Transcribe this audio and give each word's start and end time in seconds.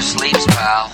never 0.00 0.18
sleeps, 0.18 0.46
pal. 0.46 0.88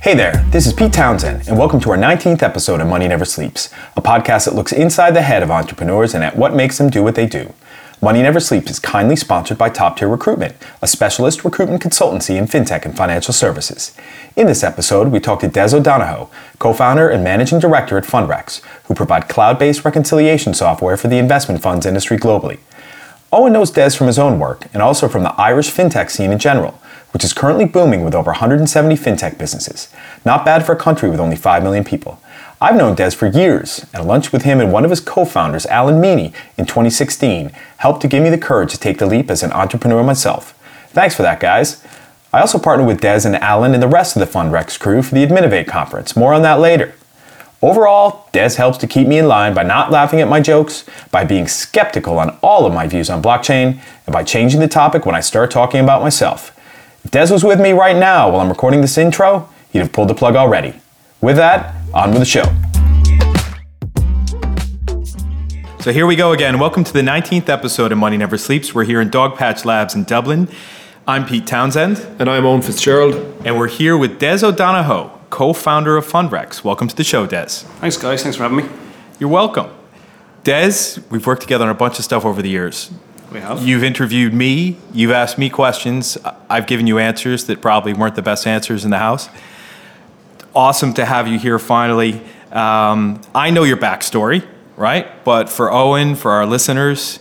Hey 0.00 0.14
there, 0.14 0.44
this 0.50 0.66
is 0.66 0.72
Pete 0.72 0.92
Townsend, 0.92 1.48
and 1.48 1.56
welcome 1.56 1.80
to 1.80 1.90
our 1.90 1.96
19th 1.96 2.42
episode 2.42 2.80
of 2.80 2.88
Money 2.88 3.08
Never 3.08 3.24
Sleeps, 3.24 3.72
a 3.96 4.02
podcast 4.02 4.44
that 4.44 4.54
looks 4.54 4.72
inside 4.72 5.12
the 5.12 5.22
head 5.22 5.42
of 5.42 5.50
entrepreneurs 5.50 6.14
and 6.14 6.24
at 6.24 6.36
what 6.36 6.54
makes 6.54 6.78
them 6.78 6.90
do 6.90 7.02
what 7.02 7.14
they 7.14 7.26
do. 7.26 7.52
Money 8.02 8.22
Never 8.22 8.40
Sleeps 8.40 8.70
is 8.70 8.78
kindly 8.80 9.16
sponsored 9.16 9.56
by 9.56 9.70
Top 9.70 9.96
Tier 9.96 10.08
Recruitment, 10.08 10.56
a 10.82 10.86
specialist 10.86 11.44
recruitment 11.44 11.82
consultancy 11.82 12.36
in 12.36 12.46
fintech 12.46 12.84
and 12.84 12.96
financial 12.96 13.32
services. 13.32 13.96
In 14.36 14.46
this 14.46 14.64
episode, 14.64 15.08
we 15.08 15.20
talk 15.20 15.40
to 15.40 15.48
Des 15.48 15.74
O'Donohoe, 15.74 16.28
co 16.58 16.74
founder 16.74 17.08
and 17.08 17.24
managing 17.24 17.60
director 17.60 17.96
at 17.96 18.04
Fundrecs, 18.04 18.60
who 18.86 18.94
provide 18.94 19.28
cloud 19.28 19.58
based 19.58 19.84
reconciliation 19.84 20.52
software 20.54 20.96
for 20.96 21.08
the 21.08 21.18
investment 21.18 21.62
funds 21.62 21.86
industry 21.86 22.18
globally. 22.18 22.58
Owen 23.34 23.52
knows 23.52 23.70
Des 23.70 23.90
from 23.90 24.06
his 24.06 24.18
own 24.18 24.38
work 24.38 24.66
and 24.72 24.82
also 24.82 25.08
from 25.08 25.24
the 25.24 25.34
Irish 25.34 25.70
fintech 25.70 26.10
scene 26.10 26.32
in 26.32 26.38
general 26.38 26.80
which 27.14 27.22
is 27.22 27.32
currently 27.32 27.64
booming 27.64 28.04
with 28.04 28.12
over 28.12 28.32
170 28.32 28.96
fintech 28.96 29.38
businesses. 29.38 29.88
Not 30.24 30.44
bad 30.44 30.66
for 30.66 30.72
a 30.72 30.76
country 30.76 31.08
with 31.08 31.20
only 31.20 31.36
5 31.36 31.62
million 31.62 31.84
people. 31.84 32.20
I've 32.60 32.74
known 32.74 32.96
Des 32.96 33.12
for 33.12 33.28
years, 33.28 33.86
and 33.94 34.02
a 34.02 34.06
lunch 34.06 34.32
with 34.32 34.42
him 34.42 34.60
and 34.60 34.72
one 34.72 34.84
of 34.84 34.90
his 34.90 34.98
co 34.98 35.24
founders, 35.24 35.64
Alan 35.66 36.00
Meany, 36.00 36.32
in 36.58 36.66
2016 36.66 37.52
helped 37.76 38.02
to 38.02 38.08
give 38.08 38.20
me 38.20 38.30
the 38.30 38.38
courage 38.38 38.72
to 38.72 38.80
take 38.80 38.98
the 38.98 39.06
leap 39.06 39.30
as 39.30 39.44
an 39.44 39.52
entrepreneur 39.52 40.02
myself. 40.02 40.58
Thanks 40.88 41.14
for 41.14 41.22
that, 41.22 41.38
guys. 41.38 41.84
I 42.32 42.40
also 42.40 42.58
partnered 42.58 42.88
with 42.88 43.00
Des 43.00 43.20
and 43.24 43.36
Alan 43.36 43.74
and 43.74 43.82
the 43.82 43.86
rest 43.86 44.16
of 44.16 44.20
the 44.20 44.26
Fundrecs 44.38 44.78
crew 44.78 45.00
for 45.00 45.14
the 45.14 45.24
Adminovate 45.24 45.68
conference. 45.68 46.16
More 46.16 46.34
on 46.34 46.42
that 46.42 46.58
later. 46.58 46.94
Overall, 47.64 48.28
Des 48.32 48.56
helps 48.56 48.76
to 48.76 48.86
keep 48.86 49.08
me 49.08 49.16
in 49.16 49.26
line 49.26 49.54
by 49.54 49.62
not 49.62 49.90
laughing 49.90 50.20
at 50.20 50.28
my 50.28 50.38
jokes, 50.38 50.84
by 51.10 51.24
being 51.24 51.48
skeptical 51.48 52.18
on 52.18 52.36
all 52.42 52.66
of 52.66 52.74
my 52.74 52.86
views 52.86 53.08
on 53.08 53.22
blockchain, 53.22 53.80
and 54.04 54.12
by 54.12 54.22
changing 54.22 54.60
the 54.60 54.68
topic 54.68 55.06
when 55.06 55.14
I 55.14 55.20
start 55.20 55.50
talking 55.50 55.80
about 55.80 56.02
myself. 56.02 56.54
If 57.06 57.10
Des 57.10 57.32
was 57.32 57.42
with 57.42 57.58
me 57.58 57.72
right 57.72 57.96
now 57.96 58.28
while 58.28 58.42
I'm 58.42 58.50
recording 58.50 58.82
this 58.82 58.98
intro, 58.98 59.48
he'd 59.72 59.78
have 59.78 59.94
pulled 59.94 60.10
the 60.10 60.14
plug 60.14 60.36
already. 60.36 60.74
With 61.22 61.36
that, 61.36 61.74
on 61.94 62.10
with 62.10 62.18
the 62.18 62.26
show. 62.26 62.44
So 65.80 65.90
here 65.90 66.06
we 66.06 66.16
go 66.16 66.32
again. 66.32 66.58
Welcome 66.58 66.84
to 66.84 66.92
the 66.92 67.00
19th 67.00 67.48
episode 67.48 67.92
of 67.92 67.96
Money 67.96 68.18
Never 68.18 68.36
Sleeps. 68.36 68.74
We're 68.74 68.84
here 68.84 69.00
in 69.00 69.08
Dogpatch 69.08 69.64
Labs 69.64 69.94
in 69.94 70.04
Dublin. 70.04 70.48
I'm 71.08 71.24
Pete 71.24 71.46
Townsend. 71.46 72.06
And 72.18 72.28
I'm 72.28 72.44
Owen 72.44 72.60
Fitzgerald. 72.60 73.14
And 73.46 73.56
we're 73.56 73.68
here 73.68 73.96
with 73.96 74.18
Des 74.18 74.44
O'Donohoe, 74.44 75.13
co 75.34 75.52
founder 75.52 75.96
of 75.96 76.06
Fundrecs. 76.06 76.62
Welcome 76.62 76.86
to 76.86 76.94
the 76.94 77.02
show, 77.02 77.26
Des. 77.26 77.46
Thanks, 77.80 77.96
guys. 77.96 78.22
Thanks 78.22 78.36
for 78.36 78.44
having 78.44 78.58
me. 78.58 78.64
You're 79.18 79.28
welcome. 79.28 79.68
Des, 80.44 81.00
we've 81.10 81.26
worked 81.26 81.42
together 81.42 81.64
on 81.64 81.70
a 81.70 81.74
bunch 81.74 81.98
of 81.98 82.04
stuff 82.04 82.24
over 82.24 82.40
the 82.40 82.48
years. 82.48 82.92
We 83.32 83.40
have. 83.40 83.60
You've 83.60 83.82
interviewed 83.82 84.32
me. 84.32 84.76
You've 84.92 85.10
asked 85.10 85.36
me 85.36 85.50
questions. 85.50 86.16
I've 86.48 86.68
given 86.68 86.86
you 86.86 87.00
answers 87.00 87.46
that 87.46 87.60
probably 87.60 87.94
weren't 87.94 88.14
the 88.14 88.22
best 88.22 88.46
answers 88.46 88.84
in 88.84 88.92
the 88.92 88.98
house. 88.98 89.28
Awesome 90.54 90.94
to 90.94 91.04
have 91.04 91.26
you 91.26 91.40
here 91.40 91.58
finally. 91.58 92.20
Um, 92.52 93.20
I 93.34 93.50
know 93.50 93.64
your 93.64 93.76
backstory, 93.76 94.46
right? 94.76 95.24
But 95.24 95.48
for 95.48 95.72
Owen, 95.72 96.14
for 96.14 96.30
our 96.30 96.46
listeners, 96.46 97.18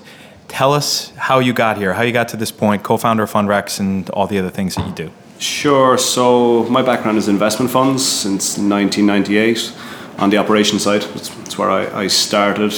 tell 0.49 0.71
us 0.71 1.09
how 1.15 1.39
you 1.39 1.51
got 1.51 1.79
here, 1.79 1.93
how 1.93 2.03
you 2.03 2.13
got 2.13 2.27
to 2.27 2.37
this 2.37 2.51
point, 2.51 2.83
co-founder 2.83 3.23
of 3.23 3.31
Fundrecs, 3.31 3.79
and 3.79 4.07
all 4.11 4.27
the 4.27 4.37
other 4.37 4.51
things 4.51 4.75
that 4.75 4.85
you 4.85 4.93
do. 4.93 5.11
Sure. 5.43 5.97
So 5.97 6.63
my 6.69 6.81
background 6.81 7.17
is 7.17 7.27
investment 7.27 7.69
funds 7.69 8.01
since 8.07 8.57
1998 8.57 9.73
on 10.17 10.29
the 10.29 10.37
operation 10.37 10.79
side. 10.79 11.01
That's 11.01 11.57
where 11.57 11.69
I, 11.69 12.03
I 12.03 12.07
started. 12.07 12.73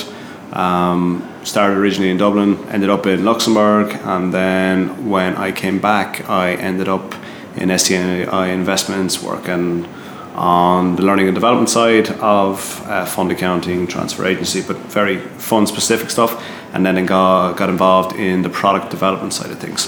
Um, 0.52 1.32
started 1.44 1.78
originally 1.78 2.10
in 2.10 2.18
Dublin, 2.18 2.58
ended 2.70 2.90
up 2.90 3.06
in 3.06 3.24
Luxembourg, 3.24 3.94
and 4.04 4.34
then 4.34 5.08
when 5.12 5.36
I 5.36 5.52
came 5.52 5.78
back, 5.78 6.28
I 6.28 6.54
ended 6.54 6.88
up 6.88 7.14
in 7.56 7.78
SEI 7.78 8.52
Investments 8.52 9.22
working 9.22 9.86
on 10.34 10.96
the 10.96 11.04
learning 11.04 11.28
and 11.28 11.36
development 11.36 11.70
side 11.70 12.10
of 12.20 12.82
uh, 12.88 13.06
fund 13.06 13.32
accounting, 13.32 13.86
transfer 13.86 14.26
agency, 14.26 14.64
but 14.66 14.78
very 14.78 15.20
fund 15.20 15.68
specific 15.68 16.10
stuff. 16.10 16.44
And 16.74 16.84
then 16.84 17.06
got, 17.06 17.58
got 17.58 17.70
involved 17.70 18.16
in 18.16 18.42
the 18.42 18.50
product 18.50 18.90
development 18.90 19.34
side 19.34 19.52
of 19.52 19.60
things. 19.60 19.82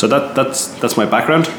So 0.00 0.08
that, 0.08 0.34
that's, 0.34 0.68
that's 0.80 0.96
my 0.96 1.04
background. 1.04 1.52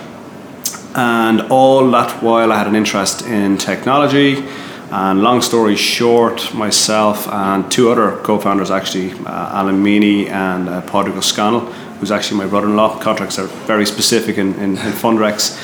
And 0.95 1.41
all 1.51 1.89
that 1.91 2.21
while 2.21 2.51
I 2.51 2.57
had 2.57 2.67
an 2.67 2.75
interest 2.75 3.25
in 3.25 3.57
technology 3.57 4.43
and 4.91 5.23
long 5.23 5.41
story 5.41 5.75
short, 5.75 6.53
myself 6.53 7.27
and 7.27 7.71
two 7.71 7.89
other 7.89 8.17
co-founders, 8.17 8.69
actually, 8.69 9.11
uh, 9.25 9.57
Alan 9.57 9.81
Meany 9.81 10.27
and 10.27 10.69
uh, 10.69 10.81
Padraig 10.81 11.15
who's 11.15 12.11
actually 12.11 12.37
my 12.37 12.45
brother-in-law. 12.45 12.99
Contracts 12.99 13.39
are 13.39 13.47
very 13.65 13.85
specific 13.85 14.37
in, 14.37 14.53
in, 14.55 14.71
in 14.71 14.93
Fundrecs. 14.93 15.57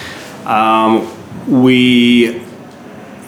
Um, 0.47 1.13
we 1.47 2.41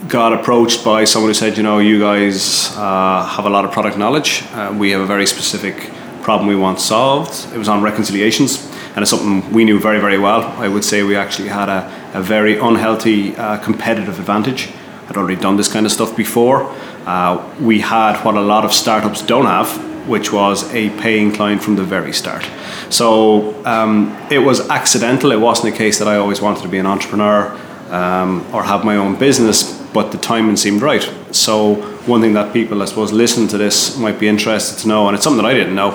got 0.07 0.33
approached 0.33 0.83
by 0.83 1.03
someone 1.03 1.29
who 1.29 1.33
said, 1.35 1.55
you 1.55 1.63
know, 1.63 1.77
you 1.77 1.99
guys 1.99 2.75
uh, 2.77 3.25
have 3.25 3.45
a 3.45 3.49
lot 3.49 3.65
of 3.65 3.71
product 3.71 3.97
knowledge. 3.97 4.43
Uh, 4.53 4.73
we 4.75 4.89
have 4.91 5.01
a 5.01 5.05
very 5.05 5.27
specific 5.27 5.91
problem 6.23 6.47
we 6.47 6.55
want 6.55 6.79
solved. 6.79 7.53
It 7.53 7.57
was 7.57 7.67
on 7.67 7.83
reconciliations, 7.83 8.70
and 8.95 9.03
it's 9.03 9.09
something 9.09 9.51
we 9.53 9.63
knew 9.63 9.79
very, 9.79 9.99
very 9.99 10.17
well. 10.17 10.43
I 10.61 10.67
would 10.67 10.83
say 10.83 11.03
we 11.03 11.15
actually 11.15 11.49
had 11.49 11.69
a, 11.69 12.11
a 12.13 12.21
very 12.21 12.57
unhealthy 12.57 13.35
uh, 13.35 13.57
competitive 13.57 14.19
advantage 14.19 14.69
had 15.07 15.17
already 15.17 15.39
done 15.41 15.57
this 15.57 15.71
kind 15.71 15.85
of 15.85 15.91
stuff 15.91 16.15
before. 16.15 16.73
Uh, 17.05 17.53
we 17.59 17.81
had 17.81 18.23
what 18.23 18.35
a 18.35 18.41
lot 18.41 18.63
of 18.63 18.71
startups 18.71 19.21
don't 19.21 19.45
have, 19.45 19.69
which 20.07 20.31
was 20.31 20.73
a 20.73 20.89
paying 21.01 21.31
client 21.31 21.61
from 21.61 21.75
the 21.75 21.83
very 21.83 22.13
start. 22.13 22.47
So 22.89 23.65
um, 23.65 24.15
it 24.31 24.39
was 24.39 24.69
accidental. 24.69 25.31
It 25.31 25.39
wasn't 25.39 25.73
a 25.73 25.77
case 25.77 25.99
that 25.99 26.07
I 26.07 26.15
always 26.15 26.41
wanted 26.41 26.63
to 26.63 26.69
be 26.69 26.77
an 26.77 26.85
entrepreneur 26.85 27.51
um, 27.89 28.45
or 28.53 28.63
have 28.63 28.85
my 28.85 28.95
own 28.95 29.17
business, 29.17 29.77
but 29.93 30.11
the 30.11 30.17
timing 30.17 30.55
seemed 30.55 30.81
right. 30.81 31.03
So 31.31 31.75
one 32.05 32.21
thing 32.21 32.33
that 32.33 32.53
people, 32.53 32.81
I 32.81 32.85
suppose, 32.85 33.11
listening 33.11 33.49
to 33.49 33.57
this 33.57 33.97
might 33.97 34.17
be 34.17 34.27
interested 34.29 34.79
to 34.81 34.87
know, 34.87 35.07
and 35.07 35.15
it's 35.15 35.23
something 35.23 35.43
that 35.43 35.49
I 35.49 35.53
didn't 35.53 35.75
know. 35.75 35.91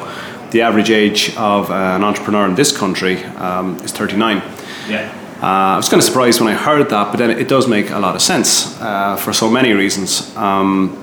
The 0.50 0.62
average 0.62 0.90
age 0.90 1.34
of 1.36 1.70
uh, 1.70 1.74
an 1.74 2.04
entrepreneur 2.04 2.46
in 2.46 2.54
this 2.54 2.76
country 2.76 3.24
um, 3.24 3.78
is 3.80 3.92
39. 3.92 4.42
Yeah. 4.88 5.12
Uh, 5.42 5.74
I 5.74 5.76
was 5.76 5.88
kind 5.88 6.00
of 6.00 6.04
surprised 6.04 6.40
when 6.40 6.48
I 6.48 6.56
heard 6.56 6.88
that, 6.88 7.10
but 7.10 7.18
then 7.18 7.30
it 7.30 7.48
does 7.48 7.68
make 7.68 7.90
a 7.90 7.98
lot 7.98 8.14
of 8.14 8.22
sense 8.22 8.80
uh, 8.80 9.16
for 9.16 9.32
so 9.32 9.50
many 9.50 9.72
reasons. 9.72 10.34
Um, 10.36 10.96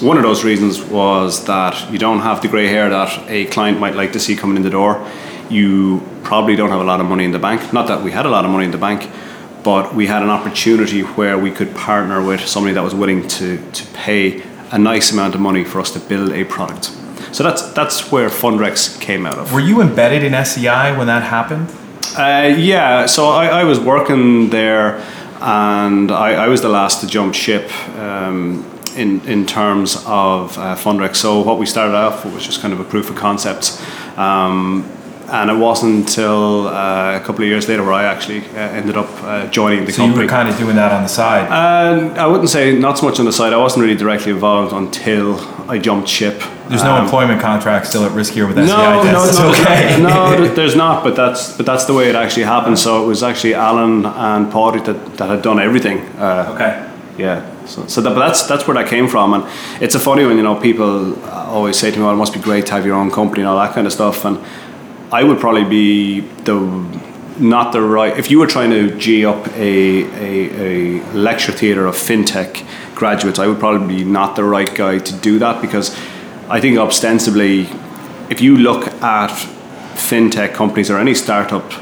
one 0.00 0.16
of 0.16 0.22
those 0.22 0.44
reasons 0.44 0.80
was 0.82 1.44
that 1.46 1.90
you 1.90 1.98
don't 1.98 2.20
have 2.20 2.42
the 2.42 2.48
grey 2.48 2.68
hair 2.68 2.90
that 2.90 3.28
a 3.28 3.46
client 3.46 3.80
might 3.80 3.94
like 3.94 4.12
to 4.12 4.20
see 4.20 4.36
coming 4.36 4.56
in 4.56 4.62
the 4.62 4.70
door. 4.70 5.04
You 5.50 6.00
probably 6.22 6.54
don't 6.54 6.70
have 6.70 6.80
a 6.80 6.84
lot 6.84 7.00
of 7.00 7.06
money 7.06 7.24
in 7.24 7.32
the 7.32 7.38
bank. 7.38 7.72
Not 7.72 7.88
that 7.88 8.02
we 8.02 8.12
had 8.12 8.26
a 8.26 8.30
lot 8.30 8.44
of 8.44 8.50
money 8.50 8.66
in 8.66 8.70
the 8.70 8.78
bank, 8.78 9.10
but 9.64 9.94
we 9.94 10.06
had 10.06 10.22
an 10.22 10.30
opportunity 10.30 11.02
where 11.02 11.38
we 11.38 11.50
could 11.50 11.74
partner 11.74 12.24
with 12.24 12.46
somebody 12.46 12.74
that 12.74 12.82
was 12.82 12.94
willing 12.94 13.26
to, 13.28 13.58
to 13.72 13.86
pay 13.94 14.42
a 14.70 14.78
nice 14.78 15.12
amount 15.12 15.34
of 15.34 15.40
money 15.40 15.64
for 15.64 15.80
us 15.80 15.90
to 15.92 16.00
build 16.00 16.30
a 16.32 16.44
product. 16.44 16.90
So 17.32 17.42
that's 17.42 17.62
that's 17.72 18.12
where 18.12 18.28
Fundrecs 18.28 19.00
came 19.00 19.26
out 19.26 19.38
of. 19.38 19.52
Were 19.52 19.60
you 19.60 19.80
embedded 19.80 20.22
in 20.22 20.44
SEI 20.44 20.96
when 20.96 21.06
that 21.06 21.22
happened? 21.22 21.68
Uh, 22.16 22.54
yeah, 22.58 23.06
so 23.06 23.28
I, 23.30 23.46
I, 23.46 23.64
was 23.64 23.80
working 23.80 24.50
there, 24.50 24.98
and 25.40 26.10
I, 26.10 26.44
I, 26.44 26.48
was 26.48 26.60
the 26.60 26.68
last 26.68 27.00
to 27.00 27.06
jump 27.06 27.34
ship 27.34 27.72
um, 27.96 28.70
in 28.94 29.22
in 29.26 29.46
terms 29.46 29.96
of 30.06 30.58
uh, 30.58 30.76
Fundrecs. 30.76 31.16
So 31.16 31.40
what 31.40 31.58
we 31.58 31.64
started 31.64 31.94
off 31.94 32.22
with 32.22 32.34
was 32.34 32.44
just 32.44 32.60
kind 32.60 32.74
of 32.74 32.80
a 32.80 32.84
proof 32.84 33.08
of 33.08 33.16
concept. 33.16 33.80
Um, 34.18 34.84
and 35.32 35.50
it 35.50 35.56
wasn't 35.56 35.94
until 35.94 36.68
uh, 36.68 37.16
a 37.16 37.20
couple 37.20 37.42
of 37.42 37.48
years 37.48 37.66
later 37.66 37.82
where 37.82 37.94
I 37.94 38.04
actually 38.04 38.40
uh, 38.50 38.58
ended 38.58 38.98
up 38.98 39.08
uh, 39.22 39.46
joining 39.48 39.86
the 39.86 39.92
so 39.92 40.02
company. 40.02 40.14
So 40.14 40.20
you 40.20 40.26
were 40.26 40.30
kind 40.30 40.48
of 40.48 40.58
doing 40.58 40.76
that 40.76 40.92
on 40.92 41.02
the 41.02 41.08
side. 41.08 41.50
Uh, 41.50 42.12
I 42.20 42.26
wouldn't 42.26 42.50
say 42.50 42.78
not 42.78 42.98
so 42.98 43.08
much 43.08 43.18
on 43.18 43.24
the 43.24 43.32
side. 43.32 43.54
I 43.54 43.56
wasn't 43.56 43.82
really 43.84 43.96
directly 43.96 44.32
involved 44.32 44.74
until 44.74 45.38
I 45.68 45.78
jumped 45.78 46.08
ship. 46.08 46.42
There's 46.68 46.84
no 46.84 46.96
um, 46.96 47.04
employment 47.04 47.40
contract 47.40 47.86
still 47.86 48.04
at 48.04 48.12
risk 48.12 48.32
here 48.32 48.46
with 48.46 48.56
SEI. 48.56 48.66
No, 48.66 49.02
no, 49.02 49.12
no, 49.12 49.50
okay. 49.60 50.02
no, 50.02 50.54
there's 50.54 50.76
not. 50.76 51.04
But 51.04 51.16
that's 51.16 51.56
but 51.56 51.66
that's 51.66 51.84
the 51.84 51.94
way 51.94 52.08
it 52.08 52.14
actually 52.14 52.44
happened. 52.44 52.78
So 52.78 53.02
it 53.04 53.06
was 53.06 53.22
actually 53.22 53.54
Alan 53.54 54.06
and 54.06 54.50
Padraig 54.50 54.84
that, 54.84 55.16
that 55.16 55.28
had 55.28 55.42
done 55.42 55.60
everything. 55.60 55.98
Uh, 56.18 56.52
okay. 56.54 56.88
Yeah. 57.18 57.48
So, 57.66 57.86
so 57.86 58.00
that, 58.00 58.14
but 58.14 58.26
that's 58.26 58.46
that's 58.46 58.66
where 58.66 58.74
that 58.74 58.88
came 58.88 59.06
from, 59.08 59.34
and 59.34 59.44
it's 59.82 59.94
a 59.94 60.00
funny 60.00 60.24
one. 60.24 60.36
You 60.36 60.42
know, 60.42 60.60
people 60.60 61.22
always 61.26 61.76
say 61.78 61.90
to 61.90 61.96
me, 61.96 62.04
"Well, 62.04 62.14
it 62.14 62.16
must 62.16 62.32
be 62.32 62.40
great 62.40 62.66
to 62.66 62.72
have 62.72 62.86
your 62.86 62.96
own 62.96 63.10
company 63.10 63.42
and 63.42 63.48
all 63.48 63.58
that 63.58 63.74
kind 63.74 63.86
of 63.86 63.92
stuff." 63.92 64.24
And 64.24 64.38
I 65.12 65.22
would 65.22 65.38
probably 65.38 65.64
be 65.64 66.20
the 66.20 66.54
not 67.38 67.72
the 67.72 67.80
right. 67.80 68.16
If 68.18 68.30
you 68.30 68.38
were 68.38 68.46
trying 68.46 68.70
to 68.70 68.96
g 68.98 69.24
up 69.24 69.46
a, 69.56 70.04
a, 70.04 71.00
a 71.00 71.12
lecture 71.12 71.52
theatre 71.52 71.86
of 71.86 71.96
fintech 71.96 72.66
graduates, 72.94 73.38
I 73.38 73.46
would 73.46 73.58
probably 73.58 73.96
be 73.96 74.04
not 74.04 74.36
the 74.36 74.44
right 74.44 74.72
guy 74.74 74.98
to 74.98 75.12
do 75.16 75.38
that 75.38 75.60
because 75.60 75.96
I 76.48 76.60
think 76.60 76.78
ostensibly, 76.78 77.68
if 78.30 78.40
you 78.40 78.56
look 78.56 78.86
at 79.02 79.30
fintech 79.94 80.54
companies 80.54 80.90
or 80.90 80.98
any 80.98 81.14
startup, 81.14 81.72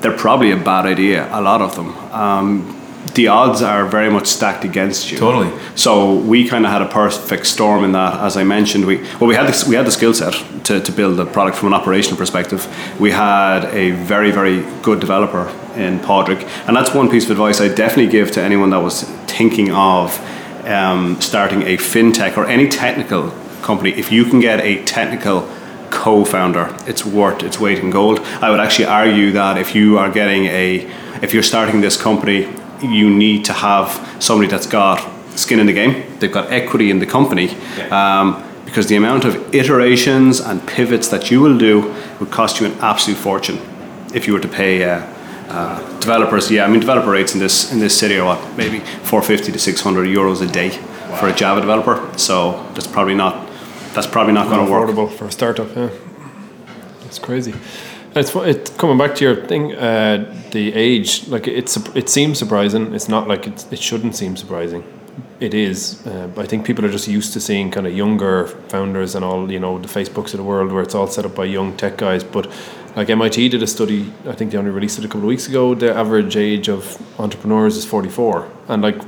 they're 0.00 0.16
probably 0.16 0.50
a 0.50 0.56
bad 0.56 0.86
idea. 0.86 1.28
A 1.32 1.40
lot 1.40 1.60
of 1.60 1.74
them. 1.74 1.96
Um, 2.12 2.77
the 3.18 3.26
odds 3.26 3.62
are 3.62 3.84
very 3.84 4.08
much 4.08 4.28
stacked 4.28 4.64
against 4.64 5.10
you. 5.10 5.18
Totally. 5.18 5.50
So 5.74 6.14
we 6.14 6.48
kind 6.48 6.64
of 6.64 6.70
had 6.70 6.82
a 6.82 6.88
perfect 6.88 7.46
storm 7.46 7.82
in 7.82 7.90
that. 7.90 8.14
As 8.20 8.36
I 8.36 8.44
mentioned, 8.44 8.86
we 8.86 8.98
well 9.18 9.26
we 9.26 9.34
had 9.34 9.52
the, 9.52 9.68
we 9.68 9.74
had 9.74 9.86
the 9.86 9.90
skill 9.90 10.14
set 10.14 10.34
to, 10.66 10.80
to 10.80 10.92
build 10.92 11.16
the 11.16 11.26
product 11.26 11.56
from 11.56 11.66
an 11.72 11.74
operational 11.74 12.16
perspective. 12.16 12.60
We 13.00 13.10
had 13.10 13.64
a 13.74 13.90
very 13.90 14.30
very 14.30 14.62
good 14.82 15.00
developer 15.00 15.48
in 15.74 15.98
Padraig, 15.98 16.46
and 16.66 16.76
that's 16.76 16.94
one 16.94 17.10
piece 17.10 17.24
of 17.24 17.32
advice 17.32 17.60
I 17.60 17.66
definitely 17.66 18.12
give 18.12 18.30
to 18.36 18.40
anyone 18.40 18.70
that 18.70 18.82
was 18.88 19.02
thinking 19.26 19.72
of 19.72 20.16
um, 20.64 21.20
starting 21.20 21.62
a 21.62 21.76
fintech 21.76 22.36
or 22.36 22.46
any 22.46 22.68
technical 22.68 23.32
company. 23.62 23.90
If 23.90 24.12
you 24.12 24.26
can 24.26 24.38
get 24.38 24.60
a 24.60 24.84
technical 24.84 25.40
co-founder, 25.90 26.66
it's 26.86 27.04
worth 27.04 27.42
its 27.42 27.58
weight 27.58 27.78
in 27.80 27.90
gold. 27.90 28.20
I 28.44 28.50
would 28.50 28.60
actually 28.60 28.86
argue 28.86 29.32
that 29.32 29.58
if 29.58 29.74
you 29.74 29.98
are 29.98 30.10
getting 30.20 30.44
a 30.44 30.88
if 31.20 31.34
you're 31.34 31.48
starting 31.54 31.80
this 31.80 32.00
company 32.00 32.46
you 32.82 33.10
need 33.10 33.44
to 33.46 33.52
have 33.52 33.88
somebody 34.20 34.50
that's 34.50 34.66
got 34.66 34.98
skin 35.38 35.60
in 35.60 35.66
the 35.66 35.72
game, 35.72 36.18
they've 36.18 36.32
got 36.32 36.50
equity 36.50 36.90
in 36.90 36.98
the 36.98 37.06
company. 37.06 37.50
Um, 37.90 38.44
because 38.68 38.86
the 38.86 38.96
amount 38.96 39.24
of 39.24 39.54
iterations 39.54 40.40
and 40.40 40.66
pivots 40.68 41.08
that 41.08 41.30
you 41.30 41.40
will 41.40 41.56
do 41.56 41.94
would 42.20 42.30
cost 42.30 42.60
you 42.60 42.66
an 42.66 42.72
absolute 42.80 43.16
fortune 43.16 43.58
if 44.12 44.26
you 44.26 44.34
were 44.34 44.40
to 44.40 44.48
pay 44.48 44.84
uh, 44.84 45.00
uh, 45.48 46.00
developers. 46.00 46.50
Yeah, 46.50 46.66
I 46.66 46.68
mean 46.68 46.80
developer 46.80 47.10
rates 47.10 47.32
in 47.32 47.40
this 47.40 47.72
in 47.72 47.78
this 47.78 47.96
city 47.96 48.18
are 48.18 48.26
what 48.36 48.56
maybe 48.58 48.80
450 48.80 49.52
to 49.52 49.58
600 49.58 50.06
euros 50.06 50.42
a 50.42 50.52
day 50.52 50.68
wow. 50.68 51.16
for 51.16 51.28
a 51.28 51.34
Java 51.34 51.62
developer. 51.62 51.96
So 52.18 52.62
that's 52.74 52.86
probably 52.86 53.14
not 53.14 53.48
that's 53.94 54.06
probably 54.06 54.34
not 54.34 54.48
going 54.48 54.66
to 54.66 54.70
work. 54.70 54.90
Affordable 54.90 55.10
for 55.10 55.24
a 55.24 55.32
startup. 55.32 55.74
Yeah, 55.74 55.88
it's 57.06 57.18
crazy. 57.18 57.54
It's, 58.18 58.34
it's 58.34 58.70
coming 58.70 58.98
back 58.98 59.14
to 59.16 59.24
your 59.24 59.46
thing. 59.46 59.74
Uh, 59.74 60.34
the 60.50 60.74
age, 60.74 61.28
like 61.28 61.46
it's 61.46 61.76
it 61.94 62.08
seems 62.08 62.38
surprising. 62.38 62.94
It's 62.94 63.08
not 63.08 63.28
like 63.28 63.46
it's, 63.46 63.70
it 63.72 63.80
shouldn't 63.80 64.16
seem 64.16 64.36
surprising. 64.36 64.82
It 65.40 65.54
is. 65.54 66.04
Uh, 66.06 66.30
I 66.36 66.46
think 66.46 66.66
people 66.66 66.84
are 66.84 66.90
just 66.90 67.06
used 67.08 67.32
to 67.34 67.40
seeing 67.40 67.70
kind 67.70 67.86
of 67.86 67.96
younger 67.96 68.46
founders 68.46 69.14
and 69.14 69.24
all. 69.24 69.50
You 69.50 69.60
know, 69.60 69.78
the 69.78 69.88
Facebooks 69.88 70.32
of 70.34 70.38
the 70.38 70.44
world 70.44 70.72
where 70.72 70.82
it's 70.82 70.94
all 70.94 71.06
set 71.06 71.24
up 71.24 71.34
by 71.34 71.44
young 71.44 71.76
tech 71.76 71.96
guys. 71.96 72.24
But 72.24 72.50
like 72.96 73.10
MIT 73.10 73.48
did 73.50 73.62
a 73.62 73.66
study. 73.66 74.12
I 74.26 74.32
think 74.32 74.50
they 74.50 74.58
only 74.58 74.70
released 74.70 74.98
it 74.98 75.04
a 75.04 75.08
couple 75.08 75.20
of 75.20 75.28
weeks 75.28 75.46
ago. 75.46 75.74
The 75.74 75.94
average 75.94 76.36
age 76.36 76.68
of 76.68 77.00
entrepreneurs 77.20 77.76
is 77.76 77.84
forty 77.84 78.08
four, 78.08 78.50
and 78.68 78.82
like 78.82 79.00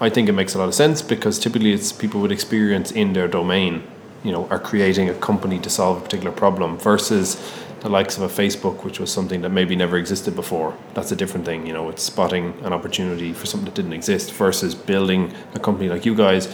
I 0.00 0.08
think 0.10 0.28
it 0.28 0.32
makes 0.32 0.54
a 0.54 0.58
lot 0.58 0.68
of 0.68 0.74
sense 0.74 1.02
because 1.02 1.38
typically 1.38 1.72
it's 1.72 1.92
people 1.92 2.20
with 2.20 2.32
experience 2.32 2.90
in 2.90 3.12
their 3.12 3.28
domain. 3.28 3.82
You 4.24 4.32
know, 4.32 4.48
are 4.48 4.58
creating 4.58 5.08
a 5.08 5.14
company 5.14 5.58
to 5.60 5.70
solve 5.70 5.98
a 5.98 6.00
particular 6.00 6.32
problem 6.32 6.76
versus 6.76 7.36
the 7.80 7.88
likes 7.88 8.16
of 8.18 8.22
a 8.22 8.42
Facebook, 8.42 8.84
which 8.84 9.00
was 9.00 9.10
something 9.12 9.40
that 9.42 9.50
maybe 9.50 9.74
never 9.74 9.96
existed 9.96 10.34
before. 10.36 10.76
That's 10.94 11.12
a 11.12 11.16
different 11.16 11.46
thing, 11.46 11.66
you 11.66 11.72
know. 11.72 11.88
It's 11.88 12.02
spotting 12.02 12.54
an 12.62 12.72
opportunity 12.72 13.32
for 13.32 13.46
something 13.46 13.66
that 13.66 13.74
didn't 13.74 13.94
exist 13.94 14.32
versus 14.32 14.74
building 14.74 15.32
a 15.54 15.58
company 15.58 15.88
like 15.88 16.04
you 16.04 16.14
guys 16.14 16.48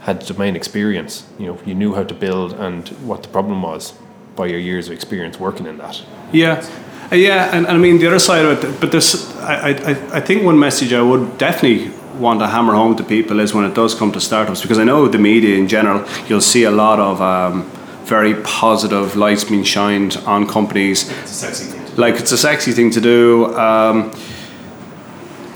had 0.00 0.18
domain 0.20 0.56
experience. 0.56 1.26
You 1.38 1.46
know, 1.46 1.58
you 1.64 1.74
knew 1.74 1.94
how 1.94 2.04
to 2.04 2.14
build 2.14 2.52
and 2.54 2.88
what 3.06 3.22
the 3.22 3.28
problem 3.28 3.62
was 3.62 3.94
by 4.36 4.46
your 4.46 4.60
years 4.60 4.88
of 4.88 4.94
experience 4.94 5.38
working 5.38 5.66
in 5.66 5.78
that. 5.78 6.02
Yeah. 6.32 6.64
Uh, 7.10 7.16
yeah, 7.16 7.56
and, 7.56 7.66
and 7.66 7.76
I 7.76 7.80
mean 7.80 7.98
the 7.98 8.06
other 8.06 8.18
side 8.18 8.44
of 8.44 8.64
it, 8.64 8.80
but 8.80 8.92
this, 8.92 9.34
I, 9.36 9.70
I, 9.70 10.18
I 10.18 10.20
think 10.20 10.44
one 10.44 10.58
message 10.58 10.92
I 10.92 11.00
would 11.00 11.38
definitely 11.38 11.90
want 12.18 12.40
to 12.40 12.46
hammer 12.46 12.74
home 12.74 12.96
to 12.96 13.04
people 13.04 13.40
is 13.40 13.54
when 13.54 13.64
it 13.64 13.74
does 13.74 13.94
come 13.94 14.12
to 14.12 14.20
startups, 14.20 14.60
because 14.60 14.78
I 14.78 14.84
know 14.84 15.08
the 15.08 15.18
media 15.18 15.56
in 15.56 15.68
general, 15.68 16.04
you'll 16.28 16.42
see 16.42 16.64
a 16.64 16.70
lot 16.70 16.98
of 16.98 17.22
um, 17.22 17.70
very 18.08 18.34
positive 18.42 19.16
lights 19.16 19.44
being 19.44 19.62
shined 19.62 20.16
on 20.26 20.46
companies. 20.46 21.10
It's 21.10 21.30
a 21.30 21.34
sexy 21.34 21.64
thing. 21.66 21.96
Like 21.96 22.14
it's 22.14 22.32
a 22.32 22.38
sexy 22.38 22.72
thing 22.72 22.90
to 22.92 23.00
do. 23.00 23.54
Um, 23.56 24.10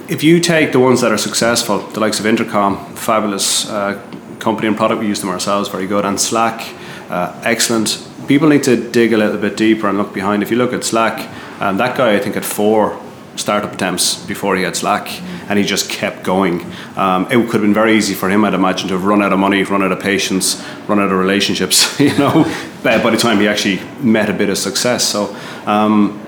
if 0.08 0.22
you 0.22 0.40
take 0.40 0.72
the 0.72 0.78
ones 0.78 1.00
that 1.00 1.10
are 1.10 1.18
successful, 1.18 1.78
the 1.78 2.00
likes 2.00 2.20
of 2.20 2.26
Intercom, 2.26 2.94
fabulous 2.94 3.68
uh, 3.70 4.00
company 4.38 4.68
and 4.68 4.76
product, 4.76 5.00
we 5.00 5.06
use 5.06 5.20
them 5.20 5.30
ourselves, 5.30 5.68
very 5.70 5.86
good, 5.86 6.04
and 6.04 6.20
Slack, 6.20 6.74
uh, 7.08 7.40
excellent. 7.44 8.06
People 8.28 8.48
need 8.48 8.62
to 8.64 8.76
dig 8.90 9.12
a 9.12 9.16
little 9.16 9.38
bit 9.38 9.56
deeper 9.56 9.88
and 9.88 9.96
look 9.96 10.12
behind. 10.12 10.42
If 10.42 10.50
you 10.50 10.58
look 10.58 10.72
at 10.72 10.84
Slack, 10.84 11.30
um, 11.60 11.78
that 11.78 11.96
guy 11.96 12.14
I 12.14 12.18
think 12.18 12.34
had 12.34 12.44
four 12.44 13.00
startup 13.36 13.72
attempts 13.72 14.24
before 14.26 14.56
he 14.56 14.62
had 14.62 14.76
Slack, 14.76 15.08
and 15.48 15.58
he 15.58 15.64
just 15.64 15.90
kept 15.90 16.22
going. 16.22 16.64
Um, 16.96 17.26
it 17.26 17.36
could 17.44 17.54
have 17.54 17.62
been 17.62 17.74
very 17.74 17.94
easy 17.96 18.14
for 18.14 18.28
him, 18.30 18.44
I'd 18.44 18.54
imagine, 18.54 18.88
to 18.88 18.94
have 18.94 19.04
run 19.04 19.22
out 19.22 19.32
of 19.32 19.38
money, 19.38 19.62
run 19.64 19.82
out 19.82 19.92
of 19.92 20.00
patience, 20.00 20.62
run 20.88 20.98
out 20.98 21.10
of 21.10 21.18
relationships, 21.18 21.98
you 22.00 22.16
know, 22.18 22.44
by 22.82 22.98
the 22.98 23.16
time 23.16 23.38
he 23.38 23.48
actually 23.48 23.80
met 24.00 24.28
a 24.28 24.32
bit 24.32 24.48
of 24.48 24.58
success. 24.58 25.04
So, 25.04 25.36
um, 25.66 26.20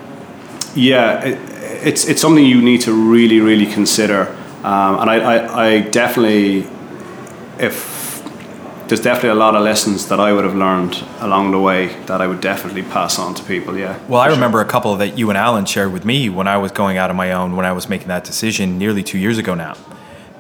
yeah, 0.75 1.25
it, 1.25 1.39
it's 1.87 2.09
it's 2.09 2.21
something 2.21 2.45
you 2.45 2.63
need 2.63 2.81
to 2.83 2.93
really, 2.93 3.41
really 3.41 3.67
consider. 3.67 4.29
Um, 4.65 5.01
and 5.01 5.11
I, 5.11 5.17
I, 5.17 5.67
I 5.67 5.81
definitely, 5.81 6.67
if 7.59 7.94
there's 8.89 9.01
definitely 9.01 9.31
a 9.31 9.35
lot 9.35 9.55
of 9.55 9.63
lessons 9.63 10.09
that 10.09 10.21
I 10.21 10.33
would 10.33 10.45
have 10.45 10.55
learned 10.55 11.03
along 11.21 11.53
the 11.53 11.61
way 11.61 11.89
that 12.05 12.21
I 12.21 12.27
would 12.27 12.41
definitely 12.41 12.83
pass 12.83 13.19
on 13.19 13.35
to 13.35 13.43
people. 13.45 13.79
Yeah. 13.79 13.99
Well, 14.09 14.21
I 14.21 14.27
remember 14.29 14.59
sure. 14.59 14.67
a 14.67 14.71
couple 14.71 14.95
that 14.97 15.17
you 15.17 15.31
and 15.31 15.39
Alan 15.39 15.65
shared 15.65 15.93
with 15.93 16.05
me 16.05 16.29
when 16.29 16.47
I 16.47 16.59
was 16.59 16.71
going 16.71 16.99
out 16.99 17.11
on 17.11 17.17
my 17.17 17.33
own 17.33 17.57
when 17.57 17.65
I 17.65 17.73
was 17.73 17.89
making 17.89 18.09
that 18.09 18.25
decision 18.25 18.79
nearly 18.79 19.03
two 19.03 19.19
years 19.19 19.39
ago 19.39 19.55
now. 19.55 19.75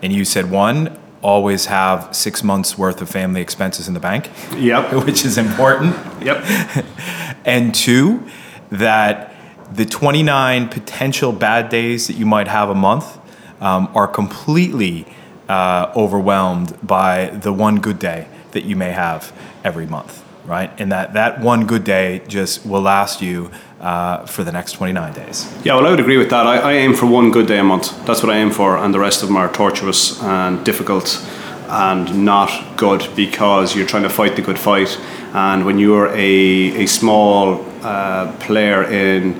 And 0.02 0.12
you 0.12 0.24
said 0.24 0.50
one, 0.50 0.98
always 1.22 1.66
have 1.66 2.14
six 2.14 2.42
months 2.42 2.76
worth 2.76 3.00
of 3.00 3.08
family 3.08 3.40
expenses 3.40 3.88
in 3.88 3.94
the 3.94 4.00
bank. 4.00 4.30
Yep. 4.56 4.92
Which 5.06 5.24
is 5.24 5.38
important. 5.38 5.96
Yep. 6.22 6.44
and 7.46 7.74
two, 7.74 8.28
that 8.70 9.34
the 9.72 9.86
29 9.86 10.68
potential 10.68 11.32
bad 11.32 11.70
days 11.70 12.08
that 12.08 12.14
you 12.14 12.26
might 12.26 12.48
have 12.48 12.68
a 12.68 12.74
month 12.74 13.18
um, 13.62 13.90
are 13.94 14.06
completely 14.06 15.06
uh, 15.48 15.90
overwhelmed 15.96 16.76
by 16.86 17.26
the 17.26 17.52
one 17.52 17.80
good 17.80 17.98
day 17.98 18.28
that 18.54 18.64
you 18.64 18.74
may 18.74 18.90
have 18.90 19.32
every 19.62 19.86
month, 19.86 20.24
right? 20.44 20.72
And 20.80 20.90
that, 20.90 21.12
that 21.12 21.40
one 21.40 21.66
good 21.66 21.84
day 21.84 22.22
just 22.26 22.66
will 22.66 22.80
last 22.80 23.20
you 23.20 23.50
uh, 23.80 24.24
for 24.24 24.42
the 24.42 24.52
next 24.52 24.72
29 24.72 25.12
days. 25.12 25.52
Yeah, 25.62 25.74
well, 25.74 25.86
I 25.86 25.90
would 25.90 26.00
agree 26.00 26.16
with 26.16 26.30
that. 26.30 26.46
I, 26.46 26.56
I, 26.56 26.72
aim 26.72 26.94
for 26.94 27.06
one 27.06 27.30
good 27.30 27.46
day 27.46 27.58
a 27.58 27.64
month. 27.64 28.06
That's 28.06 28.22
what 28.22 28.32
I 28.32 28.38
aim 28.38 28.50
for, 28.50 28.78
and 28.78 28.94
the 28.94 28.98
rest 28.98 29.22
of 29.22 29.28
them 29.28 29.36
are 29.36 29.52
torturous 29.52 30.22
and 30.22 30.64
difficult 30.64 31.22
and 31.68 32.24
not 32.24 32.76
good 32.76 33.06
because 33.14 33.76
you're 33.76 33.86
trying 33.86 34.04
to 34.04 34.08
fight 34.08 34.36
the 34.36 34.42
good 34.42 34.58
fight. 34.58 34.98
And 35.34 35.66
when 35.66 35.78
you're 35.78 36.08
a, 36.08 36.84
a 36.84 36.86
small 36.86 37.64
uh, 37.82 38.34
player 38.38 38.84
in 38.84 39.34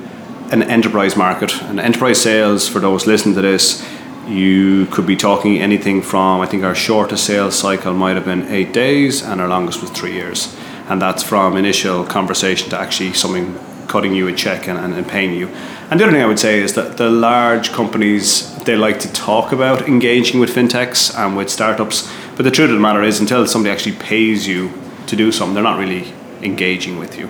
an 0.53 0.63
enterprise 0.63 1.17
market, 1.17 1.63
and 1.63 1.81
enterprise 1.81 2.21
sales, 2.21 2.69
for 2.69 2.81
those 2.81 3.07
listening 3.07 3.35
to 3.37 3.43
this, 3.43 3.83
you 4.29 4.87
could 4.87 5.07
be 5.07 5.17
talking 5.17 5.61
anything 5.61 6.03
from 6.03 6.41
I 6.41 6.47
think 6.47 6.65
our 6.65 6.75
shortest 6.75 7.25
sales 7.25 7.59
cycle 7.59 7.93
might 7.93 8.17
have 8.17 8.25
been 8.25 8.49
eight 8.49 8.73
days 8.73 9.23
and 9.23 9.41
our 9.41 9.49
longest 9.49 9.81
was 9.81 9.91
three 9.91 10.13
years. 10.13 10.55
And 10.89 11.01
that's 11.01 11.23
from 11.23 11.57
initial 11.57 12.05
conversation 12.05 12.71
to 12.71 12.79
actually 12.79 13.15
something 13.15 13.59
cutting 13.89 14.15
you 14.15 14.27
a 14.29 14.33
check 14.33 14.67
and, 14.69 14.79
and, 14.79 14.95
and 14.95 15.07
paying 15.07 15.35
you. 15.35 15.49
And 15.91 16.01
the 16.01 16.05
other 16.05 16.13
thing 16.13 16.23
I 16.23 16.27
would 16.27 16.39
say 16.39 16.61
is 16.61 16.75
that 16.75 16.97
the 16.97 17.11
large 17.11 17.73
companies 17.73 18.55
they 18.65 18.77
like 18.77 18.99
to 19.01 19.13
talk 19.13 19.53
about 19.53 19.89
engaging 19.89 20.41
with 20.41 20.51
fintechs 20.51 21.17
and 21.17 21.37
with 21.37 21.51
startups. 21.51 22.11
But 22.37 22.45
the 22.45 22.51
truth 22.51 22.71
of 22.71 22.77
the 22.77 22.81
matter 22.81 23.03
is 23.03 23.21
until 23.21 23.47
somebody 23.47 23.73
actually 23.73 23.97
pays 23.97 24.47
you 24.47 24.73
to 25.07 25.17
do 25.17 25.31
something 25.31 25.55
they're 25.55 25.63
not 25.63 25.79
really 25.79 26.13
engaging 26.43 26.99
with 26.99 27.19
you 27.19 27.29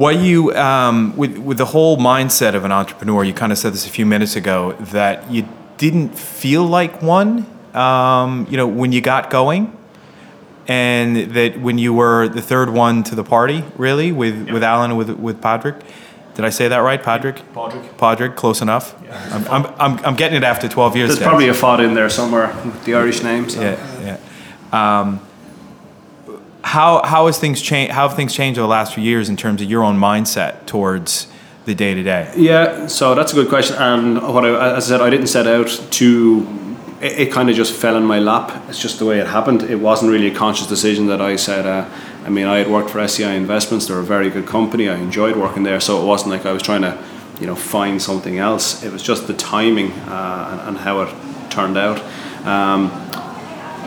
what 0.00 0.16
you, 0.16 0.50
um, 0.54 1.14
with, 1.14 1.36
with 1.36 1.58
the 1.58 1.66
whole 1.66 1.98
mindset 1.98 2.54
of 2.54 2.64
an 2.64 2.72
entrepreneur, 2.72 3.22
you 3.22 3.34
kind 3.34 3.52
of 3.52 3.58
said 3.58 3.74
this 3.74 3.86
a 3.86 3.90
few 3.90 4.06
minutes 4.06 4.34
ago, 4.34 4.72
that 4.92 5.30
you 5.30 5.46
didn't 5.76 6.18
feel 6.18 6.64
like 6.64 7.02
one, 7.02 7.46
um, 7.74 8.46
you 8.48 8.56
know, 8.56 8.66
when 8.66 8.92
you 8.92 9.02
got 9.02 9.28
going? 9.28 9.76
And 10.66 11.34
that 11.34 11.60
when 11.60 11.76
you 11.76 11.92
were 11.92 12.28
the 12.28 12.40
third 12.40 12.70
one 12.70 13.02
to 13.04 13.14
the 13.14 13.24
party, 13.24 13.62
really, 13.76 14.10
with, 14.10 14.46
yep. 14.46 14.54
with 14.54 14.62
Alan 14.62 14.92
and 14.92 14.96
with, 14.96 15.10
with 15.10 15.42
Padraig? 15.42 15.74
Did 16.34 16.46
I 16.46 16.50
say 16.50 16.68
that 16.68 16.78
right, 16.78 17.02
Padraig? 17.02 17.42
Padraig. 17.52 17.98
Padraig, 17.98 18.36
close 18.36 18.62
enough. 18.62 18.94
Yeah, 19.04 19.28
I'm, 19.32 19.48
I'm, 19.48 19.74
I'm, 19.78 20.06
I'm, 20.06 20.16
getting 20.16 20.38
it 20.38 20.44
after 20.44 20.66
12 20.66 20.96
years. 20.96 21.08
There's 21.10 21.20
probably 21.20 21.48
a 21.48 21.54
fada 21.54 21.82
in 21.82 21.92
there 21.92 22.08
somewhere 22.08 22.46
with 22.64 22.84
the 22.84 22.94
Irish 22.94 23.22
name. 23.22 23.50
So. 23.50 23.60
Yeah, 23.60 24.18
yeah. 24.72 25.00
Um, 25.00 25.20
how 26.70 27.02
how 27.02 27.26
has 27.26 27.36
things 27.36 27.60
changed? 27.60 27.92
How 27.92 28.06
have 28.06 28.16
things 28.16 28.32
changed 28.32 28.56
over 28.56 28.64
the 28.64 28.70
last 28.70 28.94
few 28.94 29.02
years 29.02 29.28
in 29.28 29.36
terms 29.36 29.60
of 29.60 29.68
your 29.68 29.82
own 29.82 29.98
mindset 29.98 30.66
towards 30.66 31.26
the 31.64 31.74
day 31.74 31.94
to 31.94 32.02
day? 32.04 32.32
Yeah, 32.36 32.86
so 32.86 33.16
that's 33.16 33.32
a 33.32 33.34
good 33.34 33.48
question. 33.48 33.74
And 33.76 34.22
what 34.22 34.44
I, 34.44 34.76
as 34.76 34.84
I 34.84 34.88
said, 34.88 35.00
I 35.00 35.10
didn't 35.10 35.26
set 35.26 35.48
out 35.48 35.68
to. 35.98 36.56
It, 37.00 37.12
it 37.22 37.32
kind 37.32 37.50
of 37.50 37.56
just 37.56 37.72
fell 37.72 37.96
in 37.96 38.04
my 38.04 38.20
lap. 38.20 38.52
It's 38.68 38.80
just 38.80 39.00
the 39.00 39.04
way 39.04 39.18
it 39.18 39.26
happened. 39.26 39.64
It 39.64 39.80
wasn't 39.80 40.12
really 40.12 40.28
a 40.28 40.34
conscious 40.34 40.68
decision 40.68 41.06
that 41.08 41.20
I 41.20 41.34
said. 41.36 41.66
Uh, 41.66 41.88
I 42.24 42.28
mean, 42.28 42.46
I 42.46 42.58
had 42.58 42.68
worked 42.68 42.90
for 42.90 43.06
SEI 43.08 43.36
Investments. 43.36 43.86
They're 43.86 43.98
a 43.98 44.04
very 44.04 44.30
good 44.30 44.46
company. 44.46 44.88
I 44.88 44.96
enjoyed 44.96 45.36
working 45.36 45.64
there. 45.64 45.80
So 45.80 46.00
it 46.00 46.06
wasn't 46.06 46.30
like 46.30 46.46
I 46.46 46.52
was 46.52 46.62
trying 46.62 46.82
to, 46.82 46.96
you 47.40 47.46
know, 47.48 47.56
find 47.56 48.00
something 48.00 48.38
else. 48.38 48.84
It 48.84 48.92
was 48.92 49.02
just 49.02 49.26
the 49.26 49.34
timing 49.34 49.90
uh, 49.92 50.50
and, 50.52 50.68
and, 50.68 50.78
how 50.78 51.00
it 51.02 51.10
turned 51.50 51.78
out. 51.78 51.98
Um, 52.46 53.09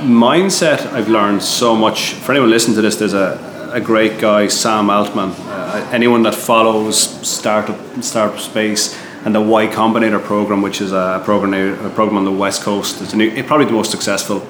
mindset, 0.04 0.92
I've 0.94 1.10
learned 1.10 1.42
so 1.42 1.76
much. 1.76 2.14
For 2.14 2.32
anyone 2.32 2.50
listening 2.50 2.76
to 2.76 2.82
this, 2.82 2.98
there's 2.98 3.14
a, 3.14 3.72
a 3.74 3.82
great 3.82 4.20
guy, 4.20 4.48
Sam 4.48 4.90
Altman. 4.90 5.32
Uh, 5.32 5.90
anyone 5.92 6.24
that 6.24 6.36
follows 6.36 6.98
startup 7.28 7.78
startup 8.04 8.40
space 8.40 9.00
and 9.26 9.34
the 9.34 9.42
Y 9.42 9.68
Combinator 9.68 10.22
program, 10.22 10.62
which 10.62 10.82
is 10.82 10.92
a 10.92 11.22
program 11.24 11.54
a 11.54 11.90
program 11.90 12.18
on 12.18 12.26
the 12.26 12.32
West 12.32 12.64
Coast. 12.64 13.02
It's 13.02 13.14
new, 13.14 13.44
probably 13.44 13.66
the 13.66 13.72
most 13.72 13.92
successful 13.92 14.46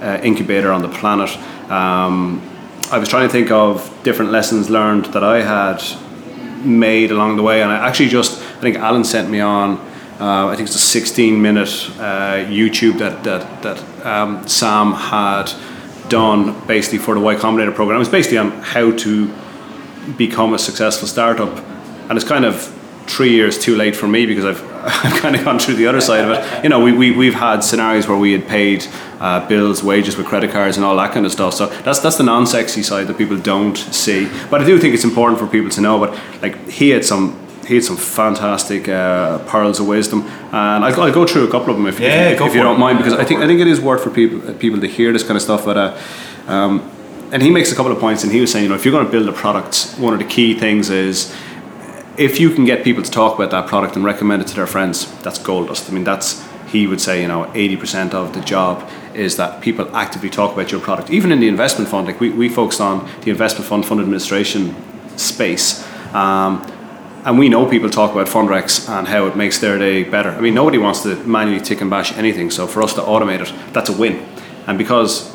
uh, 0.00 0.20
incubator 0.22 0.70
on 0.70 0.82
the 0.82 0.88
planet. 0.88 1.30
Um, 1.70 2.42
I 2.90 2.98
was 2.98 3.08
trying 3.08 3.26
to 3.26 3.32
think 3.32 3.50
of 3.50 3.98
different 4.02 4.30
lessons 4.30 4.68
learned 4.68 5.06
that 5.06 5.24
I 5.24 5.42
had 5.42 5.82
made 6.64 7.10
along 7.10 7.36
the 7.36 7.42
way, 7.42 7.62
and 7.62 7.72
I 7.72 7.88
actually 7.88 8.10
just 8.10 8.38
I 8.40 8.60
think 8.60 8.76
Alan 8.76 9.04
sent 9.04 9.30
me 9.30 9.40
on. 9.40 9.78
Uh, 10.20 10.48
I 10.48 10.54
think 10.54 10.68
it's 10.68 10.76
a 10.76 10.78
16 10.78 11.40
minute 11.40 11.90
uh, 11.98 12.44
YouTube 12.48 12.98
that 12.98 13.24
that 13.24 13.62
that 13.62 13.91
um, 14.04 14.46
Sam 14.48 14.92
had 14.92 15.52
done 16.08 16.66
basically 16.66 16.98
for 16.98 17.14
the 17.14 17.20
Y 17.20 17.34
Combinator 17.36 17.74
program. 17.74 17.96
It 17.96 18.00
was 18.00 18.08
basically 18.08 18.38
on 18.38 18.50
how 18.50 18.94
to 18.96 19.32
become 20.16 20.54
a 20.54 20.58
successful 20.58 21.08
startup, 21.08 21.56
and 22.08 22.12
it's 22.12 22.26
kind 22.26 22.44
of 22.44 22.78
three 23.06 23.32
years 23.32 23.58
too 23.58 23.76
late 23.76 23.96
for 23.96 24.08
me 24.08 24.26
because 24.26 24.44
I've, 24.44 24.62
I've 25.04 25.20
kind 25.20 25.36
of 25.36 25.44
gone 25.44 25.58
through 25.58 25.74
the 25.74 25.86
other 25.86 26.00
side 26.00 26.24
of 26.24 26.30
it. 26.30 26.64
You 26.64 26.70
know, 26.70 26.80
we, 26.82 26.92
we, 26.92 27.10
we've 27.12 27.34
had 27.34 27.62
scenarios 27.62 28.08
where 28.08 28.16
we 28.16 28.32
had 28.32 28.46
paid 28.46 28.86
uh, 29.20 29.46
bills, 29.48 29.82
wages 29.82 30.16
with 30.16 30.26
credit 30.26 30.50
cards 30.50 30.76
and 30.76 30.84
all 30.84 30.96
that 30.96 31.12
kind 31.12 31.26
of 31.26 31.32
stuff. 31.32 31.54
So 31.54 31.66
that's, 31.66 32.00
that's 32.00 32.16
the 32.16 32.24
non-sexy 32.24 32.82
side 32.82 33.06
that 33.06 33.18
people 33.18 33.36
don't 33.36 33.76
see. 33.76 34.28
But 34.50 34.60
I 34.60 34.64
do 34.64 34.78
think 34.78 34.94
it's 34.94 35.04
important 35.04 35.38
for 35.38 35.46
people 35.46 35.70
to 35.70 35.80
know. 35.80 35.98
But 35.98 36.18
like 36.40 36.68
he 36.68 36.90
had 36.90 37.04
some 37.04 37.38
he 37.72 37.76
had 37.76 37.84
some 37.84 37.96
fantastic 37.96 38.88
uh, 38.88 39.38
pearls 39.46 39.80
of 39.80 39.86
wisdom, 39.86 40.22
and 40.52 40.84
I'll, 40.84 41.00
I'll, 41.00 41.12
go 41.12 41.26
through 41.26 41.48
a 41.48 41.50
couple 41.50 41.70
of 41.70 41.76
them 41.76 41.86
if, 41.86 41.98
yeah, 41.98 42.28
if, 42.28 42.40
if 42.40 42.54
you 42.54 42.62
don't 42.62 42.78
mind, 42.78 42.98
because 42.98 43.14
I 43.14 43.24
think 43.24 43.40
I 43.40 43.46
think 43.46 43.60
it 43.60 43.66
is 43.66 43.80
worth 43.80 44.02
for 44.04 44.10
people 44.10 44.52
people 44.54 44.80
to 44.80 44.86
hear 44.86 45.12
this 45.12 45.22
kind 45.22 45.36
of 45.36 45.42
stuff. 45.42 45.64
But 45.64 45.76
uh, 45.76 46.00
um, 46.46 46.88
and 47.32 47.42
he 47.42 47.50
makes 47.50 47.72
a 47.72 47.74
couple 47.74 47.90
of 47.90 47.98
points, 47.98 48.22
and 48.24 48.32
he 48.32 48.40
was 48.40 48.52
saying, 48.52 48.64
you 48.64 48.68
know, 48.68 48.74
if 48.74 48.84
you're 48.84 48.92
going 48.92 49.06
to 49.06 49.10
build 49.10 49.28
a 49.28 49.32
product, 49.32 49.94
one 49.98 50.12
of 50.12 50.18
the 50.18 50.26
key 50.26 50.58
things 50.58 50.90
is 50.90 51.34
if 52.18 52.38
you 52.38 52.50
can 52.50 52.64
get 52.64 52.84
people 52.84 53.02
to 53.02 53.10
talk 53.10 53.34
about 53.34 53.50
that 53.50 53.66
product 53.66 53.96
and 53.96 54.04
recommend 54.04 54.42
it 54.42 54.48
to 54.48 54.54
their 54.54 54.66
friends, 54.66 55.10
that's 55.22 55.38
gold 55.38 55.68
dust. 55.68 55.88
I 55.88 55.94
mean, 55.94 56.04
that's 56.04 56.46
he 56.68 56.86
would 56.86 57.00
say, 57.00 57.20
you 57.20 57.28
know, 57.28 57.44
80% 57.54 58.14
of 58.14 58.32
the 58.32 58.40
job 58.40 58.88
is 59.14 59.36
that 59.36 59.60
people 59.60 59.94
actively 59.94 60.30
talk 60.30 60.54
about 60.54 60.72
your 60.72 60.80
product. 60.80 61.10
Even 61.10 61.30
in 61.30 61.40
the 61.40 61.48
investment 61.48 61.90
fund, 61.90 62.06
like 62.06 62.18
we, 62.18 62.30
we 62.30 62.48
focused 62.48 62.80
on 62.80 63.08
the 63.22 63.30
investment 63.30 63.66
fund 63.66 63.84
fund 63.84 64.00
administration 64.00 64.74
space. 65.18 65.86
Um, 66.14 66.66
and 67.24 67.38
we 67.38 67.48
know 67.48 67.68
people 67.68 67.88
talk 67.88 68.12
about 68.12 68.26
Fundrecs 68.26 68.88
and 68.88 69.06
how 69.06 69.26
it 69.26 69.36
makes 69.36 69.58
their 69.58 69.78
day 69.78 70.02
better. 70.04 70.30
I 70.30 70.40
mean, 70.40 70.54
nobody 70.54 70.78
wants 70.78 71.02
to 71.02 71.16
manually 71.24 71.60
tick 71.60 71.80
and 71.80 71.88
bash 71.88 72.12
anything. 72.16 72.50
So 72.50 72.66
for 72.66 72.82
us 72.82 72.94
to 72.94 73.00
automate 73.00 73.40
it, 73.40 73.72
that's 73.72 73.90
a 73.90 73.96
win. 73.96 74.26
And 74.66 74.76
because 74.76 75.34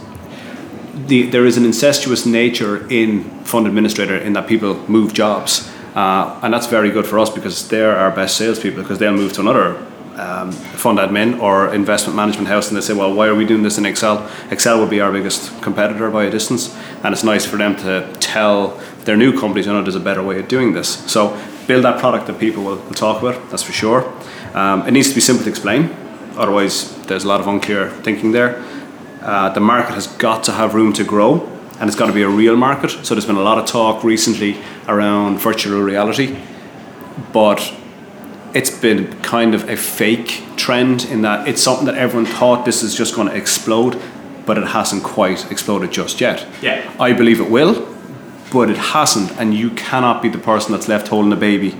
the, 0.93 1.29
there 1.29 1.45
is 1.45 1.57
an 1.57 1.65
incestuous 1.65 2.25
nature 2.25 2.85
in 2.91 3.23
fund 3.45 3.67
administrator 3.67 4.17
in 4.17 4.33
that 4.33 4.47
people 4.47 4.75
move 4.89 5.13
jobs 5.13 5.71
uh, 5.97 6.39
and 6.43 6.53
that's 6.53 6.67
very 6.67 6.91
good 6.91 7.07
for 7.07 7.17
us 7.17 7.27
because 7.27 7.67
they're 7.69 7.97
our 7.97 8.11
best 8.11 8.37
salespeople 8.37 8.83
because 8.83 8.99
they'll 8.99 9.13
move 9.13 9.33
to 9.33 9.41
another 9.41 9.77
um, 10.15 10.51
fund 10.51 10.99
admin 10.99 11.41
or 11.41 11.73
investment 11.73 12.15
management 12.15 12.47
house 12.47 12.67
and 12.67 12.77
they 12.77 12.81
say, 12.81 12.93
well, 12.93 13.11
why 13.11 13.25
are 13.25 13.33
we 13.33 13.45
doing 13.45 13.63
this 13.63 13.79
in 13.79 13.85
Excel? 13.87 14.29
Excel 14.51 14.79
would 14.79 14.91
be 14.91 15.01
our 15.01 15.11
biggest 15.11 15.59
competitor 15.63 16.11
by 16.11 16.25
a 16.25 16.29
distance. 16.29 16.75
And 17.03 17.13
it's 17.13 17.23
nice 17.23 17.47
for 17.47 17.57
them 17.57 17.75
to 17.77 18.15
tell 18.19 18.79
their 19.05 19.17
new 19.17 19.39
companies, 19.39 19.65
you 19.65 19.73
know, 19.73 19.81
there's 19.81 19.95
a 19.95 19.99
better 19.99 20.21
way 20.21 20.39
of 20.39 20.47
doing 20.47 20.73
this. 20.73 21.03
So 21.11 21.35
build 21.67 21.83
that 21.83 21.99
product 21.99 22.27
that 22.27 22.39
people 22.39 22.63
will, 22.63 22.77
will 22.77 22.93
talk 22.93 23.21
about, 23.21 23.49
that's 23.49 23.63
for 23.63 23.73
sure. 23.73 24.11
Um, 24.53 24.87
it 24.87 24.91
needs 24.91 25.09
to 25.09 25.15
be 25.15 25.21
simple 25.21 25.43
to 25.43 25.49
explain, 25.49 25.89
otherwise, 26.37 26.95
there's 27.05 27.23
a 27.23 27.27
lot 27.27 27.39
of 27.39 27.47
unclear 27.47 27.89
thinking 27.89 28.31
there. 28.31 28.63
Uh, 29.21 29.49
the 29.49 29.59
market 29.59 29.93
has 29.93 30.07
got 30.07 30.43
to 30.45 30.51
have 30.53 30.73
room 30.73 30.93
to 30.93 31.03
grow 31.03 31.45
and 31.79 31.89
it's 31.89 31.97
got 31.97 32.07
to 32.07 32.13
be 32.13 32.21
a 32.21 32.29
real 32.29 32.55
market. 32.55 32.91
So 33.03 33.13
there's 33.13 33.25
been 33.25 33.35
a 33.35 33.41
lot 33.41 33.57
of 33.57 33.65
talk 33.65 34.03
recently 34.03 34.57
around 34.87 35.39
virtual 35.39 35.81
reality, 35.81 36.37
but 37.33 37.73
it's 38.53 38.71
been 38.71 39.19
kind 39.21 39.53
of 39.53 39.69
a 39.69 39.77
fake 39.77 40.43
trend 40.55 41.05
in 41.05 41.21
that 41.21 41.47
it's 41.47 41.61
something 41.61 41.85
that 41.85 41.95
everyone 41.95 42.25
thought 42.25 42.65
this 42.65 42.81
is 42.81 42.95
just 42.95 43.15
going 43.15 43.27
to 43.27 43.35
explode, 43.35 44.01
but 44.45 44.57
it 44.57 44.67
hasn't 44.67 45.03
quite 45.03 45.51
exploded 45.51 45.91
just 45.91 46.19
yet. 46.21 46.47
Yeah. 46.61 46.91
I 46.99 47.13
believe 47.13 47.39
it 47.39 47.51
will, 47.51 47.96
but 48.51 48.69
it 48.69 48.77
hasn't, 48.77 49.31
and 49.39 49.53
you 49.53 49.69
cannot 49.71 50.21
be 50.21 50.29
the 50.29 50.37
person 50.37 50.71
that's 50.71 50.87
left 50.87 51.07
holding 51.07 51.29
the 51.29 51.35
baby 51.35 51.75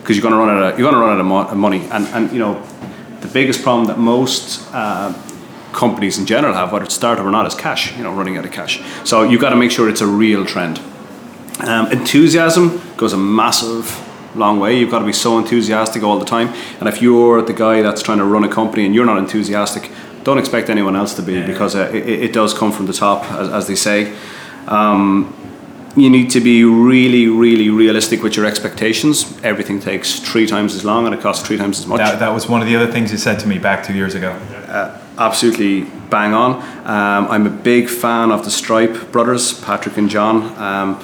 because 0.00 0.16
you're 0.16 0.22
going 0.22 0.34
to 0.34 0.38
run 0.38 0.50
out 0.50 0.72
of 0.72 0.78
you're 0.78 0.90
going 0.90 1.00
to 1.00 1.00
run 1.00 1.14
out 1.14 1.20
of, 1.20 1.26
mo- 1.26 1.54
money, 1.54 1.86
and 1.90 2.06
and 2.08 2.32
you 2.32 2.38
know 2.38 2.60
the 3.20 3.28
biggest 3.28 3.62
problem 3.62 3.86
that 3.86 3.98
most 3.98 4.68
uh, 4.72 5.12
companies 5.72 6.18
in 6.18 6.26
general 6.26 6.54
have, 6.54 6.72
whether 6.72 6.84
it's 6.84 6.94
startup 6.94 7.24
or 7.24 7.30
not, 7.30 7.46
is 7.46 7.54
cash. 7.54 7.96
You 7.96 8.02
know, 8.02 8.12
running 8.12 8.36
out 8.36 8.44
of 8.44 8.52
cash. 8.52 8.82
So 9.04 9.22
you've 9.22 9.40
got 9.40 9.50
to 9.50 9.56
make 9.56 9.70
sure 9.70 9.88
it's 9.88 10.00
a 10.00 10.06
real 10.06 10.44
trend. 10.44 10.80
Um, 11.60 11.92
enthusiasm 11.92 12.80
goes 12.96 13.12
a 13.12 13.16
massive 13.18 14.08
long 14.36 14.58
way. 14.58 14.78
You've 14.78 14.90
got 14.90 15.00
to 15.00 15.04
be 15.04 15.12
so 15.12 15.38
enthusiastic 15.38 16.02
all 16.02 16.18
the 16.18 16.24
time. 16.24 16.48
And 16.80 16.88
if 16.88 17.02
you're 17.02 17.42
the 17.42 17.52
guy 17.52 17.82
that's 17.82 18.02
trying 18.02 18.18
to 18.18 18.24
run 18.24 18.44
a 18.44 18.48
company 18.48 18.86
and 18.86 18.94
you're 18.94 19.06
not 19.06 19.18
enthusiastic, 19.18 19.90
don't 20.24 20.38
expect 20.38 20.70
anyone 20.70 20.96
else 20.96 21.14
to 21.14 21.22
be 21.22 21.34
yeah. 21.34 21.46
because 21.46 21.74
uh, 21.76 21.90
it, 21.92 22.06
it, 22.08 22.32
does 22.32 22.54
come 22.54 22.72
from 22.72 22.86
the 22.86 22.92
top, 22.92 23.24
as, 23.32 23.48
as 23.48 23.66
they 23.66 23.74
say. 23.74 24.16
Um, 24.66 25.34
you 25.96 26.08
need 26.08 26.30
to 26.30 26.40
be 26.40 26.64
really, 26.64 27.28
really 27.28 27.68
realistic 27.68 28.22
with 28.22 28.36
your 28.36 28.46
expectations. 28.46 29.38
Everything 29.42 29.78
takes 29.78 30.20
three 30.20 30.46
times 30.46 30.74
as 30.74 30.84
long 30.84 31.06
and 31.06 31.14
it 31.14 31.20
costs 31.20 31.46
three 31.46 31.58
times 31.58 31.80
as 31.80 31.86
much. 31.86 31.98
That, 31.98 32.18
that 32.20 32.32
was 32.32 32.48
one 32.48 32.62
of 32.62 32.68
the 32.68 32.76
other 32.76 32.90
things 32.90 33.12
you 33.12 33.18
said 33.18 33.38
to 33.40 33.46
me 33.46 33.58
back 33.58 33.84
two 33.84 33.94
years 33.94 34.14
ago. 34.14 34.30
Uh, 34.30 34.98
absolutely 35.18 35.82
bang 36.08 36.32
on. 36.32 36.54
Um, 36.86 37.30
I'm 37.30 37.46
a 37.46 37.50
big 37.50 37.88
fan 37.88 38.30
of 38.30 38.44
the 38.44 38.50
Stripe 38.50 39.12
brothers, 39.12 39.60
Patrick 39.60 39.98
and 39.98 40.08
John. 40.08 40.56
Um, 40.58 40.98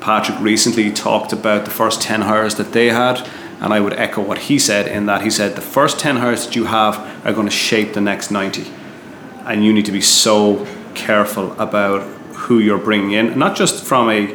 Patrick 0.00 0.38
recently 0.40 0.92
talked 0.92 1.32
about 1.32 1.64
the 1.64 1.70
first 1.70 2.00
10 2.02 2.22
hires 2.22 2.54
that 2.56 2.72
they 2.72 2.90
had, 2.90 3.26
and 3.60 3.72
I 3.72 3.80
would 3.80 3.94
echo 3.94 4.22
what 4.22 4.38
he 4.38 4.58
said 4.58 4.86
in 4.86 5.06
that 5.06 5.22
he 5.22 5.30
said 5.30 5.56
the 5.56 5.62
first 5.62 5.98
10 5.98 6.16
hires 6.16 6.46
that 6.46 6.54
you 6.54 6.66
have 6.66 6.98
are 7.26 7.32
going 7.32 7.46
to 7.46 7.52
shape 7.52 7.94
the 7.94 8.00
next 8.00 8.30
90. 8.30 8.70
And 9.46 9.64
you 9.64 9.72
need 9.72 9.86
to 9.86 9.92
be 9.92 10.00
so 10.00 10.66
careful 10.94 11.52
about 11.60 12.13
who 12.44 12.58
you're 12.58 12.78
bringing 12.78 13.12
in, 13.12 13.38
not 13.38 13.56
just 13.56 13.84
from 13.84 14.08
a, 14.10 14.32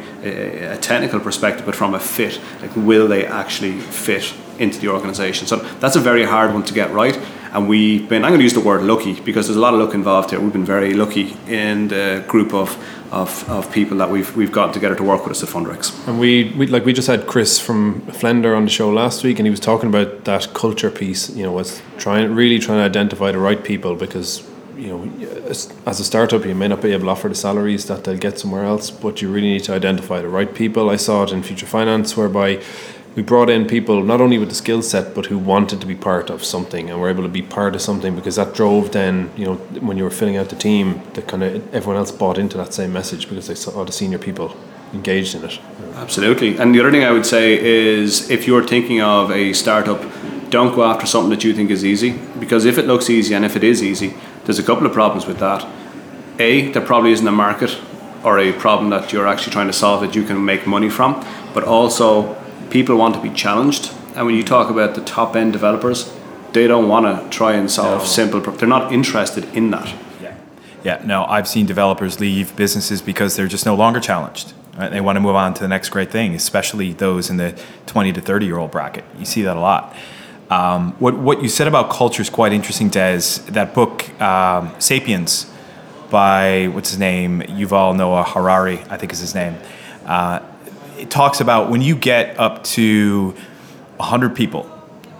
a, 0.74 0.76
technical 0.78 1.20
perspective, 1.20 1.64
but 1.66 1.74
from 1.74 1.94
a 1.94 2.00
fit. 2.00 2.40
Like, 2.60 2.74
will 2.76 3.08
they 3.08 3.26
actually 3.26 3.78
fit 3.78 4.34
into 4.58 4.78
the 4.80 4.88
organization? 4.88 5.46
So 5.46 5.56
that's 5.80 5.96
a 5.96 6.00
very 6.00 6.24
hard 6.24 6.52
one 6.52 6.64
to 6.64 6.74
get 6.74 6.90
right 6.92 7.18
and 7.52 7.68
we've 7.68 8.08
been 8.08 8.24
I'm 8.24 8.30
going 8.30 8.40
to 8.40 8.44
use 8.44 8.54
the 8.54 8.60
word 8.60 8.82
lucky 8.82 9.20
because 9.20 9.46
there's 9.46 9.56
a 9.56 9.60
lot 9.60 9.74
of 9.74 9.80
luck 9.80 9.94
involved 9.94 10.30
here. 10.30 10.40
We've 10.40 10.52
been 10.52 10.64
very 10.64 10.94
lucky 10.94 11.36
in 11.48 11.88
the 11.88 12.24
group 12.28 12.54
of 12.54 12.76
of, 13.12 13.48
of 13.50 13.72
people 13.72 13.96
that 13.98 14.10
we've 14.10 14.34
we've 14.36 14.52
gotten 14.52 14.72
together 14.72 14.94
to 14.94 15.02
work 15.02 15.24
with 15.24 15.32
us 15.32 15.42
at 15.42 15.48
Fundrecs. 15.48 16.06
And 16.06 16.20
we, 16.20 16.52
we 16.56 16.66
like 16.66 16.84
we 16.84 16.92
just 16.92 17.08
had 17.08 17.26
Chris 17.26 17.58
from 17.58 18.02
Flender 18.02 18.56
on 18.56 18.64
the 18.64 18.70
show 18.70 18.90
last 18.90 19.24
week, 19.24 19.38
and 19.38 19.46
he 19.46 19.50
was 19.50 19.60
talking 19.60 19.88
about 19.88 20.24
that 20.24 20.54
culture 20.54 20.90
piece. 20.90 21.30
You 21.30 21.42
know, 21.42 21.52
was 21.52 21.82
trying 21.98 22.34
really 22.34 22.58
trying 22.58 22.78
to 22.78 22.84
identify 22.84 23.32
the 23.32 23.38
right 23.38 23.62
people 23.62 23.96
because 23.96 24.48
you 24.80 24.88
know, 24.88 25.26
as, 25.46 26.00
a 26.00 26.04
startup, 26.04 26.44
you 26.46 26.54
may 26.54 26.66
not 26.66 26.80
be 26.80 26.92
able 26.92 27.04
to 27.04 27.10
offer 27.10 27.28
the 27.28 27.34
salaries 27.34 27.84
that 27.86 28.04
they'll 28.04 28.16
get 28.16 28.38
somewhere 28.38 28.64
else, 28.64 28.90
but 28.90 29.20
you 29.20 29.30
really 29.30 29.48
need 29.48 29.64
to 29.64 29.74
identify 29.74 30.22
the 30.22 30.28
right 30.28 30.54
people. 30.54 30.88
I 30.88 30.96
saw 30.96 31.24
it 31.24 31.32
in 31.32 31.42
Future 31.42 31.66
Finance, 31.66 32.16
whereby 32.16 32.62
we 33.14 33.22
brought 33.22 33.50
in 33.50 33.66
people 33.66 34.02
not 34.02 34.20
only 34.20 34.38
with 34.38 34.48
the 34.48 34.54
skill 34.54 34.82
set 34.82 35.14
but 35.14 35.26
who 35.26 35.36
wanted 35.36 35.80
to 35.80 35.86
be 35.86 35.96
part 35.96 36.30
of 36.30 36.44
something 36.44 36.88
and 36.88 37.00
were 37.00 37.10
able 37.10 37.24
to 37.24 37.28
be 37.28 37.42
part 37.42 37.74
of 37.74 37.82
something 37.82 38.14
because 38.14 38.36
that 38.36 38.54
drove 38.54 38.92
then 38.92 39.30
you 39.36 39.44
know 39.44 39.56
when 39.80 39.98
you 39.98 40.04
were 40.04 40.10
filling 40.10 40.36
out 40.36 40.48
the 40.48 40.56
team 40.56 41.02
that 41.14 41.26
kind 41.26 41.42
of 41.42 41.74
everyone 41.74 41.96
else 41.96 42.12
bought 42.12 42.38
into 42.38 42.56
that 42.56 42.72
same 42.72 42.92
message 42.92 43.28
because 43.28 43.48
they 43.48 43.54
saw 43.56 43.84
the 43.84 43.90
senior 43.90 44.16
people 44.16 44.56
engaged 44.94 45.34
in 45.34 45.44
it 45.44 45.58
absolutely 45.96 46.56
and 46.56 46.72
the 46.72 46.80
other 46.80 46.92
thing 46.92 47.02
i 47.02 47.10
would 47.10 47.26
say 47.26 47.58
is 47.58 48.30
if 48.30 48.46
you're 48.46 48.64
thinking 48.64 49.00
of 49.00 49.30
a 49.32 49.52
startup 49.54 50.00
don't 50.50 50.74
go 50.74 50.84
after 50.84 51.06
something 51.06 51.30
that 51.30 51.42
you 51.42 51.52
think 51.52 51.68
is 51.68 51.84
easy 51.84 52.12
because 52.38 52.64
if 52.64 52.78
it 52.78 52.86
looks 52.86 53.10
easy 53.10 53.34
and 53.34 53.44
if 53.44 53.56
it 53.56 53.64
is 53.64 53.82
easy 53.82 54.14
there's 54.50 54.58
a 54.58 54.66
couple 54.70 54.86
of 54.86 54.92
problems 54.92 55.26
with 55.26 55.38
that 55.38 55.64
a 56.40 56.70
there 56.72 56.84
probably 56.84 57.12
isn't 57.12 57.28
a 57.28 57.32
market 57.46 57.78
or 58.24 58.38
a 58.38 58.52
problem 58.52 58.90
that 58.90 59.12
you're 59.12 59.26
actually 59.26 59.52
trying 59.52 59.68
to 59.68 59.72
solve 59.72 60.00
that 60.00 60.14
you 60.14 60.24
can 60.24 60.44
make 60.44 60.66
money 60.66 60.90
from 60.90 61.24
but 61.54 61.64
also 61.64 62.36
people 62.70 62.96
want 62.96 63.14
to 63.14 63.20
be 63.20 63.30
challenged. 63.30 63.92
And 64.14 64.26
when 64.26 64.34
you 64.34 64.42
talk 64.42 64.70
about 64.70 64.94
the 64.94 65.02
top 65.02 65.36
end 65.36 65.52
developers, 65.52 66.12
they 66.52 66.66
don't 66.66 66.88
want 66.88 67.06
to 67.06 67.36
try 67.36 67.52
and 67.52 67.70
solve 67.70 68.00
no. 68.00 68.04
simple. 68.04 68.40
They're 68.40 68.68
not 68.68 68.92
interested 68.92 69.44
in 69.54 69.70
that. 69.70 69.94
Yeah, 70.20 70.36
yeah. 70.82 71.02
No, 71.04 71.24
I've 71.24 71.48
seen 71.48 71.66
developers 71.66 72.20
leave 72.20 72.56
businesses 72.56 73.02
because 73.02 73.36
they're 73.36 73.48
just 73.48 73.66
no 73.66 73.74
longer 73.74 74.00
challenged. 74.00 74.52
Right? 74.76 74.90
They 74.90 75.00
want 75.00 75.16
to 75.16 75.20
move 75.20 75.34
on 75.34 75.54
to 75.54 75.60
the 75.60 75.68
next 75.68 75.90
great 75.90 76.10
thing, 76.10 76.34
especially 76.34 76.92
those 76.92 77.28
in 77.28 77.36
the 77.36 77.60
20 77.86 78.12
to 78.14 78.20
30 78.20 78.46
year 78.46 78.58
old 78.58 78.70
bracket. 78.70 79.04
You 79.18 79.24
see 79.24 79.42
that 79.42 79.56
a 79.56 79.60
lot. 79.60 79.94
Um, 80.50 80.92
what 80.94 81.16
what 81.16 81.42
you 81.42 81.48
said 81.48 81.68
about 81.68 81.90
culture 81.90 82.20
is 82.20 82.28
quite 82.28 82.52
interesting, 82.52 82.88
Des. 82.88 83.20
That 83.50 83.72
book, 83.72 84.10
um, 84.20 84.74
*Sapiens*, 84.80 85.46
by 86.10 86.66
what's 86.66 86.90
his 86.90 86.98
name, 86.98 87.40
Yuval 87.42 87.96
Noah 87.96 88.24
Harari, 88.24 88.80
I 88.90 88.96
think 88.96 89.12
is 89.12 89.20
his 89.20 89.34
name. 89.34 89.56
Uh, 90.04 90.40
it 90.98 91.08
talks 91.08 91.40
about 91.40 91.70
when 91.70 91.80
you 91.80 91.94
get 91.94 92.38
up 92.38 92.64
to 92.64 93.34
100 93.96 94.34
people 94.34 94.68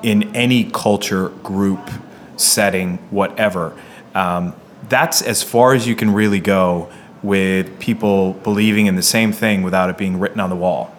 in 0.03 0.35
any 0.35 0.65
culture, 0.65 1.29
group, 1.45 1.91
setting, 2.37 2.97
whatever, 3.11 3.77
um, 4.15 4.55
that's 4.89 5.23
as 5.23 5.43
far 5.43 5.75
as 5.75 5.87
you 5.87 5.95
can 5.95 6.13
really 6.13 6.41
go 6.41 6.91
with 7.23 7.79
people 7.79 8.33
believing 8.33 8.87
in 8.87 8.97
the 8.97 9.03
same 9.03 9.31
thing 9.31 9.63
without 9.63 9.91
it 9.91 9.97
being 9.97 10.19
written 10.19 10.41
on 10.41 10.51
the 10.51 10.57
wall, 10.57 10.95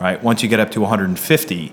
right? 0.00 0.22
Once 0.22 0.42
you 0.42 0.48
get 0.48 0.58
up 0.58 0.70
to 0.70 0.80
150, 0.80 1.72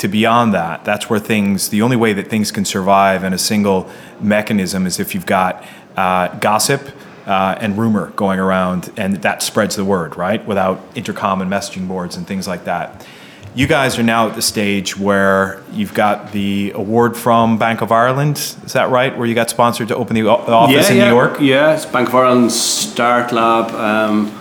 to 0.00 0.08
beyond 0.08 0.54
that, 0.54 0.82
that's 0.84 1.10
where 1.10 1.20
things, 1.20 1.68
the 1.68 1.82
only 1.82 1.96
way 1.96 2.14
that 2.14 2.28
things 2.28 2.50
can 2.50 2.64
survive 2.64 3.22
in 3.22 3.34
a 3.34 3.38
single 3.38 3.88
mechanism 4.18 4.86
is 4.86 4.98
if 4.98 5.14
you've 5.14 5.26
got 5.26 5.62
uh, 5.94 6.28
gossip 6.38 6.80
uh, 7.26 7.54
and 7.60 7.76
rumor 7.76 8.08
going 8.16 8.40
around, 8.40 8.90
and 8.96 9.16
that 9.16 9.42
spreads 9.42 9.76
the 9.76 9.84
word, 9.84 10.16
right? 10.16 10.44
Without 10.46 10.80
intercom 10.94 11.42
and 11.42 11.50
messaging 11.50 11.86
boards 11.86 12.16
and 12.16 12.26
things 12.26 12.48
like 12.48 12.64
that. 12.64 13.06
You 13.54 13.66
guys 13.66 13.98
are 13.98 14.02
now 14.02 14.28
at 14.28 14.36
the 14.36 14.42
stage 14.42 14.96
where 14.96 15.62
you've 15.70 15.92
got 15.92 16.32
the 16.32 16.72
award 16.74 17.14
from 17.14 17.58
Bank 17.58 17.82
of 17.82 17.92
Ireland. 17.92 18.36
Is 18.38 18.72
that 18.72 18.88
right? 18.88 19.16
Where 19.16 19.26
you 19.26 19.34
got 19.34 19.50
sponsored 19.50 19.88
to 19.88 19.96
open 19.96 20.14
the 20.14 20.26
office 20.28 20.88
yeah, 20.88 20.92
in 20.92 20.96
yeah. 20.96 21.04
New 21.04 21.14
York? 21.14 21.40
Yeah, 21.40 21.74
it's 21.74 21.84
Bank 21.84 22.08
of 22.08 22.14
Ireland 22.14 22.52
Start 22.52 23.32
Lab. 23.32 23.70
Um, 23.72 24.39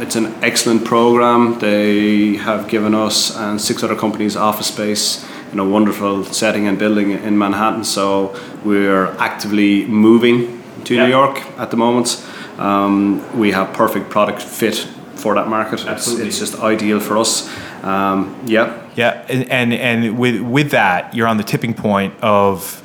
it's 0.00 0.16
an 0.16 0.34
excellent 0.42 0.84
program. 0.84 1.58
They 1.58 2.36
have 2.36 2.68
given 2.68 2.94
us 2.94 3.36
and 3.36 3.60
six 3.60 3.82
other 3.82 3.96
companies 3.96 4.36
office 4.36 4.68
space 4.68 5.26
in 5.52 5.58
a 5.58 5.64
wonderful 5.64 6.24
setting 6.24 6.66
and 6.66 6.78
building 6.78 7.10
in 7.10 7.36
Manhattan. 7.36 7.84
So 7.84 8.34
we're 8.64 9.06
actively 9.18 9.86
moving 9.86 10.62
to. 10.84 10.96
New 10.96 11.06
York 11.06 11.42
at 11.58 11.70
the 11.70 11.76
moment. 11.76 12.24
Um, 12.58 13.38
we 13.38 13.52
have 13.52 13.72
perfect 13.74 14.10
product 14.10 14.42
fit 14.42 14.76
for 15.14 15.34
that 15.34 15.48
market. 15.48 15.84
It's, 15.86 16.08
it's, 16.08 16.38
just 16.38 16.58
ideal 16.58 17.00
for 17.00 17.18
us. 17.18 17.48
Um, 17.82 18.40
yeah. 18.46 18.86
Yeah, 18.96 19.24
and, 19.28 19.48
and 19.50 19.72
and 19.72 20.18
with 20.18 20.40
with 20.42 20.72
that, 20.72 21.14
you're 21.14 21.28
on 21.28 21.36
the 21.36 21.44
tipping 21.44 21.74
point 21.74 22.12
of 22.20 22.82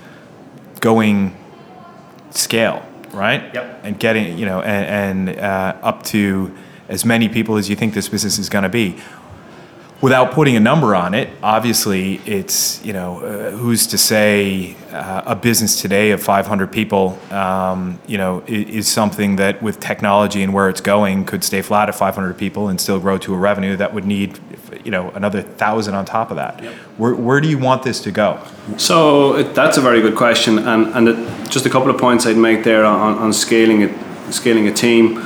going 0.81 1.36
scale, 2.29 2.86
right? 3.12 3.53
Yep. 3.53 3.79
And 3.84 4.00
getting 4.00 4.38
you 4.38 4.45
know 4.45 4.62
and, 4.62 5.29
and 5.29 5.39
uh, 5.39 5.75
up 5.81 6.03
to 6.03 6.55
as 6.88 7.06
many 7.06 7.30
people 7.30 7.58
as 7.58 7.70
you 7.70 7.75
think 7.75 7.94
this 7.94 8.10
business 8.10 8.38
is 8.38 8.50
going 8.50 8.63
to 8.63 8.70
be. 8.70 8.98
Without 10.01 10.34
putting 10.34 10.56
a 10.56 10.60
number 10.60 10.94
on 10.94 11.13
it, 11.13 11.30
obviously, 11.42 12.15
it's 12.25 12.84
you 12.86 12.92
know 12.92 13.22
uh, 13.22 13.51
who's 13.51 13.88
to 13.88 13.98
say 13.98 14.75
uh, 14.92 15.24
a 15.25 15.36
business 15.36 15.82
today 15.82 16.12
of 16.12 16.22
500 16.22 16.72
people, 16.72 17.18
um, 17.32 17.98
you 18.06 18.18
know, 18.18 18.44
is, 18.46 18.75
is, 18.75 18.88
something 18.88 19.38
that 19.38 19.63
with 19.63 19.80
technology 19.80 20.44
and 20.44 20.54
where 20.54 20.68
it's 20.68 20.82
going 20.82 21.25
could 21.25 21.46
stay 21.46 21.62
flat 21.62 21.88
at 21.88 21.96
500 21.96 22.38
people 22.38 22.68
and 22.68 22.80
still 22.80 23.00
grow 23.00 23.18
to 23.20 23.34
a 23.34 23.38
revenue 23.38 23.77
that 23.77 23.94
would 23.94 24.06
need, 24.06 24.38
you 24.84 24.92
know, 24.92 25.12
another 25.12 25.42
thousand 25.42 25.96
on 25.96 26.06
top 26.06 26.30
of 26.30 26.36
that. 26.36 26.62
Yep. 26.62 26.74
Where, 26.98 27.15
where 27.15 27.42
do 27.42 27.48
you 27.48 27.58
want 27.58 27.84
this 27.84 28.01
to 28.01 28.12
go? 28.12 28.46
So 28.77 29.38
it, 29.38 29.56
that's 29.56 29.77
a 29.77 29.82
very 29.82 30.01
good 30.01 30.15
question, 30.15 30.60
and 30.60 30.88
and 30.88 31.08
it, 31.08 31.50
just 31.50 31.65
a 31.65 31.70
couple 31.70 31.89
of 31.89 31.98
points 31.98 32.25
I'd 32.25 32.38
make 32.38 32.65
there 32.65 32.84
on, 32.84 33.18
on 33.18 33.34
scaling 33.34 33.82
it, 33.82 33.94
scaling 34.30 34.68
a 34.68 34.74
team 34.74 35.25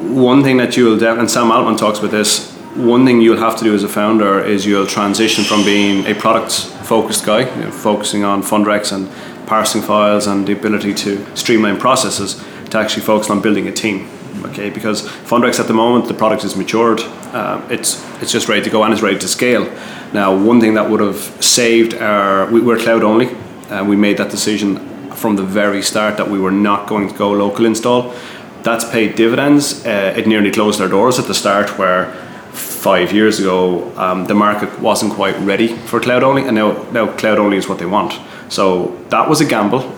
one 0.00 0.42
thing 0.42 0.56
that 0.56 0.76
you'll 0.76 0.98
de- 0.98 1.18
and 1.18 1.30
Sam 1.30 1.50
Altman 1.50 1.76
talks 1.76 1.98
about 1.98 2.10
this. 2.10 2.50
One 2.74 3.04
thing 3.04 3.20
you'll 3.20 3.38
have 3.38 3.56
to 3.58 3.64
do 3.64 3.74
as 3.74 3.84
a 3.84 3.88
founder 3.88 4.40
is 4.42 4.64
you'll 4.64 4.86
transition 4.86 5.44
from 5.44 5.64
being 5.64 6.06
a 6.06 6.14
product 6.14 6.52
focused 6.84 7.26
guy, 7.26 7.40
you 7.56 7.64
know, 7.64 7.70
focusing 7.70 8.24
on 8.24 8.42
Fundrecs 8.42 8.92
and 8.92 9.08
parsing 9.46 9.82
files 9.82 10.26
and 10.26 10.46
the 10.46 10.52
ability 10.52 10.94
to 10.94 11.36
streamline 11.36 11.78
processes, 11.78 12.42
to 12.70 12.78
actually 12.78 13.02
focus 13.02 13.30
on 13.30 13.42
building 13.42 13.66
a 13.66 13.72
team. 13.72 14.08
Okay, 14.44 14.70
because 14.70 15.02
Fundrecs 15.02 15.58
at 15.58 15.66
the 15.66 15.74
moment 15.74 16.06
the 16.06 16.14
product 16.14 16.44
is 16.44 16.56
matured, 16.56 17.00
uh, 17.32 17.60
it's 17.68 18.02
it's 18.22 18.32
just 18.32 18.48
ready 18.48 18.62
to 18.62 18.70
go 18.70 18.84
and 18.84 18.92
it's 18.92 19.02
ready 19.02 19.18
to 19.18 19.28
scale. 19.28 19.64
Now, 20.12 20.34
one 20.34 20.60
thing 20.60 20.74
that 20.74 20.88
would 20.88 21.00
have 21.00 21.20
saved 21.44 21.94
our 21.94 22.46
we, 22.50 22.60
we're 22.60 22.78
cloud 22.78 23.02
only, 23.02 23.28
and 23.68 23.88
we 23.88 23.96
made 23.96 24.16
that 24.16 24.30
decision 24.30 24.78
from 25.10 25.36
the 25.36 25.42
very 25.42 25.82
start 25.82 26.16
that 26.16 26.30
we 26.30 26.38
were 26.38 26.52
not 26.52 26.88
going 26.88 27.08
to 27.08 27.14
go 27.14 27.32
local 27.32 27.66
install 27.66 28.14
that's 28.62 28.84
paid 28.90 29.16
dividends. 29.16 29.84
Uh, 29.84 30.14
it 30.16 30.26
nearly 30.26 30.50
closed 30.50 30.78
their 30.80 30.88
doors 30.88 31.18
at 31.18 31.26
the 31.26 31.34
start, 31.34 31.78
where 31.78 32.12
five 32.52 33.12
years 33.12 33.38
ago 33.38 33.96
um, 33.98 34.26
the 34.26 34.34
market 34.34 34.80
wasn't 34.80 35.12
quite 35.12 35.38
ready 35.40 35.68
for 35.68 36.00
cloud 36.00 36.22
only, 36.22 36.46
and 36.46 36.54
now 36.54 36.72
now 36.92 37.06
cloud 37.16 37.38
only 37.38 37.56
is 37.56 37.68
what 37.68 37.78
they 37.78 37.86
want. 37.86 38.18
So 38.48 38.96
that 39.10 39.28
was 39.28 39.40
a 39.40 39.44
gamble, 39.44 39.92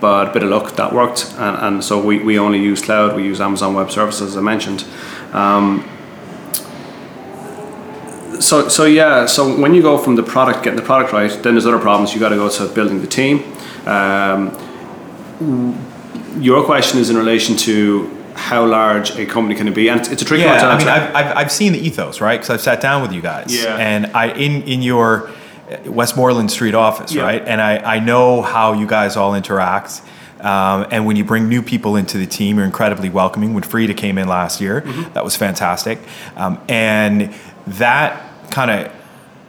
but 0.00 0.28
a 0.28 0.32
bit 0.32 0.42
of 0.42 0.50
luck 0.50 0.76
that 0.76 0.92
worked, 0.92 1.32
and, 1.38 1.56
and 1.56 1.84
so 1.84 2.00
we, 2.00 2.18
we 2.18 2.38
only 2.38 2.60
use 2.60 2.82
cloud. 2.82 3.16
We 3.16 3.24
use 3.24 3.40
Amazon 3.40 3.74
Web 3.74 3.90
Services, 3.90 4.30
as 4.30 4.36
I 4.36 4.40
mentioned. 4.40 4.84
Um, 5.32 5.88
so 8.40 8.68
so 8.68 8.84
yeah, 8.84 9.26
so 9.26 9.58
when 9.58 9.74
you 9.74 9.82
go 9.82 9.98
from 9.98 10.16
the 10.16 10.22
product, 10.22 10.62
getting 10.62 10.78
the 10.78 10.86
product 10.86 11.12
right, 11.12 11.30
then 11.42 11.54
there's 11.54 11.66
other 11.66 11.78
problems. 11.78 12.14
You 12.14 12.20
got 12.20 12.30
to 12.30 12.36
go 12.36 12.48
to 12.48 12.68
building 12.68 13.00
the 13.00 13.06
team. 13.06 13.42
Um, 13.86 14.52
your 16.40 16.64
question 16.64 17.00
is 17.00 17.10
in 17.10 17.16
relation 17.16 17.56
to 17.56 18.12
how 18.34 18.66
large 18.66 19.10
a 19.16 19.24
company 19.24 19.54
can 19.54 19.66
it 19.66 19.74
be, 19.74 19.88
and 19.88 20.00
it's, 20.00 20.10
it's 20.10 20.22
a 20.22 20.24
tricky 20.24 20.42
yeah, 20.42 20.50
one 20.50 20.60
to 20.60 20.66
answer. 20.66 20.88
I 20.88 20.94
mean, 20.94 21.02
I've, 21.02 21.14
I've, 21.14 21.36
I've 21.36 21.52
seen 21.52 21.72
the 21.72 21.78
ethos, 21.78 22.20
right? 22.20 22.36
Because 22.38 22.50
I've 22.50 22.60
sat 22.60 22.80
down 22.80 23.02
with 23.02 23.12
you 23.12 23.22
guys, 23.22 23.46
yeah. 23.50 23.76
and 23.76 24.06
I 24.14 24.32
in 24.32 24.62
in 24.62 24.82
your 24.82 25.30
Westmoreland 25.86 26.50
Street 26.50 26.74
office, 26.74 27.14
yeah. 27.14 27.22
right? 27.22 27.42
And 27.46 27.60
I 27.60 27.96
I 27.96 27.98
know 28.00 28.42
how 28.42 28.72
you 28.74 28.86
guys 28.86 29.16
all 29.16 29.34
interact. 29.34 30.02
Um, 30.40 30.86
and 30.90 31.06
when 31.06 31.16
you 31.16 31.24
bring 31.24 31.48
new 31.48 31.62
people 31.62 31.96
into 31.96 32.18
the 32.18 32.26
team, 32.26 32.56
you're 32.56 32.66
incredibly 32.66 33.08
welcoming. 33.08 33.54
When 33.54 33.62
Frida 33.62 33.94
came 33.94 34.18
in 34.18 34.28
last 34.28 34.60
year, 34.60 34.82
mm-hmm. 34.82 35.12
that 35.14 35.24
was 35.24 35.34
fantastic. 35.34 35.98
Um, 36.36 36.60
and 36.68 37.34
that 37.66 38.50
kind 38.50 38.70
of 38.70 38.92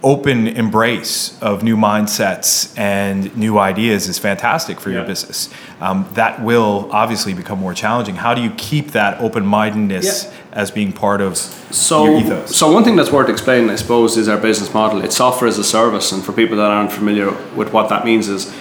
open 0.04 0.48
embrace 0.48 1.40
of 1.42 1.64
new 1.64 1.76
mindsets 1.76 2.78
and 2.78 3.36
new 3.36 3.58
ideas 3.58 4.08
is 4.08 4.20
fantastic 4.20 4.80
for 4.80 4.90
yeah. 4.90 4.98
your 4.98 5.06
business. 5.06 5.50
Um, 5.82 6.08
that 6.14 6.44
will 6.44 6.88
obviously 6.92 7.34
become 7.34 7.60
more 7.60 7.74
challenging. 7.74 8.16
How 8.16 8.36
do 8.36 8.42
you 8.42 8.52
keep 8.52 8.92
that 8.92 9.20
open 9.20 9.46
mindedness 9.46 10.26
yeah. 10.26 10.32
as 10.52 10.70
being 10.70 10.94
part 10.94 11.22
of 11.22 11.36
so, 11.38 12.06
your 12.06 12.20
ethos? 12.20 12.56
So, 12.56 12.72
one 12.72 12.84
thing 12.84 12.96
that's 12.96 13.12
worth 13.12 13.30
explaining, 13.30 13.70
I 13.72 13.76
suppose, 13.76 14.18
is 14.18 14.28
our 14.28 14.38
business 14.38 14.72
model. 14.74 15.04
It's 15.04 15.18
software 15.18 15.48
as 15.48 15.58
a 15.58 15.64
service, 15.64 16.12
and 16.12 16.24
for 16.24 16.32
people 16.32 16.58
that 16.58 16.70
aren't 16.70 16.92
familiar 16.92 17.32
with 17.56 17.74
what 17.74 17.90
that 17.90 18.06
means, 18.06 18.28
is 18.28 18.56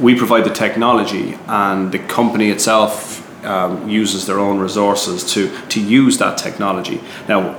we 0.00 0.16
provide 0.16 0.44
the 0.44 0.52
technology, 0.52 1.38
and 1.46 1.92
the 1.92 2.00
company 2.00 2.50
itself 2.50 3.20
um, 3.44 3.88
uses 3.88 4.26
their 4.26 4.40
own 4.40 4.58
resources 4.58 5.32
to 5.34 5.56
to 5.68 5.80
use 5.80 6.18
that 6.18 6.36
technology. 6.36 7.00
Now, 7.28 7.54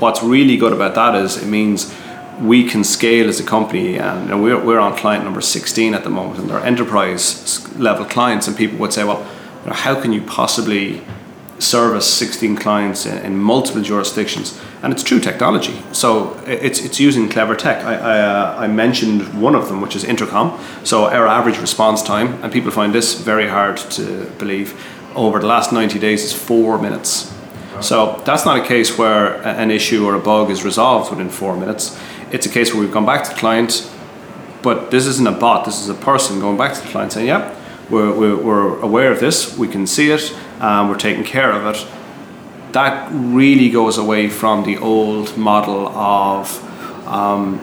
what's 0.00 0.22
really 0.22 0.56
good 0.56 0.72
about 0.72 0.94
that 0.94 1.14
is 1.14 1.36
it 1.42 1.46
means 1.46 1.94
we 2.40 2.66
can 2.66 2.82
scale 2.82 3.28
as 3.28 3.38
a 3.38 3.44
company, 3.44 3.98
and 3.98 4.42
we're, 4.42 4.62
we're 4.62 4.78
on 4.78 4.96
client 4.96 5.24
number 5.24 5.40
16 5.40 5.94
at 5.94 6.04
the 6.04 6.10
moment, 6.10 6.40
and 6.40 6.48
they're 6.48 6.60
enterprise 6.60 7.68
level 7.76 8.04
clients, 8.04 8.48
and 8.48 8.56
people 8.56 8.78
would 8.78 8.92
say, 8.92 9.04
well, 9.04 9.18
you 9.62 9.68
know, 9.68 9.74
how 9.74 10.00
can 10.00 10.12
you 10.12 10.22
possibly 10.22 11.02
service 11.58 12.06
16 12.06 12.56
clients 12.56 13.04
in, 13.04 13.18
in, 13.18 13.36
multiple 13.36 13.82
jurisdictions? 13.82 14.58
And 14.82 14.90
it's 14.94 15.02
true 15.02 15.20
technology. 15.20 15.82
So 15.92 16.40
it's, 16.46 16.82
it's 16.82 16.98
using 16.98 17.28
clever 17.28 17.54
tech. 17.54 17.84
I, 17.84 17.94
I, 17.96 18.20
uh, 18.20 18.56
I 18.60 18.66
mentioned 18.66 19.42
one 19.42 19.54
of 19.54 19.68
them, 19.68 19.82
which 19.82 19.94
is 19.94 20.02
intercom. 20.04 20.58
So 20.84 21.04
our 21.04 21.26
average 21.26 21.58
response 21.58 22.02
time, 22.02 22.42
and 22.42 22.50
people 22.50 22.70
find 22.70 22.94
this 22.94 23.20
very 23.20 23.48
hard 23.48 23.76
to 23.76 24.24
believe, 24.38 24.74
over 25.14 25.40
the 25.40 25.46
last 25.46 25.72
90 25.72 25.98
days 25.98 26.24
is 26.24 26.32
four 26.32 26.78
minutes. 26.78 27.34
So 27.82 28.22
that's 28.24 28.46
not 28.46 28.58
a 28.58 28.64
case 28.64 28.96
where 28.96 29.42
an 29.42 29.70
issue 29.70 30.06
or 30.06 30.14
a 30.14 30.18
bug 30.20 30.50
is 30.50 30.64
resolved 30.64 31.10
within 31.10 31.28
four 31.28 31.56
minutes 31.56 31.98
it's 32.32 32.46
a 32.46 32.48
case 32.48 32.72
where 32.72 32.82
we've 32.82 32.92
gone 32.92 33.06
back 33.06 33.24
to 33.24 33.30
the 33.30 33.36
client, 33.36 33.90
but 34.62 34.90
this 34.90 35.06
isn't 35.06 35.26
a 35.26 35.32
bot, 35.32 35.64
this 35.64 35.80
is 35.80 35.88
a 35.88 35.94
person 35.94 36.40
going 36.40 36.56
back 36.56 36.74
to 36.74 36.80
the 36.82 36.88
client 36.88 37.12
saying, 37.12 37.26
yeah, 37.26 37.56
we're, 37.88 38.12
we're, 38.16 38.36
we're 38.36 38.80
aware 38.80 39.10
of 39.10 39.20
this, 39.20 39.56
we 39.56 39.68
can 39.68 39.86
see 39.86 40.10
it, 40.10 40.34
um, 40.60 40.88
we're 40.88 40.98
taking 40.98 41.24
care 41.24 41.52
of 41.52 41.74
it. 41.74 41.86
That 42.72 43.10
really 43.12 43.70
goes 43.70 43.98
away 43.98 44.28
from 44.28 44.64
the 44.64 44.78
old 44.78 45.36
model 45.36 45.88
of 45.88 46.62
um, 47.08 47.58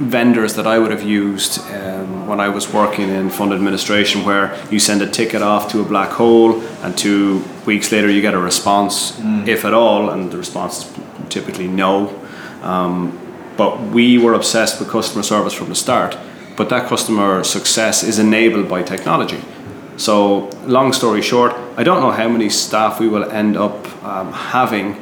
vendors 0.00 0.54
that 0.54 0.66
I 0.66 0.78
would 0.78 0.90
have 0.90 1.02
used 1.02 1.60
um, 1.72 2.26
when 2.26 2.40
I 2.40 2.48
was 2.48 2.72
working 2.72 3.10
in 3.10 3.30
fund 3.30 3.52
administration, 3.52 4.24
where 4.24 4.58
you 4.70 4.78
send 4.78 5.02
a 5.02 5.06
ticket 5.06 5.42
off 5.42 5.70
to 5.72 5.80
a 5.80 5.84
black 5.84 6.10
hole, 6.10 6.60
and 6.82 6.96
two 6.96 7.44
weeks 7.66 7.92
later 7.92 8.10
you 8.10 8.22
get 8.22 8.34
a 8.34 8.38
response, 8.38 9.12
mm. 9.12 9.46
if 9.46 9.64
at 9.64 9.74
all, 9.74 10.10
and 10.10 10.30
the 10.30 10.38
response 10.38 10.86
is 10.86 10.96
typically 11.28 11.68
no. 11.68 12.18
Um, 12.62 13.19
but 13.60 13.78
we 13.92 14.16
were 14.16 14.32
obsessed 14.32 14.80
with 14.80 14.88
customer 14.88 15.22
service 15.22 15.52
from 15.52 15.68
the 15.68 15.74
start. 15.74 16.16
But 16.56 16.70
that 16.70 16.88
customer 16.88 17.44
success 17.44 18.02
is 18.02 18.18
enabled 18.18 18.70
by 18.70 18.82
technology. 18.82 19.42
So, 19.98 20.48
long 20.64 20.94
story 20.94 21.20
short, 21.20 21.52
I 21.76 21.82
don't 21.82 22.00
know 22.00 22.10
how 22.10 22.26
many 22.26 22.48
staff 22.48 22.98
we 22.98 23.06
will 23.06 23.26
end 23.30 23.58
up 23.58 23.76
um, 24.02 24.32
having, 24.32 24.96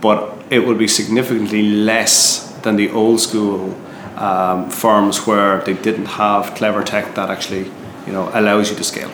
but 0.00 0.18
it 0.48 0.60
will 0.60 0.76
be 0.76 0.86
significantly 0.86 1.62
less 1.62 2.52
than 2.62 2.76
the 2.76 2.88
old 2.90 3.20
school 3.20 3.74
um, 4.14 4.70
firms 4.70 5.26
where 5.26 5.60
they 5.62 5.74
didn't 5.74 6.06
have 6.06 6.54
clever 6.54 6.84
tech 6.84 7.16
that 7.16 7.30
actually, 7.30 7.64
you 8.06 8.12
know, 8.12 8.30
allows 8.32 8.70
you 8.70 8.76
to 8.76 8.84
scale. 8.84 9.10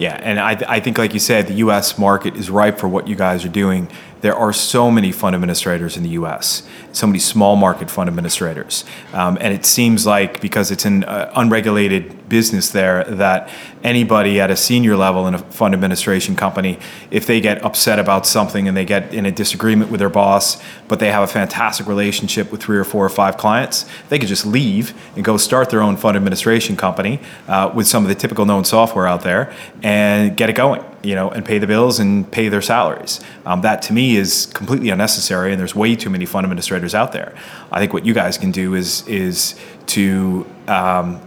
Yeah, 0.00 0.18
and 0.20 0.40
I, 0.40 0.60
I 0.76 0.80
think, 0.80 0.98
like 0.98 1.14
you 1.14 1.20
said, 1.20 1.46
the 1.46 1.58
U.S. 1.66 1.96
market 1.96 2.34
is 2.34 2.50
ripe 2.50 2.78
for 2.80 2.88
what 2.88 3.06
you 3.06 3.14
guys 3.14 3.44
are 3.44 3.54
doing 3.64 3.88
there 4.24 4.34
are 4.34 4.54
so 4.54 4.90
many 4.90 5.12
fund 5.12 5.34
administrators 5.34 5.98
in 5.98 6.02
the 6.02 6.08
U.S. 6.20 6.66
So 6.92 7.06
many 7.06 7.18
small 7.18 7.56
market 7.56 7.90
fund 7.90 8.08
administrators, 8.08 8.86
um, 9.12 9.36
and 9.38 9.52
it 9.52 9.66
seems 9.66 10.06
like 10.06 10.40
because 10.40 10.70
it's 10.70 10.86
an 10.86 11.04
uh, 11.04 11.30
unregulated 11.36 12.26
business 12.30 12.70
there, 12.70 13.04
that 13.04 13.50
anybody 13.82 14.40
at 14.40 14.50
a 14.50 14.56
senior 14.56 14.96
level 14.96 15.26
in 15.26 15.34
a 15.34 15.38
fund 15.38 15.74
administration 15.74 16.36
company, 16.36 16.78
if 17.10 17.26
they 17.26 17.38
get 17.38 17.62
upset 17.62 17.98
about 17.98 18.26
something 18.26 18.66
and 18.66 18.74
they 18.74 18.86
get 18.86 19.12
in 19.12 19.26
a 19.26 19.30
disagreement 19.30 19.90
with 19.90 20.00
their 20.00 20.08
boss, 20.08 20.56
but 20.88 21.00
they 21.00 21.12
have 21.12 21.22
a 21.22 21.30
fantastic 21.30 21.86
relationship 21.86 22.50
with 22.50 22.62
three 22.62 22.78
or 22.78 22.84
four 22.84 23.04
or 23.04 23.10
five 23.10 23.36
clients, 23.36 23.84
they 24.08 24.18
could 24.18 24.28
just 24.28 24.46
leave 24.46 24.94
and 25.16 25.22
go 25.22 25.36
start 25.36 25.68
their 25.68 25.82
own 25.82 25.98
fund 25.98 26.16
administration 26.16 26.76
company 26.76 27.20
uh, 27.46 27.70
with 27.74 27.86
some 27.86 28.02
of 28.02 28.08
the 28.08 28.14
typical 28.14 28.46
known 28.46 28.64
software 28.64 29.06
out 29.06 29.20
there 29.20 29.52
and 29.82 30.34
get 30.34 30.48
it 30.48 30.56
going 30.56 30.82
you 31.04 31.14
know, 31.14 31.30
and 31.30 31.44
pay 31.44 31.58
the 31.58 31.66
bills 31.66 31.98
and 31.98 32.30
pay 32.30 32.48
their 32.48 32.62
salaries. 32.62 33.20
Um, 33.46 33.60
that 33.62 33.82
to 33.82 33.92
me 33.92 34.16
is 34.16 34.46
completely 34.46 34.90
unnecessary, 34.90 35.52
and 35.52 35.60
there's 35.60 35.74
way 35.74 35.96
too 35.96 36.10
many 36.10 36.26
fund 36.26 36.44
administrators 36.44 36.94
out 36.94 37.12
there. 37.12 37.34
I 37.70 37.78
think 37.80 37.92
what 37.92 38.06
you 38.06 38.14
guys 38.14 38.38
can 38.38 38.50
do 38.50 38.74
is 38.74 39.06
is 39.06 39.54
to 39.86 40.46
um, 40.68 41.20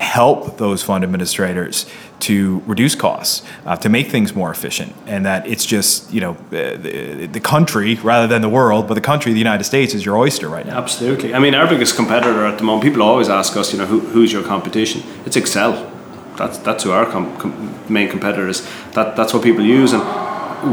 help 0.00 0.58
those 0.58 0.82
fund 0.82 1.04
administrators 1.04 1.86
to 2.20 2.62
reduce 2.66 2.94
costs, 2.94 3.46
uh, 3.64 3.76
to 3.76 3.88
make 3.88 4.08
things 4.08 4.34
more 4.34 4.50
efficient, 4.50 4.92
and 5.06 5.24
that 5.24 5.46
it's 5.46 5.64
just 5.64 6.12
you 6.12 6.20
know 6.20 6.36
the, 6.50 7.28
the, 7.30 7.40
country 7.40 7.94
rather 7.96 8.26
than 8.26 8.42
the 8.42 8.48
world, 8.48 8.88
but 8.88 8.94
the 8.94 9.00
country, 9.00 9.32
the 9.32 9.38
United 9.38 9.64
States, 9.64 9.94
is 9.94 10.04
your 10.04 10.16
oyster 10.16 10.48
right 10.48 10.66
now. 10.66 10.78
Absolutely. 10.78 11.34
I 11.34 11.38
mean, 11.38 11.54
our 11.54 11.68
biggest 11.68 11.96
competitor 11.96 12.44
at 12.44 12.58
the 12.58 12.64
moment. 12.64 12.84
People 12.84 13.02
always 13.02 13.28
ask 13.28 13.56
us, 13.56 13.72
you 13.72 13.78
know, 13.78 13.86
who, 13.86 14.00
who's 14.00 14.32
your 14.32 14.42
competition? 14.42 15.02
It's 15.24 15.36
Excel 15.36 15.97
that's 16.38 16.58
that's 16.58 16.84
who 16.84 16.92
our 16.92 17.04
com- 17.04 17.36
com- 17.38 17.74
main 17.88 18.08
competitor 18.08 18.48
is. 18.48 18.66
That 18.92 19.16
that's 19.16 19.34
what 19.34 19.42
people 19.42 19.64
use. 19.64 19.92
And 19.92 20.02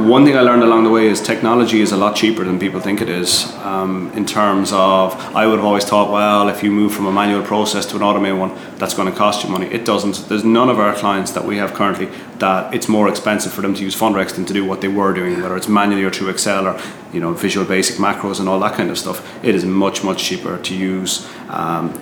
one 0.09 0.25
thing 0.25 0.35
I 0.35 0.41
learned 0.41 0.63
along 0.63 0.83
the 0.83 0.89
way 0.89 1.05
is 1.05 1.21
technology 1.21 1.79
is 1.79 1.91
a 1.91 1.97
lot 1.97 2.15
cheaper 2.15 2.43
than 2.43 2.57
people 2.57 2.79
think 2.79 3.01
it 3.01 3.09
is. 3.09 3.53
Um, 3.57 4.11
in 4.15 4.25
terms 4.25 4.71
of, 4.71 5.13
I 5.35 5.45
would 5.45 5.57
have 5.57 5.65
always 5.65 5.85
thought, 5.85 6.11
well, 6.11 6.49
if 6.49 6.63
you 6.63 6.71
move 6.71 6.91
from 6.91 7.05
a 7.05 7.11
manual 7.11 7.43
process 7.43 7.85
to 7.87 7.95
an 7.95 8.01
automated 8.01 8.39
one, 8.39 8.51
that's 8.77 8.95
going 8.95 9.11
to 9.11 9.15
cost 9.15 9.43
you 9.43 9.49
money. 9.51 9.67
It 9.67 9.85
doesn't. 9.85 10.27
There's 10.27 10.43
none 10.43 10.69
of 10.69 10.79
our 10.79 10.95
clients 10.95 11.31
that 11.33 11.45
we 11.45 11.57
have 11.57 11.73
currently 11.73 12.07
that 12.39 12.73
it's 12.73 12.89
more 12.89 13.07
expensive 13.07 13.53
for 13.53 13.61
them 13.61 13.75
to 13.75 13.83
use 13.83 13.95
Fundrecs 13.95 14.33
than 14.33 14.45
to 14.45 14.53
do 14.53 14.65
what 14.65 14.81
they 14.81 14.87
were 14.87 15.13
doing, 15.13 15.39
whether 15.41 15.55
it's 15.55 15.67
manually 15.67 16.03
or 16.03 16.11
through 16.11 16.29
Excel 16.29 16.67
or 16.67 16.81
you 17.13 17.19
know 17.19 17.33
Visual 17.33 17.65
Basic 17.65 17.97
macros 17.97 18.39
and 18.39 18.49
all 18.49 18.59
that 18.61 18.73
kind 18.73 18.89
of 18.89 18.97
stuff. 18.97 19.21
It 19.43 19.53
is 19.53 19.65
much 19.65 20.03
much 20.03 20.23
cheaper 20.23 20.57
to 20.57 20.75
use. 20.75 21.29
Um, 21.49 21.93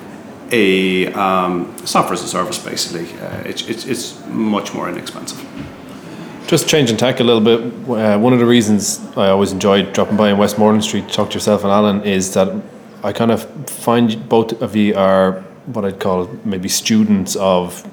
a 0.54 1.12
um, 1.14 1.76
software 1.86 2.14
as 2.14 2.24
a 2.24 2.28
service 2.28 2.60
basically. 2.60 3.12
Uh, 3.20 3.42
it's, 3.46 3.68
it's, 3.68 3.86
it's 3.86 4.26
much 4.28 4.74
more 4.74 4.88
inexpensive. 4.88 5.44
Just 6.48 6.68
changing 6.68 6.98
tack 6.98 7.20
a 7.20 7.24
little 7.24 7.42
bit. 7.42 7.60
Uh, 7.90 8.20
one 8.20 8.34
of 8.34 8.40
the 8.40 8.46
reasons 8.46 9.00
I 9.18 9.30
always 9.30 9.52
enjoyed 9.52 9.94
dropping 9.94 10.18
by 10.18 10.30
in 10.30 10.38
Westmoreland 10.38 10.84
Street 10.84 11.08
to 11.08 11.14
talk 11.14 11.30
to 11.32 11.34
yourself 11.34 11.64
and 11.64 11.72
Alan 11.72 12.04
is 12.04 12.34
that 12.36 12.50
I 13.04 13.12
kind 13.12 13.32
of 13.32 13.44
find 13.70 14.30
both 14.30 14.62
of 14.62 14.76
you 14.76 14.96
are 14.96 15.42
what 15.66 15.86
I'd 15.86 16.00
call 16.00 16.28
maybe 16.46 16.70
students 16.70 17.36
of 17.36 17.84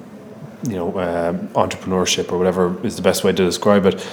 you 0.64 0.76
know 0.76 0.98
uh, 0.98 1.32
entrepreneurship 1.54 2.30
or 2.30 2.38
whatever 2.38 2.76
is 2.84 2.96
the 2.96 3.02
best 3.02 3.24
way 3.24 3.32
to 3.32 3.44
describe 3.44 3.86
it 3.86 4.06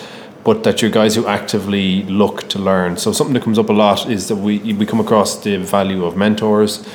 but 0.46 0.64
that 0.64 0.82
you're 0.82 0.92
guys 0.92 1.16
who 1.16 1.28
actively 1.28 2.04
look 2.04 2.48
to 2.48 2.60
learn 2.60 2.96
so 2.96 3.12
something 3.12 3.34
that 3.34 3.44
comes 3.44 3.60
up 3.60 3.70
a 3.70 3.74
lot 3.74 4.10
is 4.10 4.28
that 4.30 4.38
we 4.38 4.60
we 4.74 4.86
come 4.86 5.02
across 5.02 5.44
the 5.44 5.58
value 5.58 6.06
of 6.06 6.16
mentors 6.16 6.88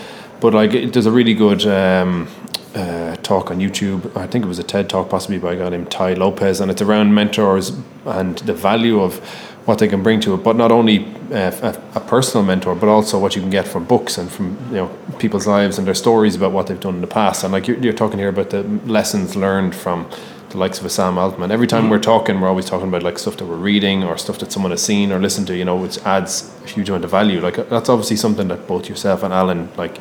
but 0.43 0.55
like, 0.55 0.93
there's 0.93 1.07
a 1.07 1.13
really 1.13 1.35
good 1.35 1.65
um, 1.67 2.27
uh, 2.75 3.15
talk 3.17 3.53
on 3.53 3.61
YouTube. 3.61 4.15
I 4.17 4.27
think 4.27 4.45
it 4.45 4.49
was 4.49 4.59
a 4.59 4.65
TED 4.65 4.91
talk, 4.91 5.09
possibly 5.09 5.39
by 5.39 5.53
a 5.53 5.57
guy 5.57 5.69
named 5.69 5.91
Tai 5.91 6.15
Lopez, 6.15 6.61
and 6.61 6.69
it's 6.69 6.83
around 6.83 7.15
mentors 7.15 7.71
and 8.05 8.37
the 8.39 8.53
value 8.53 9.01
of 9.01 9.19
what 9.67 9.79
they 9.79 9.87
can 9.87 10.03
bring 10.03 10.19
to 10.21 10.35
it. 10.35 10.39
But 10.39 10.57
not 10.57 10.73
only 10.73 11.07
uh, 11.33 11.53
a, 11.63 11.83
a, 11.95 12.01
personal 12.01 12.45
mentor, 12.45 12.75
but 12.75 12.89
also 12.89 13.21
what 13.21 13.37
you 13.37 13.41
can 13.41 13.51
get 13.51 13.69
from 13.69 13.85
books 13.85 14.19
and 14.19 14.29
from 14.29 14.59
you 14.71 14.79
know 14.79 14.99
people's 15.21 15.47
lives 15.47 15.79
and 15.79 15.87
their 15.87 15.95
stories 15.95 16.35
about 16.35 16.51
what 16.51 16.67
they've 16.67 16.81
done 16.81 16.97
in 16.97 17.01
the 17.01 17.07
past. 17.07 17.45
And 17.45 17.53
like 17.53 17.69
you're, 17.69 17.79
you're 17.79 17.93
talking 17.93 18.19
here 18.19 18.31
about 18.31 18.51
the 18.51 18.65
lessons 18.85 19.37
learned 19.37 19.77
from 19.77 20.11
the 20.51 20.59
likes 20.59 20.81
of 20.81 20.85
a 20.85 20.91
Sam 20.91 21.19
Altman. 21.19 21.53
Every 21.53 21.67
time 21.67 21.85
mm. 21.85 21.91
we're 21.91 22.01
talking, 22.01 22.41
we're 22.41 22.49
always 22.49 22.67
talking 22.67 22.89
about 22.89 23.05
like 23.05 23.19
stuff 23.19 23.37
that 23.37 23.47
we're 23.47 23.57
reading 23.57 24.03
or 24.03 24.19
stuff 24.19 24.39
that 24.41 24.51
someone 24.51 24.73
has 24.73 24.83
seen 24.83 25.13
or 25.13 25.21
listened 25.21 25.47
to. 25.47 25.57
You 25.57 25.65
know, 25.65 25.77
which 25.77 25.99
adds 25.99 26.53
a 26.65 26.67
huge 26.67 26.89
amount 26.89 27.05
of 27.05 27.11
value. 27.11 27.41
Like 27.41 27.69
that's 27.69 27.89
obviously 27.89 28.17
something 28.17 28.49
that 28.49 28.67
both 28.67 28.89
yourself 28.89 29.23
and 29.23 29.33
Alan 29.33 29.71
like 29.77 29.99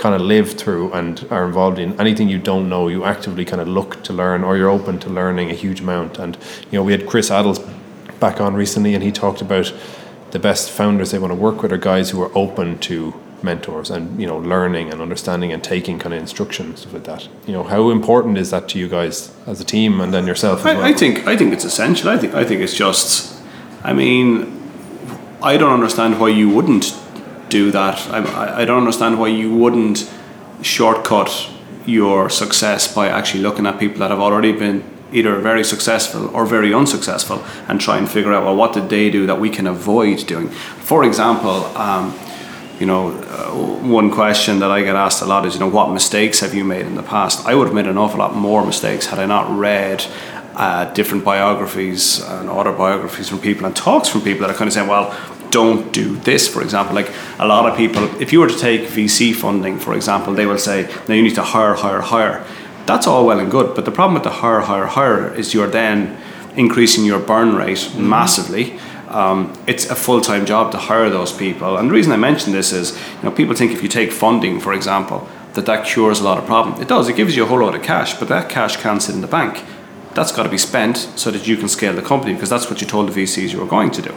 kind 0.00 0.14
of 0.14 0.22
live 0.22 0.52
through 0.54 0.90
and 0.94 1.26
are 1.30 1.44
involved 1.44 1.78
in 1.78 2.00
anything 2.00 2.26
you 2.26 2.38
don't 2.38 2.70
know 2.70 2.88
you 2.88 3.04
actively 3.04 3.44
kind 3.44 3.60
of 3.60 3.68
look 3.68 4.02
to 4.02 4.14
learn 4.14 4.42
or 4.42 4.56
you're 4.56 4.70
open 4.70 4.98
to 4.98 5.10
learning 5.10 5.50
a 5.50 5.54
huge 5.54 5.80
amount. 5.80 6.18
And 6.18 6.36
you 6.70 6.78
know 6.78 6.82
we 6.82 6.92
had 6.92 7.06
chris 7.06 7.28
adels 7.28 7.60
back 8.18 8.40
on 8.40 8.54
recently 8.54 8.94
and 8.94 9.04
he 9.04 9.12
talked 9.12 9.42
about 9.42 9.72
the 10.30 10.38
best 10.38 10.70
founders 10.70 11.10
they 11.10 11.18
want 11.18 11.32
to 11.32 11.38
work 11.38 11.62
with 11.62 11.70
are 11.70 11.76
guys 11.76 12.10
who 12.10 12.22
are 12.22 12.30
open 12.34 12.78
to 12.78 13.14
mentors 13.42 13.90
and 13.90 14.20
you 14.20 14.26
know 14.26 14.38
learning 14.38 14.90
and 14.90 15.02
understanding 15.02 15.52
and 15.52 15.62
taking 15.62 15.98
kind 15.98 16.14
of 16.14 16.20
instruction 16.20 16.74
stuff 16.76 16.94
like 16.94 17.04
that. 17.04 17.28
You 17.46 17.52
know 17.52 17.64
how 17.64 17.90
important 17.90 18.38
is 18.38 18.50
that 18.52 18.70
to 18.70 18.78
you 18.78 18.88
guys 18.88 19.34
as 19.46 19.60
a 19.60 19.64
team 19.64 20.00
and 20.00 20.14
then 20.14 20.26
yourself 20.26 20.64
I, 20.64 20.74
well? 20.74 20.84
I 20.84 20.94
think 20.94 21.26
i 21.26 21.36
think 21.36 21.52
it's 21.52 21.64
essential. 21.64 22.08
I 22.08 22.16
think 22.16 22.32
i 22.34 22.44
think 22.44 22.62
it's 22.62 22.74
just 22.74 23.38
i 23.84 23.92
mean 23.92 24.30
i 25.42 25.58
don't 25.58 25.72
understand 25.72 26.18
why 26.18 26.28
you 26.28 26.48
wouldn't 26.48 26.99
do 27.50 27.70
that. 27.72 27.98
I, 28.10 28.62
I 28.62 28.64
don't 28.64 28.78
understand 28.78 29.18
why 29.18 29.28
you 29.28 29.54
wouldn't 29.54 30.10
shortcut 30.62 31.50
your 31.86 32.30
success 32.30 32.94
by 32.94 33.08
actually 33.08 33.42
looking 33.42 33.66
at 33.66 33.78
people 33.78 33.98
that 33.98 34.10
have 34.10 34.20
already 34.20 34.52
been 34.52 34.82
either 35.12 35.36
very 35.40 35.64
successful 35.64 36.34
or 36.34 36.46
very 36.46 36.72
unsuccessful 36.72 37.42
and 37.68 37.80
try 37.80 37.98
and 37.98 38.08
figure 38.08 38.32
out 38.32 38.44
well 38.44 38.54
what 38.54 38.72
did 38.72 38.88
they 38.88 39.10
do 39.10 39.26
that 39.26 39.40
we 39.40 39.50
can 39.50 39.66
avoid 39.66 40.26
doing. 40.26 40.48
For 40.48 41.04
example, 41.04 41.64
um, 41.76 42.16
you 42.78 42.86
know, 42.86 43.10
uh, 43.10 43.50
one 43.86 44.10
question 44.10 44.60
that 44.60 44.70
I 44.70 44.82
get 44.82 44.96
asked 44.96 45.20
a 45.20 45.26
lot 45.26 45.44
is, 45.44 45.54
you 45.54 45.60
know, 45.60 45.68
what 45.68 45.92
mistakes 45.92 46.40
have 46.40 46.54
you 46.54 46.64
made 46.64 46.86
in 46.86 46.94
the 46.94 47.02
past? 47.02 47.46
I 47.46 47.54
would 47.54 47.66
have 47.66 47.74
made 47.74 47.86
an 47.86 47.98
awful 47.98 48.18
lot 48.18 48.34
more 48.34 48.64
mistakes 48.64 49.06
had 49.06 49.18
I 49.18 49.26
not 49.26 49.50
read 49.50 50.06
uh, 50.54 50.90
different 50.94 51.22
biographies 51.24 52.22
and 52.22 52.48
autobiographies 52.48 53.28
from 53.28 53.38
people 53.38 53.66
and 53.66 53.76
talks 53.76 54.08
from 54.08 54.22
people 54.22 54.46
that 54.46 54.54
are 54.54 54.56
kind 54.56 54.68
of 54.68 54.72
saying, 54.72 54.88
well, 54.88 55.10
don't 55.50 55.92
do 55.92 56.16
this, 56.16 56.48
for 56.48 56.62
example. 56.62 56.94
Like 56.94 57.12
a 57.38 57.46
lot 57.46 57.70
of 57.70 57.76
people, 57.76 58.04
if 58.20 58.32
you 58.32 58.40
were 58.40 58.48
to 58.48 58.58
take 58.58 58.82
VC 58.82 59.34
funding, 59.34 59.78
for 59.78 59.94
example, 59.94 60.34
they 60.34 60.46
will 60.46 60.58
say, 60.58 60.92
now 61.08 61.14
you 61.14 61.22
need 61.22 61.34
to 61.34 61.42
hire, 61.42 61.74
hire, 61.74 62.00
hire. 62.00 62.44
That's 62.86 63.06
all 63.06 63.26
well 63.26 63.38
and 63.38 63.50
good, 63.50 63.74
but 63.74 63.84
the 63.84 63.90
problem 63.90 64.14
with 64.14 64.24
the 64.24 64.30
hire, 64.30 64.60
hire, 64.60 64.86
hire 64.86 65.34
is 65.34 65.54
you're 65.54 65.68
then 65.68 66.16
increasing 66.56 67.04
your 67.04 67.20
burn 67.20 67.54
rate 67.54 67.78
mm-hmm. 67.78 68.08
massively. 68.08 68.78
Um, 69.08 69.52
it's 69.66 69.90
a 69.90 69.96
full 69.96 70.20
time 70.20 70.46
job 70.46 70.70
to 70.72 70.78
hire 70.78 71.10
those 71.10 71.32
people. 71.32 71.76
And 71.76 71.90
the 71.90 71.94
reason 71.94 72.12
I 72.12 72.16
mention 72.16 72.52
this 72.52 72.72
is, 72.72 72.96
you 73.16 73.24
know, 73.24 73.30
people 73.30 73.54
think 73.54 73.72
if 73.72 73.82
you 73.82 73.88
take 73.88 74.12
funding, 74.12 74.60
for 74.60 74.72
example, 74.72 75.28
that 75.54 75.66
that 75.66 75.84
cures 75.84 76.20
a 76.20 76.24
lot 76.24 76.38
of 76.38 76.46
problems. 76.46 76.80
It 76.80 76.88
does. 76.88 77.08
It 77.08 77.16
gives 77.16 77.36
you 77.36 77.44
a 77.44 77.46
whole 77.46 77.60
lot 77.60 77.74
of 77.74 77.82
cash, 77.82 78.14
but 78.14 78.28
that 78.28 78.48
cash 78.48 78.76
can't 78.76 79.02
sit 79.02 79.14
in 79.14 79.20
the 79.20 79.26
bank. 79.26 79.64
That's 80.14 80.32
got 80.32 80.44
to 80.44 80.48
be 80.48 80.58
spent 80.58 80.96
so 80.96 81.30
that 81.30 81.46
you 81.46 81.56
can 81.56 81.68
scale 81.68 81.92
the 81.92 82.02
company 82.02 82.34
because 82.34 82.50
that's 82.50 82.70
what 82.70 82.80
you 82.80 82.86
told 82.86 83.08
the 83.08 83.22
VCs 83.22 83.52
you 83.52 83.60
were 83.60 83.66
going 83.66 83.90
to 83.92 84.02
do. 84.02 84.14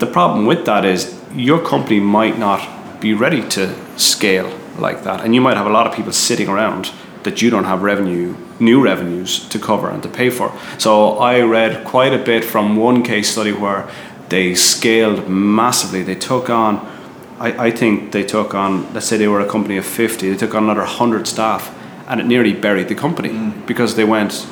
The 0.00 0.06
problem 0.06 0.46
with 0.46 0.64
that 0.64 0.86
is 0.86 1.14
your 1.34 1.62
company 1.62 2.00
might 2.00 2.38
not 2.38 3.02
be 3.02 3.12
ready 3.12 3.46
to 3.50 3.74
scale 3.98 4.50
like 4.78 5.04
that, 5.04 5.22
and 5.22 5.34
you 5.34 5.42
might 5.42 5.58
have 5.58 5.66
a 5.66 5.70
lot 5.70 5.86
of 5.86 5.94
people 5.94 6.12
sitting 6.12 6.48
around 6.48 6.90
that 7.22 7.42
you 7.42 7.50
don't 7.50 7.64
have 7.64 7.82
revenue, 7.82 8.34
new 8.58 8.82
revenues 8.82 9.46
to 9.50 9.58
cover 9.58 9.90
and 9.90 10.02
to 10.02 10.08
pay 10.08 10.30
for. 10.30 10.58
So 10.78 11.18
I 11.18 11.42
read 11.42 11.84
quite 11.84 12.14
a 12.14 12.18
bit 12.18 12.46
from 12.46 12.76
one 12.76 13.02
case 13.02 13.30
study 13.30 13.52
where 13.52 13.90
they 14.30 14.54
scaled 14.54 15.28
massively. 15.28 16.02
They 16.02 16.14
took 16.14 16.48
on, 16.48 16.78
I, 17.38 17.66
I 17.66 17.70
think 17.70 18.12
they 18.12 18.24
took 18.24 18.54
on, 18.54 18.90
let's 18.94 19.04
say 19.04 19.18
they 19.18 19.28
were 19.28 19.40
a 19.40 19.48
company 19.48 19.76
of 19.76 19.84
50, 19.84 20.30
they 20.30 20.36
took 20.36 20.54
on 20.54 20.64
another 20.64 20.80
100 20.80 21.26
staff, 21.26 21.76
and 22.08 22.20
it 22.20 22.26
nearly 22.26 22.54
buried 22.54 22.88
the 22.88 22.94
company 22.94 23.28
mm. 23.28 23.66
because 23.66 23.96
they 23.96 24.04
went 24.04 24.46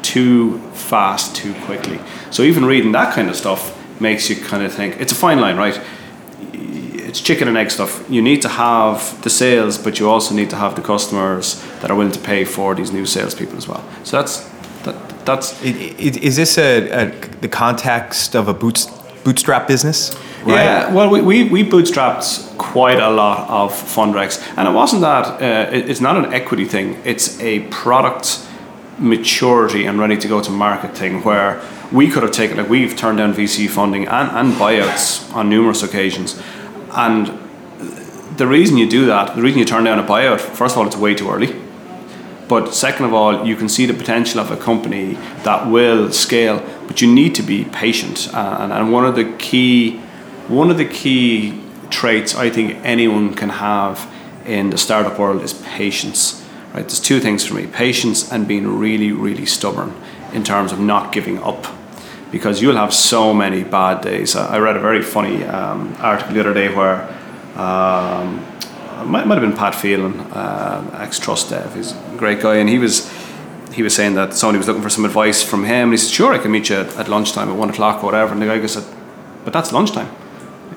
too 0.00 0.58
fast, 0.72 1.36
too 1.36 1.52
quickly. 1.66 2.00
So 2.30 2.44
even 2.44 2.64
reading 2.64 2.92
that 2.92 3.14
kind 3.14 3.28
of 3.28 3.36
stuff, 3.36 3.75
makes 4.00 4.28
you 4.30 4.36
kind 4.36 4.62
of 4.62 4.72
think 4.72 5.00
it's 5.00 5.12
a 5.12 5.14
fine 5.16 5.40
line, 5.40 5.56
right? 5.56 5.80
It's 6.52 7.20
chicken 7.20 7.48
and 7.48 7.56
egg 7.56 7.70
stuff. 7.70 8.04
You 8.10 8.20
need 8.20 8.42
to 8.42 8.48
have 8.48 9.22
the 9.22 9.30
sales, 9.30 9.78
but 9.78 9.98
you 9.98 10.10
also 10.10 10.34
need 10.34 10.50
to 10.50 10.56
have 10.56 10.74
the 10.74 10.82
customers 10.82 11.62
that 11.80 11.90
are 11.90 11.96
willing 11.96 12.12
to 12.12 12.20
pay 12.20 12.44
for 12.44 12.74
these 12.74 12.92
new 12.92 13.06
salespeople 13.06 13.56
as 13.56 13.68
well. 13.68 13.84
So 14.04 14.18
that's 14.18 14.48
that, 14.84 15.26
that's. 15.26 15.62
Is 15.62 16.36
this 16.36 16.58
a, 16.58 16.90
a 16.90 17.10
the 17.40 17.48
context 17.48 18.34
of 18.34 18.48
a 18.48 18.54
boots, 18.54 18.86
bootstrap 19.24 19.66
business? 19.66 20.14
Right? 20.44 20.54
Yeah, 20.54 20.92
well, 20.92 21.10
we, 21.10 21.22
we, 21.22 21.48
we 21.48 21.64
bootstrapped 21.64 22.56
quite 22.56 23.00
a 23.00 23.10
lot 23.10 23.50
of 23.50 23.72
Fundrecs, 23.72 24.40
and 24.56 24.68
it 24.68 24.72
wasn't 24.72 25.02
that. 25.02 25.42
Uh, 25.42 25.74
it, 25.74 25.90
it's 25.90 26.00
not 26.00 26.16
an 26.16 26.32
equity 26.32 26.64
thing. 26.64 27.00
It's 27.04 27.40
a 27.40 27.60
product 27.70 28.45
maturity 28.98 29.86
and 29.86 29.98
ready 29.98 30.16
to 30.16 30.28
go 30.28 30.40
to 30.40 30.50
market 30.50 30.96
thing 30.96 31.22
where 31.22 31.62
we 31.92 32.08
could 32.08 32.22
have 32.22 32.32
taken 32.32 32.56
like 32.56 32.68
we've 32.68 32.96
turned 32.96 33.18
down 33.18 33.32
VC 33.34 33.68
funding 33.68 34.06
and, 34.08 34.30
and 34.30 34.54
buyouts 34.54 35.32
on 35.34 35.48
numerous 35.48 35.82
occasions, 35.82 36.40
and 36.92 37.26
the 38.36 38.46
reason 38.46 38.76
you 38.76 38.88
do 38.88 39.06
that, 39.06 39.34
the 39.34 39.42
reason 39.42 39.58
you 39.58 39.64
turn 39.64 39.84
down 39.84 39.98
a 39.98 40.02
buyout, 40.02 40.40
first 40.40 40.74
of 40.74 40.78
all, 40.78 40.86
it's 40.86 40.96
way 40.96 41.14
too 41.14 41.30
early. 41.30 41.54
But 42.48 42.74
second 42.74 43.06
of 43.06 43.14
all, 43.14 43.44
you 43.44 43.56
can 43.56 43.68
see 43.68 43.86
the 43.86 43.94
potential 43.94 44.38
of 44.40 44.50
a 44.50 44.56
company 44.56 45.14
that 45.42 45.66
will 45.66 46.12
scale 46.12 46.64
but 46.86 47.00
you 47.00 47.12
need 47.12 47.34
to 47.34 47.42
be 47.42 47.64
patient. 47.64 48.32
Uh, 48.32 48.58
and, 48.60 48.72
and 48.72 48.92
one 48.92 49.04
of 49.04 49.16
the 49.16 49.24
key, 49.38 49.98
one 50.48 50.70
of 50.70 50.78
the 50.78 50.84
key 50.84 51.60
traits 51.90 52.34
I 52.34 52.50
think 52.50 52.78
anyone 52.84 53.34
can 53.34 53.48
have 53.48 54.10
in 54.44 54.70
the 54.70 54.78
startup 54.78 55.18
world 55.18 55.42
is 55.42 55.54
patience. 55.54 56.45
Right? 56.76 56.84
There's 56.84 57.00
two 57.00 57.20
things 57.20 57.42
for 57.46 57.54
me: 57.54 57.66
patience 57.66 58.30
and 58.30 58.46
being 58.46 58.66
really, 58.78 59.10
really 59.10 59.46
stubborn 59.46 59.94
in 60.34 60.44
terms 60.44 60.72
of 60.72 60.78
not 60.78 61.10
giving 61.10 61.42
up. 61.42 61.66
Because 62.30 62.60
you'll 62.60 62.76
have 62.76 62.92
so 62.92 63.32
many 63.32 63.64
bad 63.64 64.02
days. 64.02 64.36
I 64.36 64.58
read 64.58 64.76
a 64.76 64.80
very 64.80 65.00
funny 65.00 65.42
um, 65.44 65.96
article 66.00 66.34
the 66.34 66.40
other 66.40 66.52
day 66.52 66.68
where 66.74 67.08
um, 67.56 68.44
might, 69.10 69.26
might 69.26 69.38
have 69.38 69.48
been 69.48 69.56
Pat 69.56 69.74
Phelan, 69.74 70.20
uh, 70.32 71.00
ex 71.00 71.18
Trustev. 71.18 71.74
He's 71.74 71.92
a 71.92 72.16
great 72.18 72.42
guy, 72.42 72.56
and 72.56 72.68
he 72.68 72.78
was 72.78 73.10
he 73.72 73.82
was 73.82 73.94
saying 73.94 74.14
that 74.16 74.34
somebody 74.34 74.58
was 74.58 74.66
looking 74.66 74.82
for 74.82 74.90
some 74.90 75.06
advice 75.06 75.42
from 75.42 75.64
him, 75.64 75.84
and 75.84 75.92
he 75.92 75.96
said, 75.96 76.12
"Sure, 76.12 76.34
I 76.34 76.38
can 76.38 76.50
meet 76.50 76.68
you 76.68 76.76
at, 76.76 77.08
lunchtime 77.08 77.48
at 77.48 77.56
one 77.56 77.70
o'clock 77.70 78.02
or 78.02 78.06
whatever." 78.06 78.32
And 78.32 78.42
the 78.42 78.46
guy 78.46 78.58
goes, 78.58 78.76
"But 79.44 79.54
that's 79.54 79.72
lunchtime." 79.72 80.10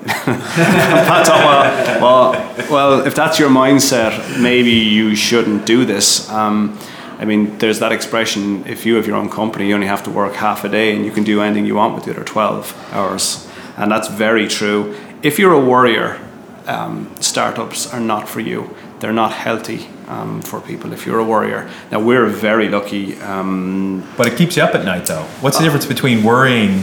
Pat 0.06 1.26
thought, 1.26 2.00
well, 2.00 2.00
well, 2.00 2.70
well, 2.70 3.06
if 3.06 3.14
that's 3.14 3.38
your 3.38 3.50
mindset, 3.50 4.40
maybe 4.40 4.70
you 4.70 5.14
shouldn't 5.14 5.66
do 5.66 5.84
this. 5.84 6.28
Um, 6.30 6.78
I 7.18 7.24
mean, 7.26 7.58
there's 7.58 7.80
that 7.80 7.92
expression: 7.92 8.64
if 8.66 8.86
you 8.86 8.94
have 8.96 9.06
your 9.06 9.16
own 9.16 9.28
company, 9.28 9.68
you 9.68 9.74
only 9.74 9.86
have 9.86 10.02
to 10.04 10.10
work 10.10 10.34
half 10.34 10.64
a 10.64 10.68
day, 10.68 10.96
and 10.96 11.04
you 11.04 11.12
can 11.12 11.24
do 11.24 11.42
anything 11.42 11.66
you 11.66 11.74
want 11.74 11.94
with 11.94 12.04
the 12.04 12.12
other 12.12 12.24
twelve 12.24 12.74
hours, 12.92 13.46
and 13.76 13.90
that's 13.90 14.08
very 14.08 14.48
true. 14.48 14.94
If 15.22 15.38
you're 15.38 15.52
a 15.52 15.60
warrior, 15.60 16.18
um, 16.66 17.14
startups 17.20 17.92
are 17.92 18.00
not 18.00 18.26
for 18.28 18.40
you. 18.40 18.74
They're 19.00 19.12
not 19.12 19.32
healthy 19.32 19.88
um, 20.08 20.42
for 20.42 20.60
people 20.60 20.92
if 20.92 21.04
you're 21.06 21.18
a 21.18 21.24
warrior. 21.24 21.68
Now, 21.90 22.00
we're 22.00 22.26
very 22.26 22.68
lucky. 22.68 23.18
Um, 23.20 24.06
but 24.16 24.26
it 24.26 24.36
keeps 24.36 24.56
you 24.56 24.62
up 24.62 24.74
at 24.74 24.84
night, 24.84 25.06
though. 25.06 25.24
What's 25.40 25.58
the 25.58 25.64
difference 25.64 25.86
between 25.86 26.22
worrying? 26.22 26.82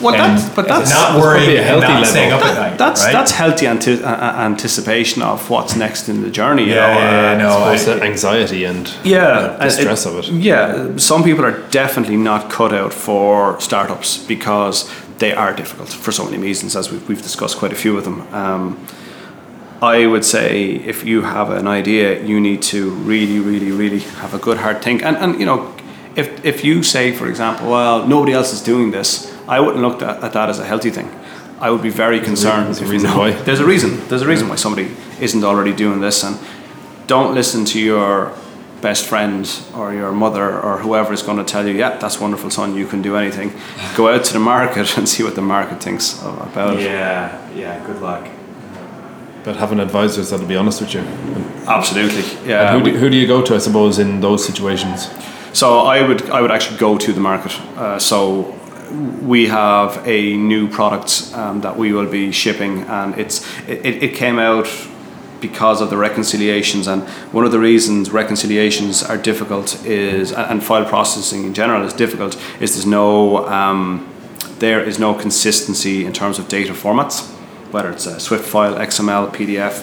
Well, 0.00 0.14
and 0.14 0.36
that's, 0.38 0.48
but 0.54 0.68
that's 0.68 0.90
not 0.90 1.20
worrying 1.20 1.58
a 1.58 1.62
healthy 1.62 1.84
and 1.86 1.92
not 1.94 2.00
level. 2.00 2.04
staying 2.04 2.32
up 2.32 2.40
that- 2.40 2.56
at 2.56 2.70
night. 2.70 2.78
that's 2.78 3.02
right? 3.04 3.12
that's 3.12 3.32
healthy 3.32 3.66
anti- 3.66 4.02
uh, 4.02 4.08
uh, 4.10 4.34
anticipation 4.50 5.22
of 5.22 5.48
what's 5.50 5.74
next 5.76 6.08
in 6.08 6.22
the 6.22 6.30
journey. 6.30 6.64
You 6.64 6.74
Yeah, 6.74 6.86
know, 6.94 7.00
yeah, 7.00 7.22
yeah, 7.22 7.32
uh, 7.32 7.38
no, 7.38 7.64
I 7.72 7.76
suppose 7.76 7.96
I- 7.96 7.98
the 7.98 8.04
anxiety 8.04 8.64
and 8.64 8.92
yeah, 9.04 9.22
uh, 9.22 9.56
the 9.56 9.62
and 9.64 9.72
stress 9.72 10.06
of 10.06 10.18
it. 10.18 10.28
Yeah, 10.28 10.96
some 10.96 11.22
people 11.24 11.44
are 11.44 11.58
definitely 11.70 12.16
not 12.16 12.50
cut 12.50 12.72
out 12.72 12.92
for 12.92 13.58
startups 13.60 14.18
because 14.18 14.88
they 15.18 15.32
are 15.32 15.52
difficult 15.54 15.88
for 15.88 16.12
so 16.12 16.24
many 16.24 16.36
reasons, 16.38 16.76
as 16.76 16.90
we've, 16.92 17.08
we've 17.08 17.22
discussed 17.22 17.56
quite 17.58 17.72
a 17.72 17.76
few 17.76 17.96
of 17.96 18.04
them. 18.04 18.22
Um, 18.34 18.76
I 19.82 20.06
would 20.06 20.24
say 20.24 20.72
if 20.86 21.04
you 21.04 21.22
have 21.22 21.50
an 21.50 21.66
idea, 21.66 22.22
you 22.22 22.40
need 22.40 22.62
to 22.62 22.90
really, 22.90 23.38
really, 23.40 23.70
really 23.72 24.00
have 24.20 24.34
a 24.34 24.38
good 24.38 24.58
hard 24.58 24.82
think. 24.82 25.02
And, 25.02 25.16
and 25.16 25.38
you 25.40 25.46
know, 25.46 25.74
if, 26.16 26.44
if 26.44 26.64
you 26.64 26.82
say, 26.82 27.12
for 27.12 27.28
example, 27.28 27.70
well, 27.70 28.06
nobody 28.06 28.32
else 28.32 28.52
is 28.54 28.62
doing 28.62 28.90
this, 28.90 29.32
I 29.48 29.60
wouldn't 29.60 29.82
look 29.82 30.02
at, 30.02 30.22
at 30.22 30.32
that 30.32 30.48
as 30.48 30.58
a 30.58 30.64
healthy 30.64 30.90
thing. 30.90 31.08
I 31.60 31.70
would 31.70 31.82
be 31.82 31.90
very 31.90 32.20
concerned. 32.20 32.66
there's 32.66 32.80
a 32.80 32.86
reason 32.86 33.10
why. 33.10 33.30
There's 33.30 33.60
a 33.60 33.64
reason. 33.66 34.06
There's 34.08 34.22
a 34.22 34.26
reason 34.26 34.48
why 34.48 34.56
somebody 34.56 34.90
isn't 35.20 35.42
already 35.44 35.72
doing 35.74 36.00
this. 36.00 36.22
And 36.24 36.36
don't 37.06 37.34
listen 37.34 37.64
to 37.66 37.80
your 37.80 38.32
best 38.82 39.06
friend 39.06 39.48
or 39.74 39.94
your 39.94 40.12
mother 40.12 40.60
or 40.60 40.78
whoever 40.78 41.12
is 41.14 41.22
going 41.22 41.38
to 41.38 41.44
tell 41.44 41.66
you, 41.66 41.74
yeah, 41.74 41.96
that's 41.96 42.20
wonderful, 42.20 42.50
son, 42.50 42.76
you 42.76 42.86
can 42.86 43.00
do 43.00 43.16
anything. 43.16 43.52
Go 43.96 44.08
out 44.08 44.24
to 44.24 44.32
the 44.34 44.38
market 44.38 44.96
and 44.98 45.08
see 45.08 45.22
what 45.22 45.34
the 45.34 45.40
market 45.42 45.82
thinks 45.82 46.20
about 46.20 46.76
it. 46.76 46.82
Yeah, 46.82 47.50
yeah. 47.54 47.84
Good 47.86 48.02
luck. 48.02 48.28
But 49.44 49.56
having 49.56 49.78
advisors 49.80 50.30
that'll 50.30 50.46
be 50.46 50.56
honest 50.56 50.80
with 50.80 50.92
you. 50.92 51.00
Absolutely. 51.66 52.22
Yeah. 52.48 52.74
And 52.74 52.78
who, 52.78 52.84
we- 52.84 52.90
do, 52.92 52.98
who 52.98 53.08
do 53.10 53.16
you 53.16 53.26
go 53.26 53.40
to, 53.42 53.54
I 53.54 53.58
suppose, 53.58 53.98
in 53.98 54.20
those 54.20 54.44
situations? 54.44 55.08
So 55.52 55.78
I 55.80 56.06
would 56.06 56.28
I 56.30 56.42
would 56.42 56.50
actually 56.50 56.76
go 56.78 56.98
to 56.98 57.12
the 57.14 57.20
market. 57.20 57.52
Uh, 57.78 57.98
so 57.98 58.55
we 58.96 59.48
have 59.48 60.06
a 60.06 60.36
new 60.36 60.68
product 60.68 61.30
um, 61.34 61.60
that 61.60 61.76
we 61.76 61.92
will 61.92 62.10
be 62.10 62.32
shipping, 62.32 62.82
and 62.82 63.18
it's 63.18 63.46
it, 63.68 64.02
it 64.02 64.14
came 64.14 64.38
out 64.38 64.68
because 65.40 65.80
of 65.80 65.90
the 65.90 65.96
reconciliations. 65.96 66.86
And 66.86 67.02
one 67.32 67.44
of 67.44 67.52
the 67.52 67.58
reasons 67.58 68.10
reconciliations 68.10 69.02
are 69.02 69.18
difficult 69.18 69.84
is 69.84 70.32
and 70.32 70.62
file 70.62 70.84
processing 70.84 71.44
in 71.44 71.54
general 71.54 71.84
is 71.84 71.92
difficult 71.92 72.36
is 72.60 72.74
there's 72.74 72.86
no 72.86 73.46
um, 73.46 74.12
there 74.58 74.82
is 74.82 74.98
no 74.98 75.14
consistency 75.14 76.06
in 76.06 76.12
terms 76.12 76.38
of 76.38 76.48
data 76.48 76.72
formats, 76.72 77.26
whether 77.72 77.90
it's 77.90 78.06
a 78.06 78.18
Swift 78.18 78.48
file, 78.48 78.74
XML, 78.74 79.30
PDF, 79.30 79.82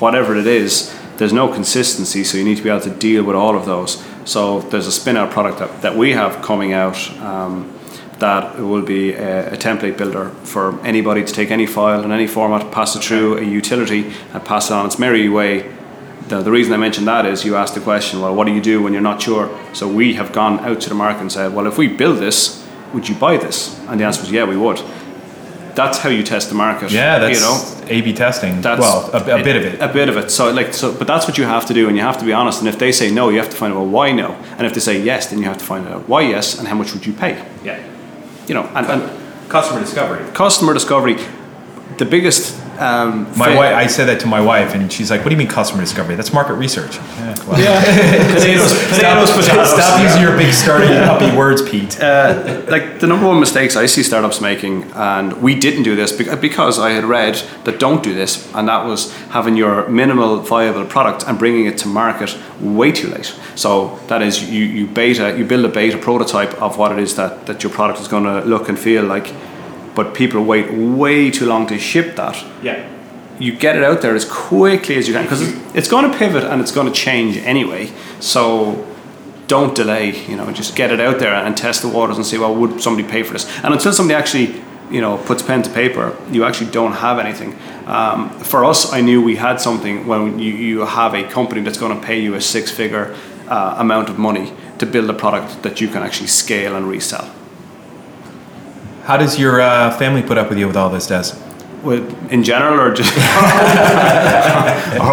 whatever 0.00 0.36
it 0.36 0.46
is, 0.46 0.94
there's 1.18 1.32
no 1.32 1.52
consistency, 1.52 2.24
so 2.24 2.38
you 2.38 2.44
need 2.44 2.56
to 2.56 2.62
be 2.62 2.68
able 2.68 2.80
to 2.80 2.90
deal 2.90 3.24
with 3.24 3.36
all 3.36 3.56
of 3.56 3.66
those. 3.66 4.02
So 4.24 4.60
there's 4.60 4.86
a 4.86 4.92
spin 4.92 5.16
out 5.16 5.30
product 5.30 5.58
that, 5.58 5.82
that 5.82 5.96
we 5.96 6.12
have 6.12 6.42
coming 6.42 6.72
out 6.72 7.10
um, 7.18 7.77
that 8.18 8.58
will 8.58 8.82
be 8.82 9.12
a, 9.12 9.54
a 9.54 9.56
template 9.56 9.96
builder 9.96 10.30
for 10.42 10.80
anybody 10.84 11.24
to 11.24 11.32
take 11.32 11.50
any 11.50 11.66
file 11.66 12.02
in 12.02 12.12
any 12.12 12.26
format, 12.26 12.72
pass 12.72 12.96
it 12.96 13.02
through 13.02 13.38
a 13.38 13.42
utility, 13.42 14.12
and 14.32 14.44
pass 14.44 14.70
it 14.70 14.74
on 14.74 14.86
its 14.86 14.98
merry 14.98 15.28
way. 15.28 15.72
The, 16.28 16.42
the 16.42 16.50
reason 16.50 16.72
I 16.72 16.76
mentioned 16.76 17.06
that 17.06 17.24
is 17.26 17.44
you 17.44 17.56
asked 17.56 17.74
the 17.74 17.80
question, 17.80 18.20
well, 18.20 18.34
what 18.34 18.46
do 18.46 18.52
you 18.52 18.60
do 18.60 18.82
when 18.82 18.92
you're 18.92 19.02
not 19.02 19.22
sure? 19.22 19.48
So 19.72 19.88
we 19.88 20.14
have 20.14 20.32
gone 20.32 20.60
out 20.60 20.80
to 20.82 20.88
the 20.88 20.94
market 20.94 21.20
and 21.20 21.32
said, 21.32 21.54
well, 21.54 21.66
if 21.66 21.78
we 21.78 21.88
build 21.88 22.18
this, 22.18 22.66
would 22.92 23.08
you 23.08 23.14
buy 23.14 23.36
this? 23.36 23.78
And 23.86 24.00
the 24.00 24.04
answer 24.04 24.22
was, 24.22 24.30
yeah, 24.30 24.44
we 24.44 24.56
would. 24.56 24.82
That's 25.74 25.98
how 25.98 26.08
you 26.08 26.24
test 26.24 26.48
the 26.48 26.56
market. 26.56 26.90
Yeah, 26.90 27.20
that's 27.20 27.38
you 27.38 27.46
know, 27.46 28.00
A/B 28.00 28.12
testing. 28.12 28.60
that's 28.60 28.80
well, 28.80 29.10
a, 29.12 29.40
a 29.40 29.44
bit 29.44 29.54
of 29.54 29.64
it. 29.64 29.80
A 29.80 29.86
bit 29.86 30.08
of 30.08 30.16
it. 30.16 30.32
So 30.32 30.50
like 30.50 30.74
so, 30.74 30.92
but 30.92 31.06
that's 31.06 31.28
what 31.28 31.38
you 31.38 31.44
have 31.44 31.66
to 31.66 31.74
do, 31.74 31.86
and 31.86 31.96
you 31.96 32.02
have 32.02 32.18
to 32.18 32.24
be 32.24 32.32
honest. 32.32 32.58
And 32.58 32.68
if 32.68 32.80
they 32.80 32.90
say 32.90 33.12
no, 33.12 33.28
you 33.28 33.38
have 33.38 33.50
to 33.50 33.56
find 33.56 33.72
out 33.72 33.86
why 33.86 34.10
no. 34.10 34.32
And 34.56 34.66
if 34.66 34.74
they 34.74 34.80
say 34.80 35.00
yes, 35.00 35.30
then 35.30 35.38
you 35.38 35.44
have 35.44 35.58
to 35.58 35.64
find 35.64 35.86
out 35.86 36.08
why 36.08 36.22
yes, 36.22 36.58
and 36.58 36.66
how 36.66 36.74
much 36.74 36.92
would 36.94 37.06
you 37.06 37.12
pay. 37.12 37.46
Yeah. 37.62 37.80
You 38.48 38.54
know, 38.54 38.64
and, 38.74 38.86
and 38.86 39.48
Customer 39.48 39.80
discovery. 39.80 40.24
customer 40.32 40.74
discovery. 40.74 41.16
The 41.98 42.04
biggest. 42.04 42.58
Um, 42.78 43.26
My 43.36 43.54
wife, 43.56 43.74
I 43.74 43.86
said 43.88 44.06
that 44.06 44.20
to 44.20 44.26
my 44.26 44.40
wife, 44.40 44.74
and 44.74 44.92
she's 44.92 45.10
like, 45.10 45.20
"What 45.20 45.30
do 45.30 45.34
you 45.34 45.38
mean 45.38 45.48
customer 45.48 45.80
discovery? 45.82 46.14
That's 46.14 46.32
market 46.32 46.54
research." 46.54 46.96
Yeah, 46.96 47.34
well. 47.46 47.56
potatoes, 48.34 48.72
potatoes, 48.88 49.28
Stop, 49.28 49.40
potatoes. 49.40 49.70
stop 49.70 50.02
using 50.02 50.22
your 50.22 50.36
big 50.36 50.52
starting 50.52 50.88
puppy 51.10 51.36
words, 51.36 51.60
Pete. 51.68 52.00
Uh, 52.00 52.62
like 52.68 53.00
the 53.00 53.06
number 53.06 53.26
one 53.26 53.40
mistakes 53.40 53.76
I 53.76 53.86
see 53.86 54.02
startups 54.02 54.40
making, 54.40 54.84
and 54.94 55.32
we 55.42 55.54
didn't 55.54 55.82
do 55.82 55.96
this 55.96 56.12
because 56.12 56.78
I 56.78 56.90
had 56.90 57.04
read 57.04 57.34
that 57.64 57.78
don't 57.80 58.02
do 58.02 58.14
this, 58.14 58.48
and 58.54 58.68
that 58.68 58.84
was 58.86 59.12
having 59.30 59.56
your 59.56 59.88
minimal 59.88 60.38
viable 60.40 60.84
product 60.84 61.24
and 61.26 61.38
bringing 61.38 61.66
it 61.66 61.78
to 61.78 61.88
market 61.88 62.36
way 62.60 62.92
too 62.92 63.08
late. 63.08 63.34
So 63.54 63.98
that 64.06 64.22
is 64.22 64.48
you, 64.50 64.64
you 64.64 64.86
beta, 64.86 65.36
you 65.36 65.44
build 65.44 65.64
a 65.64 65.68
beta 65.68 65.98
prototype 65.98 66.54
of 66.62 66.78
what 66.78 66.92
it 66.92 66.98
is 66.98 67.16
that, 67.16 67.46
that 67.46 67.62
your 67.62 67.72
product 67.72 68.00
is 68.00 68.08
going 68.08 68.24
to 68.24 68.40
look 68.48 68.68
and 68.68 68.78
feel 68.78 69.04
like, 69.04 69.32
but 69.98 70.14
people 70.14 70.44
wait 70.44 70.72
way 70.72 71.28
too 71.28 71.44
long 71.44 71.66
to 71.66 71.76
ship 71.76 72.14
that 72.14 72.36
yeah. 72.62 72.88
you 73.40 73.50
get 73.52 73.74
it 73.74 73.82
out 73.82 74.00
there 74.00 74.14
as 74.14 74.24
quickly 74.24 74.94
as 74.94 75.08
you 75.08 75.12
can 75.12 75.24
because 75.24 75.42
it's 75.74 75.88
going 75.88 76.08
to 76.08 76.16
pivot 76.16 76.44
and 76.44 76.60
it's 76.60 76.70
going 76.70 76.86
to 76.86 76.92
change 76.92 77.36
anyway. 77.38 77.90
So 78.20 78.86
don't 79.48 79.74
delay. 79.74 80.24
You 80.28 80.36
know, 80.36 80.52
just 80.52 80.76
get 80.76 80.92
it 80.92 81.00
out 81.00 81.18
there 81.18 81.34
and 81.34 81.56
test 81.56 81.82
the 81.82 81.88
waters 81.88 82.16
and 82.16 82.24
see 82.24 82.38
well, 82.38 82.54
would 82.54 82.80
somebody 82.80 83.08
pay 83.08 83.24
for 83.24 83.32
this? 83.32 83.44
And 83.64 83.74
until 83.74 83.92
somebody 83.92 84.14
actually 84.14 84.62
you 84.88 85.00
know 85.00 85.18
puts 85.18 85.42
pen 85.42 85.62
to 85.64 85.70
paper, 85.70 86.16
you 86.30 86.44
actually 86.44 86.70
don't 86.70 86.92
have 86.92 87.18
anything. 87.18 87.58
Um, 87.88 88.30
for 88.38 88.64
us, 88.64 88.92
I 88.92 89.00
knew 89.00 89.20
we 89.20 89.34
had 89.34 89.60
something 89.60 90.06
when 90.06 90.38
you, 90.38 90.52
you 90.52 90.86
have 90.86 91.12
a 91.14 91.24
company 91.24 91.62
that's 91.62 91.78
going 91.78 91.98
to 91.98 92.06
pay 92.06 92.20
you 92.20 92.34
a 92.36 92.40
six 92.40 92.70
figure 92.70 93.16
uh, 93.48 93.74
amount 93.78 94.10
of 94.10 94.16
money 94.16 94.52
to 94.78 94.86
build 94.86 95.10
a 95.10 95.14
product 95.14 95.64
that 95.64 95.80
you 95.80 95.88
can 95.88 96.04
actually 96.04 96.28
scale 96.28 96.76
and 96.76 96.86
resell. 96.86 97.34
How 99.08 99.16
does 99.16 99.38
your 99.38 99.58
uh, 99.58 99.96
family 99.96 100.22
put 100.22 100.36
up 100.36 100.50
with 100.50 100.58
you 100.58 100.66
with 100.66 100.76
all 100.76 100.90
this, 100.90 101.06
Des? 101.06 101.34
With, 101.82 102.30
in 102.30 102.44
general, 102.44 102.78
or 102.78 102.92
just 102.92 103.10
or 103.16 103.22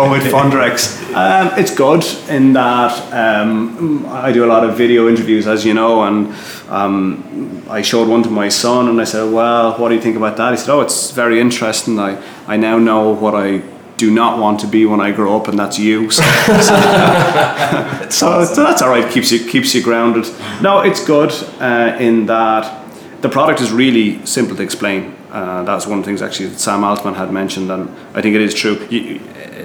with 0.10 0.24
Fundrecs, 0.24 1.02
um, 1.16 1.58
it's 1.58 1.74
good 1.74 2.04
in 2.30 2.52
that 2.52 2.92
um, 3.14 4.06
I 4.08 4.34
do 4.34 4.44
a 4.44 4.48
lot 4.48 4.66
of 4.66 4.76
video 4.76 5.08
interviews, 5.08 5.48
as 5.48 5.64
you 5.64 5.74
know, 5.74 6.04
and 6.04 6.36
um, 6.68 7.64
I 7.70 7.82
showed 7.82 8.10
one 8.10 8.22
to 8.24 8.30
my 8.30 8.50
son, 8.50 8.90
and 8.90 9.00
I 9.00 9.06
said, 9.06 9.32
"Well, 9.32 9.78
what 9.78 9.88
do 9.88 9.96
you 9.96 10.02
think 10.02 10.18
about 10.18 10.36
that?" 10.36 10.52
He 10.52 10.58
said, 10.58 10.74
"Oh, 10.74 10.82
it's 10.82 11.12
very 11.12 11.40
interesting. 11.40 11.98
I 11.98 12.22
I 12.48 12.58
now 12.58 12.78
know 12.78 13.12
what 13.12 13.34
I." 13.34 13.62
Do 13.98 14.12
not 14.12 14.40
want 14.40 14.60
to 14.60 14.68
be 14.68 14.86
when 14.86 15.00
I 15.00 15.14
grow 15.14 15.38
up, 15.38 15.48
and 15.48 15.58
that's 15.58 15.80
you. 15.80 16.10
So, 16.12 16.22
so, 18.10 18.44
so 18.44 18.64
that's 18.66 18.82
all 18.82 18.90
right. 18.90 19.10
Keeps 19.10 19.32
you 19.32 19.40
keeps 19.50 19.74
you 19.74 19.82
grounded. 19.82 20.26
No, 20.62 20.82
it's 20.82 21.02
good 21.06 21.32
uh, 21.62 21.96
in 21.98 22.26
that 22.26 22.85
the 23.22 23.30
product 23.30 23.62
is 23.62 23.72
really 23.72 24.26
simple 24.26 24.56
to 24.56 24.64
explain. 24.64 25.16
Uh, 25.32 25.64
that's 25.64 25.86
one 25.88 26.00
of 26.00 26.06
the 26.06 26.10
things 26.10 26.22
actually 26.22 26.48
that 26.50 26.60
Sam 26.60 26.84
Altman 26.84 27.16
had 27.16 27.32
mentioned, 27.32 27.70
and 27.72 27.90
I 28.14 28.22
think 28.22 28.36
it 28.36 28.42
is 28.42 28.54
true. 28.54 28.86
You, 28.90 29.20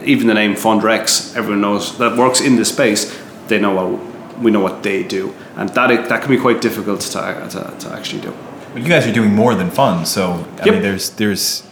even 0.05 0.27
the 0.27 0.35
name 0.35 0.55
Fundrecs, 0.55 1.37
everyone 1.37 1.61
knows 1.61 1.97
that 1.99 2.17
works 2.17 2.41
in 2.41 2.57
this 2.57 2.69
space. 2.69 3.17
They 3.49 3.61
know 3.61 3.75
what 3.75 4.39
we 4.41 4.51
know 4.51 4.61
what 4.61 4.83
they 4.83 5.03
do, 5.03 5.35
and 5.57 5.69
that 5.71 6.09
that 6.09 6.23
can 6.23 6.31
be 6.31 6.39
quite 6.41 6.61
difficult 6.61 7.01
to, 7.03 7.09
to, 7.51 7.77
to 7.81 7.93
actually 7.93 8.23
do. 8.23 8.33
But 8.73 8.83
you 8.83 8.89
guys 8.89 9.07
are 9.07 9.13
doing 9.13 9.35
more 9.35 9.55
than 9.55 9.71
fun, 9.71 10.07
so 10.07 10.47
I 10.61 10.65
Yep. 10.67 10.75
mean, 10.75 10.83
there's 10.83 11.11
there's 11.11 11.63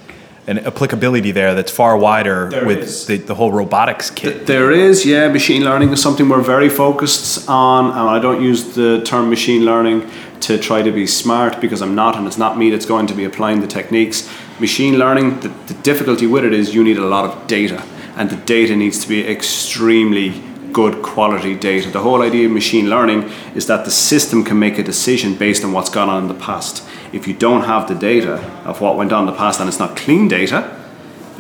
an 0.46 0.58
applicability 0.66 1.30
there 1.32 1.54
that's 1.54 1.70
far 1.70 1.96
wider 1.98 2.48
There 2.50 2.64
with 2.64 3.06
the, 3.06 3.18
the 3.18 3.34
whole 3.34 3.52
robotics 3.52 4.10
kit. 4.10 4.46
There 4.46 4.72
is, 4.72 5.04
yeah. 5.04 5.28
Machine 5.28 5.62
learning 5.62 5.92
is 5.92 6.00
something 6.02 6.26
we're 6.28 6.40
very 6.40 6.70
focused 6.70 7.46
on, 7.48 7.86
and 7.90 8.08
I 8.16 8.18
don't 8.18 8.42
use 8.42 8.74
the 8.74 9.02
term 9.04 9.28
machine 9.28 9.64
learning 9.66 10.08
to 10.40 10.58
try 10.58 10.82
to 10.82 10.90
be 10.90 11.06
smart 11.06 11.60
because 11.60 11.82
I'm 11.82 11.94
not, 11.94 12.16
and 12.16 12.26
it's 12.26 12.38
not 12.38 12.58
me 12.58 12.70
that's 12.70 12.86
going 12.86 13.06
to 13.08 13.14
be 13.14 13.24
applying 13.24 13.60
the 13.60 13.66
techniques. 13.66 14.28
Machine 14.60 14.98
learning, 14.98 15.40
the, 15.40 15.48
the 15.48 15.74
difficulty 15.82 16.26
with 16.26 16.44
it 16.44 16.52
is 16.52 16.74
you 16.74 16.84
need 16.84 16.98
a 16.98 17.06
lot 17.06 17.24
of 17.24 17.46
data, 17.46 17.82
and 18.16 18.30
the 18.30 18.36
data 18.36 18.76
needs 18.76 19.00
to 19.02 19.08
be 19.08 19.26
extremely 19.26 20.42
good 20.72 21.02
quality 21.02 21.54
data. 21.54 21.90
The 21.90 22.00
whole 22.00 22.22
idea 22.22 22.46
of 22.46 22.52
machine 22.52 22.90
learning 22.90 23.30
is 23.54 23.66
that 23.66 23.84
the 23.84 23.90
system 23.90 24.44
can 24.44 24.58
make 24.58 24.78
a 24.78 24.82
decision 24.82 25.34
based 25.34 25.64
on 25.64 25.72
what's 25.72 25.90
gone 25.90 26.08
on 26.08 26.22
in 26.22 26.28
the 26.28 26.34
past. 26.34 26.86
If 27.12 27.26
you 27.26 27.34
don't 27.34 27.62
have 27.62 27.88
the 27.88 27.94
data 27.94 28.34
of 28.64 28.80
what 28.80 28.96
went 28.96 29.12
on 29.12 29.26
in 29.26 29.32
the 29.32 29.38
past 29.38 29.60
and 29.60 29.68
it's 29.68 29.78
not 29.78 29.96
clean 29.96 30.28
data, 30.28 30.74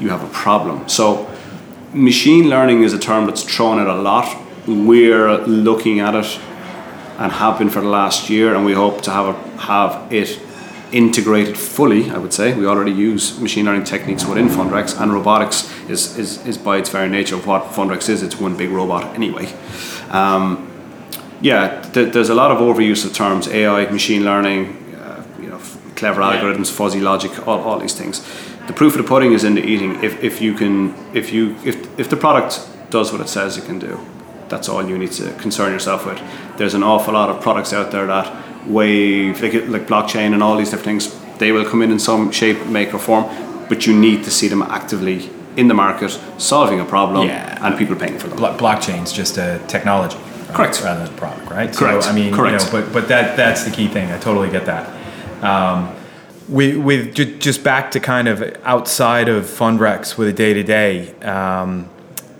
you 0.00 0.08
have 0.08 0.24
a 0.24 0.28
problem. 0.28 0.88
So, 0.88 1.28
machine 1.92 2.48
learning 2.48 2.82
is 2.82 2.92
a 2.92 2.98
term 2.98 3.26
that's 3.26 3.42
thrown 3.42 3.78
at 3.78 3.86
a 3.86 3.94
lot. 3.94 4.36
We're 4.66 5.38
looking 5.46 6.00
at 6.00 6.14
it 6.14 6.40
and 7.18 7.32
have 7.32 7.58
been 7.58 7.68
for 7.68 7.80
the 7.80 7.88
last 7.88 8.30
year, 8.30 8.54
and 8.54 8.64
we 8.64 8.72
hope 8.72 9.02
to 9.02 9.10
have 9.10 9.26
a, 9.26 9.32
have 9.62 10.12
it 10.12 10.40
integrated 10.92 11.58
fully. 11.58 12.10
I 12.10 12.18
would 12.18 12.32
say 12.32 12.54
we 12.54 12.66
already 12.66 12.92
use 12.92 13.38
machine 13.40 13.66
learning 13.66 13.84
techniques 13.84 14.24
within 14.24 14.48
Fundrecs, 14.48 14.98
and 15.00 15.12
robotics 15.12 15.70
is, 15.88 16.16
is, 16.16 16.46
is 16.46 16.56
by 16.56 16.78
its 16.78 16.88
very 16.90 17.08
nature 17.08 17.34
of 17.34 17.46
what 17.46 17.64
Fundrecs 17.64 18.08
is. 18.08 18.22
It's 18.22 18.40
one 18.40 18.56
big 18.56 18.70
robot 18.70 19.14
anyway. 19.14 19.52
Um, 20.10 20.64
yeah, 21.40 21.82
th- 21.92 22.12
there's 22.12 22.30
a 22.30 22.34
lot 22.34 22.50
of 22.50 22.58
overuse 22.58 23.04
of 23.04 23.12
terms: 23.12 23.48
AI, 23.48 23.90
machine 23.90 24.24
learning, 24.24 24.94
uh, 24.94 25.24
you 25.40 25.48
know, 25.48 25.56
f- 25.56 25.78
clever 25.96 26.20
algorithms, 26.20 26.70
fuzzy 26.70 27.00
logic, 27.00 27.46
all, 27.46 27.60
all 27.60 27.78
these 27.78 27.94
things. 27.94 28.24
The 28.66 28.72
proof 28.72 28.94
of 28.96 29.02
the 29.02 29.08
pudding 29.08 29.32
is 29.32 29.44
in 29.44 29.54
the 29.54 29.64
eating. 29.64 30.02
If, 30.04 30.22
if 30.22 30.40
you 30.40 30.54
can, 30.54 30.94
if 31.14 31.32
you, 31.32 31.56
if, 31.64 31.98
if 31.98 32.10
the 32.10 32.16
product 32.16 32.60
does 32.90 33.12
what 33.12 33.20
it 33.20 33.28
says 33.28 33.56
it 33.56 33.64
can 33.64 33.78
do, 33.78 33.98
that's 34.48 34.68
all 34.68 34.86
you 34.88 34.96
need 34.98 35.12
to 35.12 35.32
concern 35.34 35.72
yourself 35.72 36.06
with. 36.06 36.20
There's 36.56 36.74
an 36.74 36.82
awful 36.82 37.14
lot 37.14 37.30
of 37.30 37.40
products 37.40 37.72
out 37.72 37.90
there 37.90 38.06
that 38.06 38.66
wave, 38.66 39.40
like, 39.42 39.54
like 39.68 39.86
blockchain 39.86 40.32
and 40.34 40.42
all 40.42 40.56
these 40.56 40.70
different 40.70 40.84
things. 41.02 41.38
They 41.38 41.52
will 41.52 41.64
come 41.64 41.82
in 41.82 41.90
in 41.90 41.98
some 41.98 42.30
shape, 42.32 42.66
make 42.66 42.92
or 42.94 42.98
form, 42.98 43.24
but 43.68 43.86
you 43.86 43.94
need 43.94 44.24
to 44.24 44.30
see 44.30 44.48
them 44.48 44.62
actively 44.62 45.30
in 45.56 45.68
the 45.68 45.74
market, 45.74 46.10
solving 46.38 46.78
a 46.80 46.84
problem, 46.84 47.26
Yeah. 47.28 47.58
and 47.66 47.76
people 47.78 47.96
paying 47.96 48.18
for 48.18 48.28
them. 48.28 48.36
Blo- 48.38 48.56
blockchain's 48.56 49.12
just 49.12 49.38
a 49.38 49.60
technology, 49.68 50.16
right? 50.18 50.54
Correct. 50.56 50.82
rather 50.84 51.04
than 51.04 51.12
a 51.14 51.16
product, 51.16 51.50
right? 51.50 51.72
Correct. 51.74 52.04
So 52.04 52.10
I 52.10 52.12
mean, 52.12 52.32
Correct. 52.32 52.64
You 52.64 52.72
know, 52.72 52.80
but 52.84 52.92
but 52.92 53.08
that 53.08 53.36
that's 53.36 53.64
the 53.64 53.70
key 53.70 53.88
thing. 53.88 54.10
I 54.12 54.18
totally 54.18 54.50
get 54.50 54.66
that. 54.66 54.84
Um, 55.42 55.88
with 56.48 56.76
with 56.76 57.14
just 57.40 57.62
back 57.64 57.90
to 57.92 58.00
kind 58.00 58.26
of 58.28 58.42
outside 58.64 59.28
of 59.28 59.44
Fundrecs 59.44 60.16
with 60.16 60.28
a 60.28 60.32
day 60.32 60.54
to 60.54 60.62
day. 60.62 61.14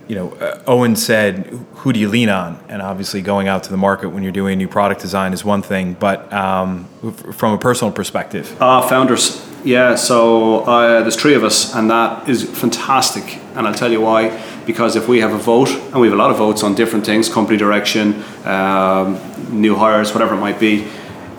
You 0.09 0.15
know, 0.17 0.29
uh, 0.41 0.59
Owen 0.67 0.97
said, 0.97 1.51
"Who 1.77 1.93
do 1.93 2.01
you 2.01 2.09
lean 2.09 2.31
on?" 2.31 2.59
And 2.69 2.81
obviously, 2.81 3.21
going 3.21 3.47
out 3.47 3.63
to 3.65 3.71
the 3.71 3.77
market 3.77 4.09
when 4.09 4.23
you're 4.23 4.33
doing 4.33 4.55
a 4.55 4.57
new 4.57 4.69
product 4.69 5.01
design 5.03 5.33
is 5.35 5.45
one 5.45 5.61
thing, 5.63 5.97
but 6.01 6.33
um, 6.33 6.87
f- 7.07 7.35
from 7.37 7.53
a 7.53 7.59
personal 7.59 7.93
perspective, 7.93 8.47
Uh, 8.61 8.81
founders, 8.89 9.41
yeah. 9.65 9.97
So 9.97 10.61
uh, 10.61 11.03
there's 11.03 11.17
three 11.17 11.35
of 11.35 11.45
us, 11.45 11.75
and 11.75 11.91
that 11.91 12.27
is 12.29 12.45
fantastic. 12.45 13.39
And 13.55 13.67
I'll 13.67 13.75
tell 13.75 13.93
you 13.93 14.01
why. 14.01 14.31
Because 14.67 14.97
if 14.97 15.09
we 15.09 15.21
have 15.21 15.33
a 15.35 15.39
vote, 15.39 15.71
and 15.93 16.01
we 16.01 16.09
have 16.09 16.15
a 16.19 16.23
lot 16.23 16.31
of 16.31 16.37
votes 16.39 16.63
on 16.63 16.75
different 16.75 17.05
things, 17.07 17.29
company 17.29 17.59
direction, 17.59 18.23
um, 18.45 19.19
new 19.51 19.75
hires, 19.77 20.13
whatever 20.15 20.35
it 20.35 20.41
might 20.41 20.59
be, 20.61 20.85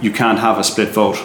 you 0.01 0.11
can't 0.11 0.39
have 0.39 0.59
a 0.59 0.63
split 0.63 0.89
vote. 0.89 1.17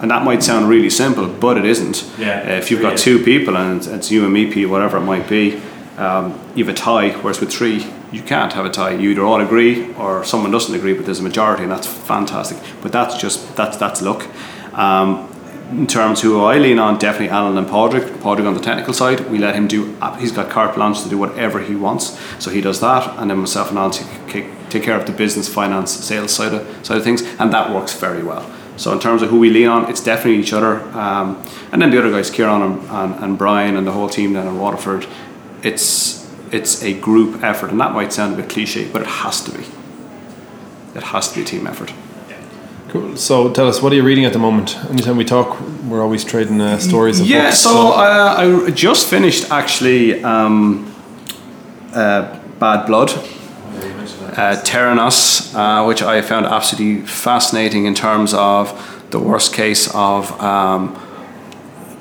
And 0.00 0.10
that 0.10 0.24
might 0.24 0.42
sound 0.42 0.68
really 0.68 0.90
simple, 0.90 1.26
but 1.26 1.56
it 1.56 1.64
isn't. 1.64 2.04
Yeah, 2.18 2.40
Uh, 2.46 2.58
if 2.58 2.70
you've 2.70 2.80
got 2.82 2.96
two 2.96 3.18
people 3.18 3.56
and 3.56 3.86
it's 3.86 4.10
you 4.10 4.24
and 4.24 4.32
me, 4.32 4.46
Pete, 4.46 4.68
whatever 4.68 4.96
it 4.98 5.04
might 5.04 5.28
be, 5.28 5.60
um, 6.00 6.38
you 6.54 6.64
have 6.64 6.74
a 6.74 6.76
tie. 6.76 7.10
Whereas 7.10 7.40
with 7.40 7.52
three, 7.52 7.86
you 8.10 8.22
can't 8.22 8.52
have 8.54 8.64
a 8.64 8.70
tie. 8.70 8.92
You 8.92 9.10
either 9.10 9.22
all 9.22 9.40
agree 9.40 9.92
or 9.94 10.24
someone 10.24 10.50
doesn't 10.50 10.74
agree, 10.74 10.94
but 10.94 11.04
there's 11.04 11.20
a 11.20 11.22
majority, 11.22 11.62
and 11.62 11.70
that's 11.70 11.86
fantastic. 11.86 12.58
But 12.82 12.92
that's 12.92 13.16
just 13.18 13.54
that's 13.56 13.76
that's 13.76 14.02
luck. 14.02 14.26
Um, 14.72 15.28
in 15.70 15.86
terms 15.86 16.18
of 16.18 16.24
who 16.24 16.44
I 16.44 16.58
lean 16.58 16.80
on, 16.80 16.98
definitely 16.98 17.28
Alan 17.28 17.56
and 17.56 17.68
Padraig. 17.68 18.20
Padraig 18.20 18.46
on 18.46 18.54
the 18.54 18.60
technical 18.60 18.92
side, 18.92 19.30
we 19.30 19.38
let 19.38 19.54
him 19.54 19.68
do. 19.68 19.96
He's 20.18 20.32
got 20.32 20.50
carte 20.50 20.74
blanche 20.74 21.02
to 21.04 21.08
do 21.08 21.16
whatever 21.16 21.60
he 21.60 21.76
wants, 21.76 22.18
so 22.42 22.50
he 22.50 22.60
does 22.60 22.80
that, 22.80 23.18
and 23.18 23.30
then 23.30 23.38
myself 23.38 23.68
and 23.68 23.78
Alan 23.78 23.92
take, 23.92 24.46
take 24.68 24.82
care 24.82 24.98
of 24.98 25.06
the 25.06 25.12
business, 25.12 25.48
finance, 25.48 25.92
sales 25.92 26.32
side 26.32 26.54
of 26.54 26.86
side 26.86 26.98
of 26.98 27.04
things, 27.04 27.22
and 27.38 27.52
that 27.52 27.70
works 27.72 27.94
very 27.94 28.22
well. 28.22 28.44
So 28.76 28.92
in 28.92 28.98
terms 28.98 29.22
of 29.22 29.28
who 29.28 29.38
we 29.38 29.50
lean 29.50 29.68
on, 29.68 29.90
it's 29.90 30.02
definitely 30.02 30.40
each 30.40 30.52
other, 30.52 30.80
um, 30.96 31.40
and 31.70 31.80
then 31.80 31.90
the 31.90 31.98
other 31.98 32.10
guys, 32.10 32.30
Kieran 32.30 32.62
and, 32.62 32.90
and, 32.90 33.24
and 33.24 33.38
Brian, 33.38 33.76
and 33.76 33.86
the 33.86 33.92
whole 33.92 34.08
team 34.08 34.32
down 34.32 34.48
in 34.48 34.58
Waterford. 34.58 35.06
It's 35.62 36.26
it's 36.52 36.82
a 36.82 36.92
group 36.98 37.42
effort, 37.44 37.70
and 37.70 37.80
that 37.80 37.92
might 37.92 38.12
sound 38.12 38.34
a 38.34 38.36
bit 38.36 38.48
cliche, 38.50 38.88
but 38.92 39.02
it 39.02 39.08
has 39.08 39.40
to 39.44 39.50
be. 39.52 39.64
It 40.94 41.02
has 41.04 41.28
to 41.28 41.34
be 41.36 41.42
a 41.42 41.44
team 41.44 41.66
effort. 41.66 41.92
Cool. 42.88 43.16
So 43.16 43.52
tell 43.52 43.68
us, 43.68 43.80
what 43.80 43.92
are 43.92 43.94
you 43.96 44.02
reading 44.02 44.24
at 44.24 44.32
the 44.32 44.40
moment? 44.40 44.76
Anytime 44.90 45.16
we 45.16 45.24
talk, 45.24 45.60
we're 45.84 46.02
always 46.02 46.24
trading 46.24 46.60
uh, 46.60 46.76
stories 46.78 47.20
of 47.20 47.26
Yeah, 47.26 47.44
books. 47.44 47.58
so 47.60 47.92
uh, 47.92 48.34
I 48.66 48.70
just 48.72 49.06
finished 49.08 49.48
actually 49.52 50.24
um, 50.24 50.92
uh, 51.94 52.36
Bad 52.58 52.86
Blood, 52.86 53.10
uh, 53.10 54.56
Theranos, 54.64 55.54
uh, 55.54 55.84
which 55.86 56.02
I 56.02 56.20
found 56.20 56.46
absolutely 56.46 57.06
fascinating 57.06 57.86
in 57.86 57.94
terms 57.94 58.34
of 58.34 58.72
the 59.10 59.20
worst 59.20 59.54
case 59.54 59.88
of 59.94 60.32
um, 60.40 60.96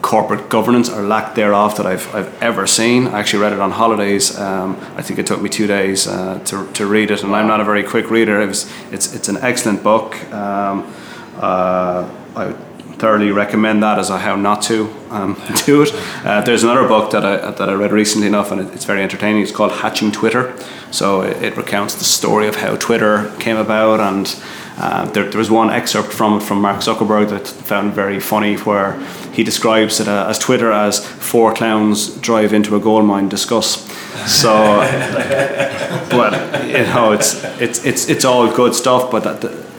corporate 0.01 0.49
governance 0.49 0.89
or 0.89 1.01
lack 1.03 1.35
thereof 1.35 1.75
that 1.77 1.85
I've, 1.85 2.13
I've 2.15 2.41
ever 2.41 2.65
seen. 2.65 3.07
I 3.07 3.19
actually 3.19 3.43
read 3.43 3.53
it 3.53 3.59
on 3.59 3.71
holidays. 3.71 4.37
Um, 4.37 4.77
I 4.95 5.01
think 5.01 5.19
it 5.19 5.27
took 5.27 5.41
me 5.41 5.49
two 5.49 5.67
days 5.67 6.07
uh, 6.07 6.39
to, 6.45 6.71
to 6.73 6.85
read 6.85 7.11
it, 7.11 7.23
and 7.23 7.35
I'm 7.35 7.47
not 7.47 7.59
a 7.59 7.65
very 7.65 7.83
quick 7.83 8.09
reader. 8.09 8.41
It 8.41 8.47
was, 8.47 8.71
it's, 8.91 9.13
it's 9.13 9.27
an 9.27 9.37
excellent 9.37 9.83
book. 9.83 10.15
Um, 10.33 10.93
uh, 11.37 12.09
I 12.35 12.47
would 12.47 12.69
thoroughly 12.99 13.31
recommend 13.31 13.81
that 13.81 13.97
as 13.97 14.09
a 14.09 14.17
how 14.17 14.35
not 14.35 14.61
to 14.63 14.93
um, 15.09 15.41
do 15.65 15.81
it. 15.81 15.91
Uh, 16.25 16.41
there's 16.41 16.63
another 16.63 16.87
book 16.87 17.11
that 17.11 17.25
I, 17.25 17.51
that 17.51 17.69
I 17.69 17.73
read 17.73 17.91
recently 17.91 18.27
enough, 18.27 18.51
and 18.51 18.61
it, 18.61 18.73
it's 18.73 18.85
very 18.85 19.01
entertaining. 19.01 19.41
It's 19.41 19.51
called 19.51 19.71
Hatching 19.71 20.11
Twitter. 20.11 20.55
So 20.91 21.21
it, 21.21 21.41
it 21.41 21.57
recounts 21.57 21.95
the 21.95 22.03
story 22.03 22.47
of 22.47 22.57
how 22.57 22.75
Twitter 22.75 23.33
came 23.39 23.57
about, 23.57 23.99
and 23.99 24.41
uh, 24.77 25.05
there, 25.11 25.29
there 25.29 25.37
was 25.37 25.49
one 25.49 25.69
excerpt 25.69 26.11
from 26.11 26.37
it 26.37 26.43
from 26.43 26.61
Mark 26.61 26.77
Zuckerberg 26.77 27.29
that 27.29 27.41
I 27.41 27.45
found 27.45 27.93
very 27.93 28.19
funny, 28.19 28.55
where 28.57 28.93
he 29.39 29.43
describes 29.45 30.01
it 30.01 30.07
uh, 30.09 30.27
as 30.27 30.37
Twitter 30.37 30.69
as 30.69 30.99
four 31.07 31.53
clowns 31.53 32.13
drive 32.17 32.51
into 32.51 32.75
a 32.75 32.79
gold 32.79 33.05
mine 33.05 33.29
discuss. 33.29 33.87
So, 34.29 34.51
well, 36.11 36.67
you 36.67 36.83
know, 36.93 37.13
it's 37.13 37.41
it's 37.61 37.85
it's 37.85 38.09
it's 38.09 38.25
all 38.25 38.53
good 38.53 38.75
stuff, 38.75 39.09
but 39.09 39.23
that. 39.23 39.39
The, 39.41 39.69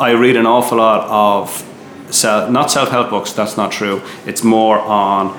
I 0.00 0.12
read 0.12 0.36
an 0.36 0.46
awful 0.46 0.78
lot 0.78 1.06
of 1.08 1.50
self, 2.10 2.50
not 2.50 2.70
self-help 2.70 3.10
books. 3.10 3.32
That's 3.32 3.56
not 3.58 3.70
true. 3.70 4.00
It's 4.26 4.42
more 4.42 4.78
on 4.78 5.34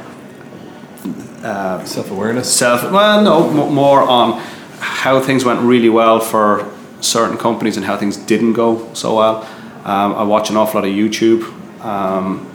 self 1.85 2.11
awareness. 2.11 2.55
self. 2.55 2.83
Well, 2.91 3.23
no, 3.23 3.49
m- 3.49 3.73
more 3.73 4.01
on 4.03 4.39
how 4.79 5.19
things 5.19 5.43
went 5.43 5.59
really 5.61 5.89
well 5.89 6.19
for 6.19 6.71
certain 7.01 7.37
companies 7.37 7.77
and 7.77 7.85
how 7.85 7.97
things 7.97 8.15
didn't 8.15 8.53
go 8.53 8.93
so 8.93 9.15
well. 9.15 9.41
Um, 9.83 10.13
I 10.13 10.23
watch 10.23 10.51
an 10.51 10.55
awful 10.57 10.81
lot 10.81 10.87
of 10.87 10.95
YouTube. 10.95 11.43
Um, 11.83 12.54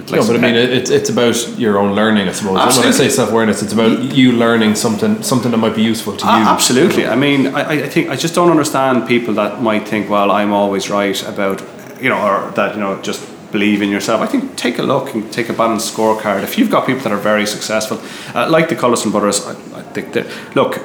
like 0.00 0.20
No, 0.20 0.26
but 0.26 0.36
I 0.36 0.38
mean, 0.38 0.54
it's 0.54 0.90
it's 0.90 1.10
about 1.10 1.58
your 1.58 1.78
own 1.78 1.94
learning, 1.94 2.28
I 2.28 2.32
suppose. 2.32 2.52
When 2.52 2.60
I 2.62 2.66
Absolutely. 2.66 2.92
say 2.92 3.08
self 3.08 3.30
awareness, 3.30 3.62
it's 3.62 3.72
about 3.72 4.14
you 4.14 4.32
learning 4.32 4.74
something 4.74 5.22
something 5.22 5.50
that 5.50 5.58
might 5.58 5.74
be 5.76 5.82
useful 5.82 6.16
to 6.16 6.24
you. 6.24 6.32
Absolutely. 6.32 7.06
I 7.06 7.16
mean, 7.16 7.46
I, 7.48 7.84
I 7.84 7.88
think 7.88 8.08
I 8.10 8.16
just 8.16 8.34
don't 8.34 8.50
understand 8.50 9.06
people 9.06 9.34
that 9.34 9.62
might 9.62 9.88
think, 9.88 10.08
well, 10.08 10.30
I'm 10.30 10.52
always 10.52 10.88
right 10.90 11.20
about, 11.28 11.62
you 12.00 12.08
know, 12.08 12.20
or 12.20 12.50
that 12.52 12.74
you 12.74 12.80
know 12.80 13.00
just 13.02 13.20
believe 13.52 13.82
in 13.82 13.90
yourself. 13.90 14.20
I 14.20 14.26
think 14.26 14.56
take 14.56 14.78
a 14.78 14.82
look 14.82 15.14
and 15.14 15.32
take 15.32 15.48
a 15.48 15.52
balanced 15.52 15.94
scorecard. 15.94 16.42
If 16.42 16.58
you've 16.58 16.70
got 16.70 16.86
people 16.86 17.02
that 17.02 17.12
are 17.12 17.22
very 17.22 17.46
successful, 17.46 17.98
uh, 18.34 18.48
like 18.50 18.68
the 18.68 18.76
Collison 18.76 19.10
brothers, 19.10 19.46
I, 19.46 19.52
I 19.78 19.82
think 19.82 20.12
that 20.12 20.26
look. 20.54 20.80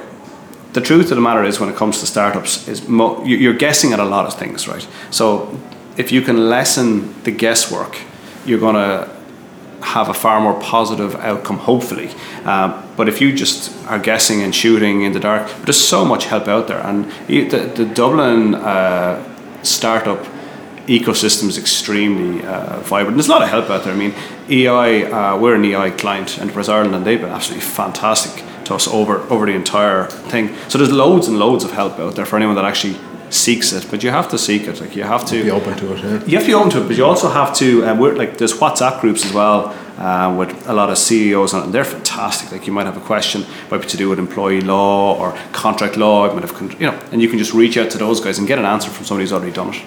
The 0.72 0.80
truth 0.80 1.12
of 1.12 1.16
the 1.16 1.20
matter 1.20 1.44
is, 1.44 1.60
when 1.60 1.68
it 1.68 1.76
comes 1.76 2.00
to 2.00 2.06
startups, 2.06 2.66
is 2.66 2.88
mo- 2.88 3.22
you're 3.24 3.54
guessing 3.54 3.92
at 3.92 4.00
a 4.00 4.04
lot 4.04 4.26
of 4.26 4.34
things, 4.36 4.66
right? 4.66 4.84
So, 5.10 5.56
if 5.96 6.10
you 6.10 6.20
can 6.20 6.48
lessen 6.50 7.14
the 7.22 7.30
guesswork, 7.30 7.96
you're 8.46 8.60
going 8.60 8.74
to 8.74 9.10
have 9.84 10.08
a 10.08 10.14
far 10.14 10.40
more 10.40 10.58
positive 10.60 11.14
outcome, 11.16 11.58
hopefully. 11.58 12.08
Um, 12.44 12.82
but 12.96 13.08
if 13.08 13.20
you 13.20 13.34
just 13.34 13.72
are 13.86 13.98
guessing 13.98 14.42
and 14.42 14.54
shooting 14.54 15.02
in 15.02 15.12
the 15.12 15.20
dark, 15.20 15.50
there's 15.64 15.80
so 15.80 16.04
much 16.04 16.24
help 16.24 16.48
out 16.48 16.68
there. 16.68 16.80
And 16.80 17.10
the, 17.28 17.58
the 17.74 17.84
Dublin 17.84 18.54
uh, 18.54 19.62
startup 19.62 20.24
ecosystem 20.86 21.48
is 21.48 21.58
extremely 21.58 22.44
uh, 22.44 22.80
vibrant. 22.80 23.16
There's 23.16 23.28
a 23.28 23.30
lot 23.30 23.42
of 23.42 23.48
help 23.48 23.70
out 23.70 23.84
there. 23.84 23.92
I 23.92 23.96
mean, 23.96 24.14
EI, 24.48 25.04
uh, 25.10 25.38
we're 25.38 25.54
an 25.54 25.64
EI 25.64 25.90
client, 25.92 26.38
Enterprise 26.38 26.68
Ireland, 26.68 26.94
and 26.94 27.06
they've 27.06 27.20
been 27.20 27.30
absolutely 27.30 27.66
fantastic 27.66 28.44
to 28.66 28.74
us 28.74 28.88
over, 28.88 29.18
over 29.30 29.46
the 29.46 29.52
entire 29.52 30.06
thing. 30.06 30.54
So 30.68 30.78
there's 30.78 30.92
loads 30.92 31.28
and 31.28 31.38
loads 31.38 31.64
of 31.64 31.72
help 31.72 31.98
out 31.98 32.16
there 32.16 32.26
for 32.26 32.36
anyone 32.36 32.54
that 32.56 32.64
actually 32.64 32.96
seeks 33.34 33.72
it. 33.72 33.86
But 33.90 34.02
you 34.02 34.10
have 34.10 34.28
to 34.30 34.38
seek 34.38 34.62
it. 34.68 34.80
Like 34.80 34.96
you 34.96 35.02
have 35.04 35.24
to 35.26 35.42
Be 35.42 35.50
open 35.50 35.76
to 35.78 35.92
it. 35.94 35.98
Yeah. 36.02 36.24
you 36.26 36.36
have 36.36 36.42
to 36.42 36.46
be 36.46 36.54
open 36.54 36.70
to 36.70 36.82
it, 36.82 36.88
but 36.88 36.96
you 36.96 37.04
also 37.04 37.28
have 37.28 37.54
to. 37.56 37.84
Um, 37.86 37.98
we're 37.98 38.14
like 38.14 38.38
there's 38.38 38.52
WhatsApp 38.54 39.00
groups 39.00 39.24
as 39.26 39.32
well 39.32 39.74
uh, 39.98 40.34
with 40.36 40.68
a 40.68 40.72
lot 40.72 40.90
of 40.90 40.98
CEOs 40.98 41.54
on 41.54 41.60
it, 41.60 41.64
and 41.66 41.74
they're 41.74 41.84
fantastic. 41.84 42.52
Like 42.52 42.66
you 42.66 42.72
might 42.72 42.86
have 42.86 42.96
a 42.96 43.00
question, 43.00 43.44
might 43.70 43.80
be 43.82 43.86
to 43.88 43.96
do 43.96 44.08
with 44.08 44.18
employee 44.18 44.60
law 44.60 45.16
or 45.18 45.32
contract 45.52 45.96
law, 45.96 46.26
it 46.26 46.32
might 46.34 46.42
have, 46.42 46.54
con- 46.54 46.70
you 46.80 46.86
know, 46.86 46.98
and 47.12 47.20
you 47.22 47.28
can 47.28 47.38
just 47.38 47.52
reach 47.54 47.76
out 47.76 47.90
to 47.90 47.98
those 47.98 48.20
guys 48.20 48.38
and 48.38 48.46
get 48.48 48.58
an 48.58 48.64
answer 48.64 48.90
from 48.90 49.04
somebody 49.04 49.24
who's 49.24 49.32
already 49.32 49.52
done 49.52 49.74
it. 49.74 49.82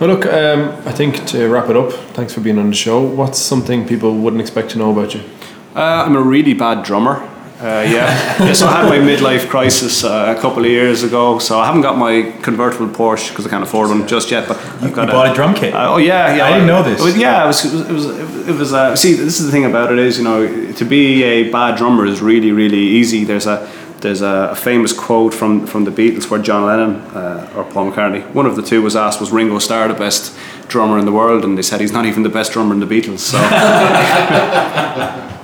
Well, 0.00 0.10
look, 0.10 0.26
um, 0.26 0.70
I 0.86 0.92
think 0.92 1.26
to 1.28 1.48
wrap 1.48 1.68
it 1.70 1.76
up, 1.76 1.92
thanks 2.14 2.32
for 2.32 2.40
being 2.40 2.58
on 2.58 2.68
the 2.70 2.76
show. 2.76 3.02
What's 3.02 3.38
something 3.40 3.86
people 3.88 4.14
wouldn't 4.16 4.40
expect 4.40 4.70
to 4.70 4.78
know 4.78 4.92
about 4.92 5.12
you? 5.14 5.22
Uh, 5.74 6.04
I'm 6.06 6.14
a 6.14 6.20
really 6.22 6.54
bad 6.54 6.84
drummer. 6.84 7.28
Uh, 7.60 7.84
yeah. 7.84 8.44
yeah, 8.44 8.52
so 8.52 8.68
I 8.68 8.82
had 8.82 8.88
my 8.88 8.98
midlife 8.98 9.48
crisis 9.48 10.04
uh, 10.04 10.32
a 10.36 10.40
couple 10.40 10.64
of 10.64 10.70
years 10.70 11.02
ago. 11.02 11.40
So 11.40 11.58
I 11.58 11.66
haven't 11.66 11.80
got 11.80 11.98
my 11.98 12.32
convertible 12.40 12.86
Porsche 12.86 13.30
because 13.30 13.46
I 13.46 13.50
can't 13.50 13.64
afford 13.64 13.88
one 13.88 14.06
just 14.06 14.30
yet. 14.30 14.46
But 14.46 14.58
I've 14.80 14.92
got 14.92 15.08
you 15.08 15.12
bought 15.12 15.32
a 15.32 15.34
drum 15.34 15.54
kit. 15.56 15.74
Uh, 15.74 15.94
oh 15.94 15.96
yeah, 15.96 16.36
yeah. 16.36 16.46
I 16.46 16.52
didn't 16.52 16.68
know 16.68 16.84
this. 16.84 17.02
Was, 17.02 17.16
yeah, 17.16 17.42
it 17.42 17.46
was. 17.48 17.64
It 17.64 17.92
was. 17.92 18.06
It 18.06 18.22
was, 18.22 18.48
it 18.48 18.56
was 18.56 18.72
uh, 18.72 18.94
see, 18.94 19.14
this 19.14 19.40
is 19.40 19.46
the 19.46 19.52
thing 19.52 19.64
about 19.64 19.90
it 19.90 19.98
is 19.98 20.18
you 20.18 20.24
know 20.24 20.72
to 20.72 20.84
be 20.84 21.24
a 21.24 21.50
bad 21.50 21.76
drummer 21.76 22.06
is 22.06 22.20
really 22.20 22.52
really 22.52 22.78
easy. 22.78 23.24
There's 23.24 23.48
a 23.48 23.68
there's 24.02 24.22
a, 24.22 24.50
a 24.52 24.54
famous 24.54 24.92
quote 24.92 25.34
from 25.34 25.66
from 25.66 25.82
the 25.82 25.90
Beatles 25.90 26.30
where 26.30 26.40
John 26.40 26.64
Lennon 26.64 27.00
uh, 27.16 27.52
or 27.56 27.64
Paul 27.64 27.90
McCartney, 27.90 28.24
one 28.34 28.46
of 28.46 28.54
the 28.54 28.62
two, 28.62 28.82
was 28.82 28.94
asked, 28.94 29.18
"Was 29.18 29.32
Ringo 29.32 29.58
Starr 29.58 29.88
the 29.88 29.94
best 29.94 30.32
drummer 30.68 30.96
in 30.96 31.06
the 31.06 31.12
world?" 31.12 31.44
And 31.44 31.58
they 31.58 31.62
said 31.62 31.80
he's 31.80 31.92
not 31.92 32.06
even 32.06 32.22
the 32.22 32.28
best 32.28 32.52
drummer 32.52 32.72
in 32.72 32.78
the 32.78 32.86
Beatles. 32.86 33.18
So. 33.18 33.38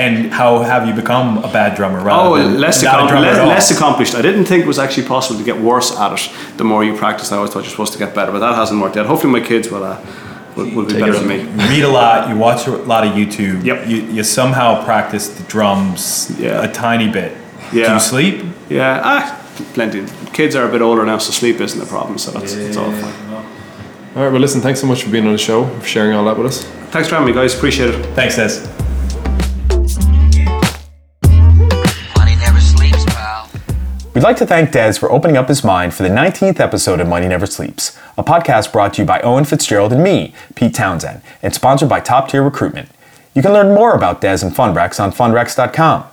and 0.00 0.32
how 0.32 0.60
have 0.62 0.86
you 0.88 0.94
become 1.02 1.38
a 1.38 1.50
bad 1.58 1.76
drummer? 1.76 2.00
Rather 2.02 2.28
Oh, 2.42 2.46
less, 2.64 2.82
not 2.82 2.94
accom- 3.00 3.08
drummer 3.08 3.26
less, 3.26 3.48
less 3.48 3.70
accomplished. 3.76 4.14
I 4.14 4.22
didn't 4.22 4.46
think 4.46 4.64
it 4.64 4.66
was 4.66 4.78
actually 4.78 5.06
possible 5.06 5.38
to 5.38 5.44
get 5.44 5.58
worse 5.60 5.90
at 5.96 6.12
it 6.18 6.30
the 6.56 6.64
more 6.64 6.82
you 6.84 6.94
practice. 6.96 7.30
I 7.32 7.36
always 7.36 7.50
thought 7.52 7.62
you're 7.64 7.70
supposed 7.70 7.92
to 7.92 7.98
get 7.98 8.14
better, 8.14 8.32
but 8.32 8.40
that 8.40 8.54
hasn't 8.54 8.80
worked 8.80 8.96
out. 8.96 9.06
Hopefully, 9.06 9.32
my 9.40 9.46
kids 9.46 9.68
will, 9.70 9.84
uh, 9.84 9.98
will, 10.56 10.68
will 10.74 10.86
be 10.86 10.94
better 10.98 11.12
than 11.12 11.28
me. 11.28 11.38
You 11.40 11.68
read 11.74 11.84
a 11.84 11.88
lot. 11.88 12.28
You 12.30 12.36
watch 12.36 12.66
a 12.66 12.70
lot 12.92 13.06
of 13.06 13.12
YouTube. 13.14 13.64
Yep. 13.64 13.88
You, 13.88 13.96
you 14.16 14.22
somehow 14.24 14.84
practice 14.84 15.28
the 15.28 15.44
drums 15.44 16.34
Yeah. 16.38 16.62
a 16.62 16.72
tiny 16.72 17.08
bit. 17.08 17.32
Yeah. 17.72 17.86
Do 17.88 17.92
you 17.94 18.00
sleep? 18.00 18.44
Yeah, 18.68 19.00
ah, 19.04 19.24
plenty. 19.74 20.04
Kids 20.32 20.54
are 20.56 20.66
a 20.68 20.72
bit 20.72 20.82
older 20.82 21.04
now, 21.04 21.18
so 21.18 21.30
sleep 21.32 21.60
isn't 21.60 21.80
a 21.80 21.86
problem. 21.86 22.18
So 22.18 22.30
that's 22.32 22.54
it's 22.54 22.76
all 22.76 22.90
fine. 22.92 23.14
All 24.16 24.22
right, 24.24 24.32
well, 24.32 24.40
listen, 24.40 24.60
thanks 24.60 24.80
so 24.80 24.86
much 24.88 25.04
for 25.04 25.10
being 25.10 25.24
on 25.26 25.32
the 25.32 25.38
show, 25.38 25.66
for 25.78 25.86
sharing 25.86 26.14
all 26.16 26.24
that 26.24 26.36
with 26.36 26.46
us. 26.48 26.64
Thanks 26.90 27.08
for 27.08 27.14
having 27.14 27.28
me, 27.32 27.32
guys. 27.40 27.54
Appreciate 27.54 27.90
it. 27.94 28.04
Thanks, 28.16 28.34
Des. 28.36 28.89
We'd 34.12 34.24
like 34.24 34.38
to 34.38 34.46
thank 34.46 34.72
Des 34.72 34.94
for 34.94 35.12
opening 35.12 35.36
up 35.36 35.48
his 35.48 35.62
mind 35.62 35.94
for 35.94 36.02
the 36.02 36.08
19th 36.08 36.58
episode 36.58 36.98
of 36.98 37.06
Money 37.06 37.28
Never 37.28 37.46
Sleeps, 37.46 37.96
a 38.18 38.24
podcast 38.24 38.72
brought 38.72 38.94
to 38.94 39.02
you 39.02 39.06
by 39.06 39.20
Owen 39.20 39.44
Fitzgerald 39.44 39.92
and 39.92 40.02
me, 40.02 40.34
Pete 40.56 40.74
Townsend, 40.74 41.22
and 41.42 41.54
sponsored 41.54 41.88
by 41.88 42.00
Top 42.00 42.28
Tier 42.28 42.42
Recruitment. 42.42 42.88
You 43.36 43.42
can 43.42 43.52
learn 43.52 43.72
more 43.72 43.94
about 43.94 44.20
Des 44.20 44.44
and 44.44 44.52
Fundrecs 44.52 44.98
on 44.98 45.12
fundrecs.com. 45.12 46.04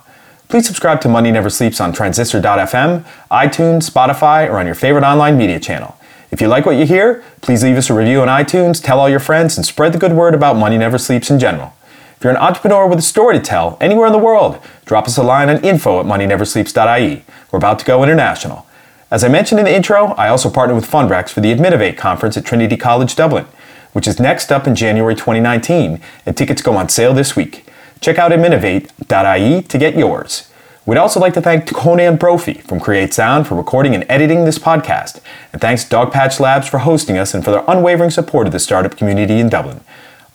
Please 0.48 0.64
subscribe 0.64 1.00
to 1.00 1.08
Money 1.08 1.32
Never 1.32 1.50
Sleeps 1.50 1.80
on 1.80 1.92
transistor.fm, 1.92 3.04
iTunes, 3.32 3.90
Spotify, 3.90 4.48
or 4.48 4.58
on 4.60 4.66
your 4.66 4.76
favorite 4.76 5.02
online 5.02 5.36
media 5.36 5.58
channel. 5.58 5.98
If 6.30 6.40
you 6.40 6.46
like 6.46 6.66
what 6.66 6.76
you 6.76 6.86
hear, 6.86 7.24
please 7.40 7.64
leave 7.64 7.76
us 7.76 7.90
a 7.90 7.94
review 7.94 8.22
on 8.22 8.28
iTunes, 8.28 8.80
tell 8.80 9.00
all 9.00 9.08
your 9.08 9.18
friends, 9.18 9.56
and 9.56 9.66
spread 9.66 9.92
the 9.92 9.98
good 9.98 10.12
word 10.12 10.36
about 10.36 10.54
Money 10.54 10.78
Never 10.78 10.98
Sleeps 10.98 11.30
in 11.30 11.40
general. 11.40 11.74
If 12.18 12.24
you're 12.24 12.32
an 12.32 12.38
entrepreneur 12.38 12.84
with 12.84 12.98
a 12.98 13.02
story 13.02 13.38
to 13.38 13.40
tell 13.40 13.78
anywhere 13.80 14.08
in 14.08 14.12
the 14.12 14.18
world, 14.18 14.58
drop 14.84 15.06
us 15.06 15.16
a 15.18 15.22
line 15.22 15.48
on 15.48 15.62
info 15.64 16.00
at 16.00 16.06
moneyneversleeps.ie. 16.06 17.24
We're 17.52 17.56
about 17.56 17.78
to 17.78 17.84
go 17.84 18.02
international. 18.02 18.66
As 19.08 19.22
I 19.22 19.28
mentioned 19.28 19.60
in 19.60 19.66
the 19.66 19.72
intro, 19.72 20.06
I 20.14 20.28
also 20.28 20.50
partner 20.50 20.74
with 20.74 20.90
Fundrecs 20.90 21.28
for 21.28 21.40
the 21.40 21.54
Admitivate 21.54 21.96
conference 21.96 22.36
at 22.36 22.44
Trinity 22.44 22.76
College 22.76 23.14
Dublin, 23.14 23.46
which 23.92 24.08
is 24.08 24.18
next 24.18 24.50
up 24.50 24.66
in 24.66 24.74
January 24.74 25.14
2019, 25.14 26.00
and 26.26 26.36
tickets 26.36 26.60
go 26.60 26.76
on 26.76 26.88
sale 26.88 27.14
this 27.14 27.36
week. 27.36 27.64
Check 28.00 28.18
out 28.18 28.32
admitivate.ie 28.32 29.62
to 29.62 29.78
get 29.78 29.96
yours. 29.96 30.50
We'd 30.86 30.98
also 30.98 31.20
like 31.20 31.34
to 31.34 31.40
thank 31.40 31.72
Conan 31.72 32.16
Brophy 32.16 32.54
from 32.54 32.80
Create 32.80 33.14
Sound 33.14 33.46
for 33.46 33.54
recording 33.54 33.94
and 33.94 34.04
editing 34.08 34.44
this 34.44 34.58
podcast, 34.58 35.20
and 35.52 35.62
thanks 35.62 35.84
Dogpatch 35.84 36.40
Labs 36.40 36.66
for 36.66 36.78
hosting 36.78 37.16
us 37.16 37.32
and 37.32 37.44
for 37.44 37.52
their 37.52 37.64
unwavering 37.68 38.10
support 38.10 38.48
of 38.48 38.52
the 38.52 38.58
startup 38.58 38.96
community 38.96 39.38
in 39.38 39.48
Dublin. 39.48 39.82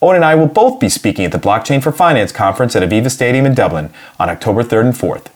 Owen 0.04 0.18
and 0.18 0.26
I 0.26 0.36
will 0.36 0.48
both 0.48 0.82
be 0.82 0.90
speaking 0.90 1.24
at 1.24 1.32
the 1.32 1.38
Blockchain 1.38 1.82
for 1.82 1.94
Finance 1.94 2.34
conference 2.34 2.76
at 2.76 2.84
Aviva 2.84 3.10
Stadium 3.10 3.46
in 3.46 3.56
Dublin 3.56 3.90
on 4.20 4.30
October 4.30 4.62
3rd 4.62 4.82
and 4.88 4.94
4th. 4.94 5.28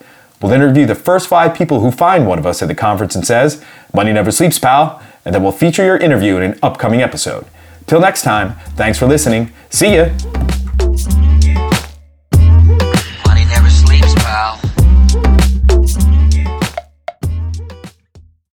We'll 0.41 0.51
interview 0.51 0.85
the 0.85 0.93
first 0.93 1.29
five 1.29 1.55
people 1.55 1.79
who 1.79 1.89
find 1.89 2.27
one 2.27 2.37
of 2.37 2.45
us 2.45 2.61
at 2.61 2.67
the 2.67 2.75
conference 2.75 3.15
and 3.15 3.25
says, 3.25 3.63
Money 3.93 4.11
never 4.11 4.29
sleeps, 4.29 4.59
pal, 4.59 5.01
and 5.23 5.33
then 5.33 5.41
we'll 5.41 5.53
feature 5.53 5.85
your 5.85 5.95
interview 5.95 6.35
in 6.35 6.43
an 6.43 6.59
upcoming 6.61 7.01
episode. 7.01 7.45
Till 7.85 8.01
next 8.01 8.23
time, 8.23 8.55
thanks 8.75 8.99
for 8.99 9.07
listening. 9.07 9.53
See 9.69 9.95
ya! 9.95 10.56